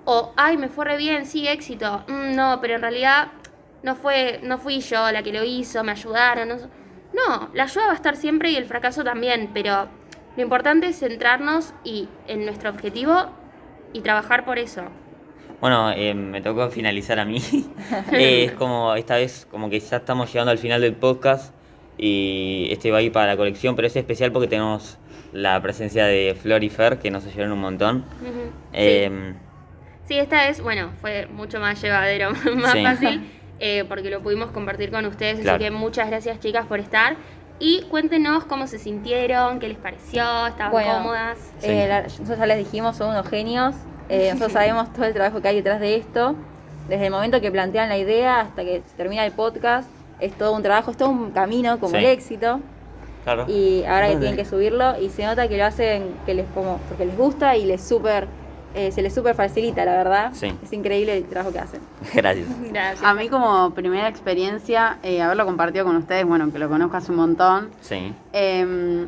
o 0.05 0.33
ay, 0.37 0.57
me 0.57 0.69
fue 0.69 0.85
re 0.85 0.97
bien, 0.97 1.27
sí, 1.27 1.47
éxito, 1.49 2.05
Mm, 2.09 2.35
no, 2.35 2.59
pero 2.61 2.75
en 2.77 2.83
realidad 2.83 3.29
no 3.83 3.95
fue, 3.97 4.41
no 4.43 4.59
fui 4.59 4.81
yo 4.81 5.11
la 5.13 5.23
que 5.23 5.33
lo 5.33 5.45
hizo, 5.45 5.83
me 5.85 5.93
ayudaron, 5.93 6.49
no, 6.49 6.57
no, 6.57 7.51
la 7.55 7.65
ayuda 7.65 7.87
va 7.87 7.93
a 7.93 7.97
estar 7.97 8.17
siempre 8.17 8.51
y 8.51 8.57
el 8.57 8.65
fracaso 8.67 9.05
también, 9.05 9.51
pero 9.55 9.89
lo 10.37 10.43
importante 10.43 10.87
es 10.89 10.99
centrarnos 10.99 11.75
y 11.85 12.09
en 12.27 12.45
nuestro 12.45 12.71
objetivo 12.71 13.27
y 13.93 14.01
trabajar 14.01 14.45
por 14.45 14.59
eso. 14.59 14.83
Bueno, 15.61 15.91
eh, 15.93 16.13
me 16.15 16.41
tocó 16.43 16.69
finalizar 16.71 17.19
a 17.21 17.25
mí. 17.25 17.39
Eh, 18.13 18.45
es 18.47 18.53
como 18.53 18.95
esta 18.95 19.17
vez, 19.17 19.47
como 19.51 19.71
que 19.71 19.79
ya 19.81 19.99
estamos 19.99 20.33
llegando 20.33 20.51
al 20.51 20.59
final 20.59 20.81
del 20.81 20.95
podcast 20.95 21.55
y 21.97 22.69
este 22.71 22.91
va 22.91 22.99
a 22.99 23.03
ir 23.03 23.13
para 23.13 23.27
la 23.29 23.37
colección, 23.37 23.77
pero 23.77 23.87
es 23.87 23.97
especial 23.97 24.33
porque 24.33 24.49
tenemos 24.49 24.99
la 25.33 25.61
presencia 25.63 26.07
de 26.07 26.37
Flor 26.41 26.65
y 26.65 26.71
Fer 26.71 26.99
que 26.99 27.11
nos 27.11 27.25
ayudaron 27.27 27.53
un 27.53 27.61
montón. 27.61 28.05
Ujú. 28.21 28.51
Eh, 28.73 29.09
Sí, 29.11 29.54
esta 30.11 30.47
vez, 30.47 30.61
bueno, 30.61 30.91
fue 31.01 31.27
mucho 31.27 31.59
más 31.61 31.81
llevadero, 31.81 32.31
más 32.57 32.73
Sí. 32.73 32.83
fácil, 32.85 33.31
eh, 33.61 33.85
porque 33.89 34.11
lo 34.11 34.21
pudimos 34.21 34.51
compartir 34.51 34.91
con 34.91 35.07
ustedes. 35.07 35.41
Claro. 35.41 35.57
Así 35.57 35.65
que 35.65 35.71
muchas 35.71 36.09
gracias, 36.09 36.39
chicas, 36.41 36.67
por 36.67 36.81
estar. 36.81 37.17
Y 37.59 37.83
cuéntenos 37.89 38.45
cómo 38.45 38.67
se 38.67 38.79
sintieron, 38.79 39.61
qué 39.61 39.69
les 39.69 39.79
pareció, 39.79 40.47
estaban 40.47 40.73
Bueno. 40.73 40.95
cómodas. 40.99 41.39
Sí. 41.59 41.69
Eh, 41.71 41.87
la- 41.89 42.03
nosotros 42.03 42.39
ya 42.39 42.47
les 42.47 42.59
dijimos, 42.59 42.97
son 42.97 43.11
unos 43.11 43.27
genios. 43.29 43.75
Eh, 44.09 44.29
nosotros 44.33 44.53
sabemos 44.53 44.93
todo 44.93 45.05
el 45.07 45.15
trabajo 45.15 45.41
que 45.41 45.49
hay 45.49 45.57
detrás 45.57 45.81
de 45.81 45.97
esto. 45.97 46.35
Desde 46.89 47.07
el 47.07 47.13
momento 47.13 47.41
que 47.41 47.51
plantean 47.51 47.89
la 47.89 47.97
idea 47.97 48.41
hasta 48.41 48.63
que 48.65 48.83
se 48.87 48.97
termina 48.97 49.25
el 49.25 49.33
podcast, 49.33 49.89
es 50.21 50.33
todo 50.37 50.53
un 50.53 50.63
trabajo, 50.63 50.91
es 50.91 50.97
todo 50.99 51.09
un 51.09 51.31
camino 51.31 51.79
como 51.81 51.93
Sí. 51.93 51.97
el 51.99 52.07
éxito. 52.07 52.61
claro. 53.25 53.47
Y 53.49 53.85
ahora 53.85 54.09
que 54.11 54.17
tienen 54.17 54.37
que 54.37 54.45
subirlo 54.45 55.01
y 55.01 55.09
se 55.09 55.25
nota 55.25 55.49
que 55.49 55.57
lo 55.57 55.65
hacen 55.65 56.15
que 56.27 56.35
les 56.35 56.47
como 56.49 56.79
porque 56.91 57.07
les 57.07 57.17
gusta 57.17 57.57
y 57.57 57.65
les 57.65 57.83
super 57.83 58.27
eh, 58.75 58.91
se 58.93 59.03
les 59.03 59.15
super 59.15 59.35
facilita, 59.35 59.85
la 59.85 59.93
verdad. 59.97 60.31
Sí. 60.35 60.53
Es 60.63 60.73
increíble 60.73 61.17
el 61.17 61.25
trabajo 61.25 61.53
que 61.53 61.59
hacen. 61.61 61.81
Gracias. 62.15 62.47
Gracias. 62.71 63.03
A 63.05 63.15
mí 63.15 63.29
como 63.29 63.71
primera 63.73 64.09
experiencia, 64.09 64.99
eh, 65.03 65.23
haberlo 65.23 65.47
compartido 65.47 65.85
con 65.85 65.97
ustedes, 65.97 66.25
bueno, 66.27 66.53
que 66.53 66.59
lo 66.59 66.69
conozco 66.69 66.97
hace 66.97 67.11
un 67.13 67.19
montón, 67.19 67.71
Sí. 67.81 68.13
eh, 68.33 69.07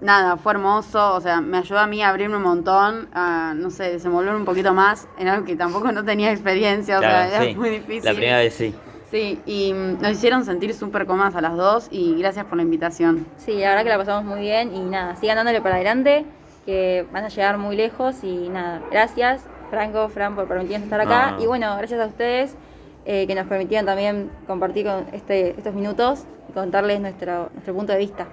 nada, 0.00 0.36
fue 0.36 0.52
hermoso, 0.52 1.14
o 1.14 1.20
sea, 1.20 1.40
me 1.40 1.58
ayudó 1.58 1.78
a 1.78 1.86
mí 1.86 2.02
a 2.02 2.10
abrirme 2.10 2.36
un 2.36 2.42
montón, 2.42 3.08
a, 3.14 3.54
no 3.56 3.70
sé, 3.70 3.84
desenvolver 3.92 4.34
un 4.34 4.44
poquito 4.44 4.74
más 4.74 5.08
en 5.18 5.28
algo 5.28 5.46
que 5.46 5.56
tampoco 5.56 5.90
no 5.92 6.04
tenía 6.04 6.30
experiencia, 6.32 6.98
o 6.98 7.00
Claro, 7.00 7.30
sea, 7.30 7.36
era 7.42 7.50
sí. 7.52 7.56
muy 7.56 7.70
difícil. 7.70 8.04
La 8.04 8.12
primera 8.12 8.38
vez 8.38 8.54
sí. 8.54 8.74
Sí, 9.10 9.40
y 9.46 9.72
nos 9.72 10.10
hicieron 10.10 10.44
sentir 10.44 10.74
súper 10.74 11.06
cómodas 11.06 11.36
a 11.36 11.40
las 11.40 11.56
dos 11.56 11.86
y 11.92 12.16
gracias 12.18 12.44
por 12.46 12.56
la 12.56 12.64
invitación. 12.64 13.24
Sí, 13.36 13.52
la 13.54 13.68
verdad 13.70 13.84
que 13.84 13.88
la 13.90 13.98
pasamos 13.98 14.24
muy 14.24 14.40
bien 14.40 14.74
y 14.74 14.80
nada, 14.80 15.14
sigan 15.14 15.36
dándole 15.36 15.60
para 15.62 15.76
adelante, 15.76 16.26
que 16.66 17.06
van 17.12 17.24
a 17.24 17.28
llegar 17.28 17.56
muy 17.56 17.76
lejos 17.76 18.22
y 18.22 18.48
nada, 18.48 18.82
gracias 18.90 19.44
Franco, 19.70 20.08
Fran 20.08 20.34
por 20.34 20.46
permitirnos 20.46 20.84
estar 20.84 21.00
acá 21.00 21.32
No, 21.32 21.42
y 21.42 21.46
bueno, 21.46 21.74
gracias 21.76 22.00
a 22.00 22.06
ustedes 22.06 22.56
eh, 23.04 23.26
que 23.26 23.34
nos 23.34 23.46
permitieron 23.46 23.86
también 23.86 24.30
compartir 24.46 24.84
con 24.84 25.06
este, 25.12 25.50
estos 25.50 25.74
minutos 25.74 26.24
y 26.48 26.52
contarles 26.52 27.00
nuestro, 27.00 27.50
nuestro 27.54 27.74
punto 27.74 27.92
de 27.92 27.98
vista. 27.98 28.26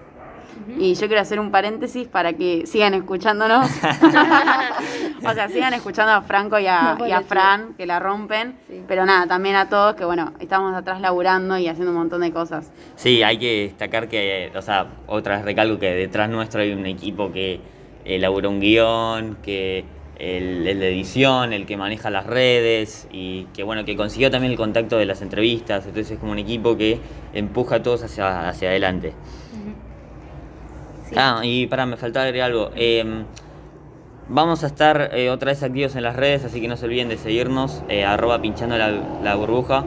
Y 0.77 0.93
yo 0.95 1.07
quiero 1.07 1.21
hacer 1.21 1.39
un 1.39 1.51
paréntesis 1.51 2.07
para 2.07 2.33
que 2.33 2.65
sigan 2.65 2.93
escuchándonos. 2.93 3.67
o 5.25 5.33
sea, 5.33 5.49
sigan 5.49 5.73
escuchando 5.73 6.13
a 6.13 6.21
Franco 6.21 6.59
y 6.59 6.67
a, 6.67 6.91
No 6.91 6.97
puedo 6.97 7.09
y 7.09 7.11
a 7.11 7.17
decir. 7.17 7.29
Fran, 7.29 7.73
que 7.75 7.85
la 7.85 7.99
rompen. 7.99 8.55
Sí. 8.67 8.83
Pero 8.87 9.05
nada, 9.05 9.27
también 9.27 9.55
a 9.55 9.69
todos, 9.69 9.95
que 9.95 10.05
bueno, 10.05 10.33
estamos 10.39 10.73
atrás 10.75 11.01
laburando 11.01 11.57
y 11.57 11.67
haciendo 11.67 11.91
un 11.91 11.97
montón 11.97 12.21
de 12.21 12.31
cosas. 12.31 12.71
Sí, 12.95 13.23
hay 13.23 13.37
que 13.37 13.63
destacar 13.63 14.07
que, 14.07 14.51
o 14.55 14.61
sea, 14.61 14.87
otra 15.07 15.37
vez 15.37 15.45
recalco 15.45 15.79
que 15.79 15.91
detrás 15.91 16.29
nuestro 16.29 16.61
hay 16.61 16.71
un 16.71 16.85
equipo 16.85 17.31
que 17.31 17.59
elabora 18.05 18.49
un 18.49 18.59
guion, 18.59 19.37
que 19.43 19.85
el, 20.19 20.67
el 20.67 20.79
de 20.79 20.89
edición, 20.89 21.53
el 21.53 21.65
que 21.65 21.77
maneja 21.77 22.09
las 22.09 22.25
redes 22.25 23.07
y 23.11 23.45
que 23.53 23.63
bueno, 23.63 23.85
que 23.85 23.95
consiguió 23.95 24.31
también 24.31 24.51
el 24.51 24.57
contacto 24.57 24.97
de 24.97 25.05
las 25.05 25.21
entrevistas, 25.21 25.85
entonces 25.85 26.11
es 26.11 26.19
como 26.19 26.31
un 26.31 26.39
equipo 26.39 26.77
que 26.77 26.99
empuja 27.33 27.75
a 27.77 27.83
todos 27.83 28.03
hacia, 28.03 28.47
hacia 28.47 28.69
adelante. 28.69 29.13
Sí. 31.09 31.15
Ah, 31.17 31.41
y 31.43 31.67
para, 31.67 31.85
me 31.85 31.97
faltaba 31.97 32.25
agregar 32.25 32.51
algo. 32.51 32.71
Eh, 32.75 33.03
vamos 34.29 34.63
a 34.63 34.67
estar 34.67 35.11
eh, 35.13 35.29
otra 35.29 35.51
vez 35.51 35.63
activos 35.63 35.95
en 35.95 36.03
las 36.03 36.15
redes, 36.15 36.45
así 36.45 36.61
que 36.61 36.67
no 36.67 36.77
se 36.77 36.85
olviden 36.85 37.09
de 37.09 37.17
seguirnos, 37.17 37.83
eh, 37.89 38.05
arroba 38.05 38.41
pinchando 38.41 38.77
la, 38.77 38.91
la 39.21 39.35
burbuja. 39.35 39.83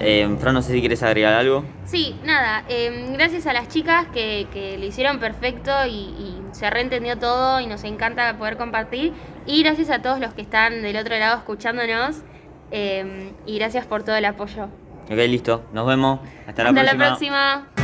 Eh, 0.00 0.28
Fran, 0.40 0.54
no 0.54 0.62
sé 0.62 0.72
si 0.72 0.80
quieres 0.80 1.02
agregar 1.02 1.34
algo. 1.34 1.62
Sí, 1.84 2.16
nada, 2.24 2.64
eh, 2.68 3.10
gracias 3.12 3.46
a 3.46 3.52
las 3.52 3.68
chicas 3.68 4.06
que, 4.12 4.46
que 4.52 4.78
lo 4.78 4.86
hicieron 4.86 5.18
perfecto 5.18 5.70
y, 5.86 5.90
y 5.90 6.42
se 6.52 6.70
reentendió 6.70 7.18
todo 7.18 7.60
y 7.60 7.66
nos 7.66 7.84
encanta 7.84 8.36
poder 8.38 8.56
compartir. 8.56 9.12
Y 9.46 9.62
gracias 9.62 9.90
a 9.90 10.00
todos 10.00 10.18
los 10.18 10.32
que 10.32 10.42
están 10.42 10.82
del 10.82 10.96
otro 10.96 11.18
lado 11.18 11.36
escuchándonos 11.36 12.22
eh, 12.70 13.32
y 13.46 13.58
gracias 13.58 13.86
por 13.86 14.02
todo 14.02 14.16
el 14.16 14.24
apoyo. 14.24 14.64
Ok, 15.10 15.16
listo. 15.28 15.64
Nos 15.72 15.86
vemos. 15.86 16.20
Hasta 16.46 16.62
la 16.64 16.70
Hasta 16.70 16.80
próxima. 16.82 17.04
la 17.04 17.06
próxima. 17.08 17.79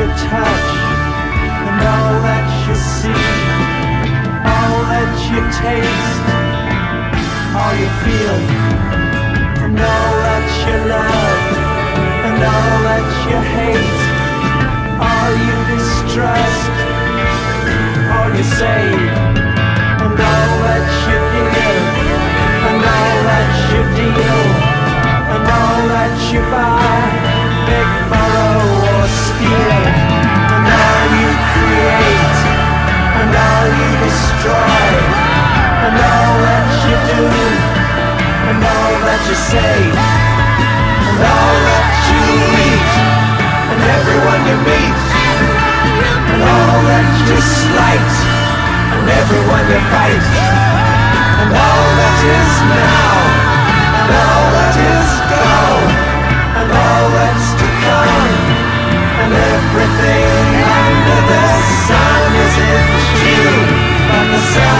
You 0.00 0.06
touch 0.16 0.68
and 1.68 1.80
all 1.92 2.16
that 2.24 2.48
you 2.64 2.72
see, 2.72 3.24
all 4.48 4.80
that 4.88 5.12
you 5.28 5.40
taste, 5.60 6.24
all 7.52 7.74
you 7.76 7.90
feel, 8.00 8.40
and 9.60 9.76
all 9.76 10.12
that 10.24 10.46
you 10.64 10.76
love 10.88 11.42
and 12.32 12.38
all 12.48 12.76
that 12.88 13.08
you 13.28 13.38
hate, 13.44 13.92
all 15.04 15.32
you 15.36 15.56
distrust, 15.68 16.72
all 18.08 18.30
you 18.32 18.46
save, 18.56 19.12
and 20.00 20.16
all 20.16 20.52
that 20.64 20.86
you 21.12 21.18
give, 21.36 21.84
and 22.72 22.80
all 22.96 23.18
that 23.28 23.52
you 23.68 23.80
deal, 24.00 24.42
and 25.28 25.44
all 25.44 25.82
that 25.92 26.16
you 26.32 26.40
buy, 26.48 27.04
big 27.68 27.88
borrow 28.08 28.39
or 28.39 28.39
steal, 29.10 29.74
and 30.54 30.66
all 30.70 31.04
you 31.18 31.30
create, 31.50 32.38
and 33.20 33.30
all 33.34 33.66
you 33.80 33.90
destroy, 34.06 34.86
and 35.86 35.96
all 35.98 36.34
that 36.46 36.66
you 36.86 36.96
do, 37.10 37.24
and 38.50 38.58
all 38.62 38.94
that 39.06 39.22
you 39.28 39.36
say, 39.36 39.78
and 41.10 41.20
all 41.20 41.56
that 41.68 41.86
you 42.08 42.90
and 43.70 43.80
everyone 43.98 44.42
you 44.50 44.56
meet, 44.66 44.98
and 46.30 46.42
all 46.42 46.78
that 46.90 47.06
you 47.28 47.38
slight, 47.38 48.12
and 48.94 49.06
everyone 49.08 49.64
you 49.70 49.80
fight, 49.94 50.26
and 51.40 51.50
all 51.54 51.86
that 52.00 52.18
is 52.38 52.52
now, 52.78 53.14
and 54.00 54.10
all 54.10 54.46
that 54.56 54.74
is 54.76 55.10
gone. 55.30 55.59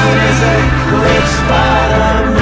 Mine 0.01 0.19
is 0.31 0.41
a 0.43 0.57
quick 0.89 1.27
spot 1.27 2.40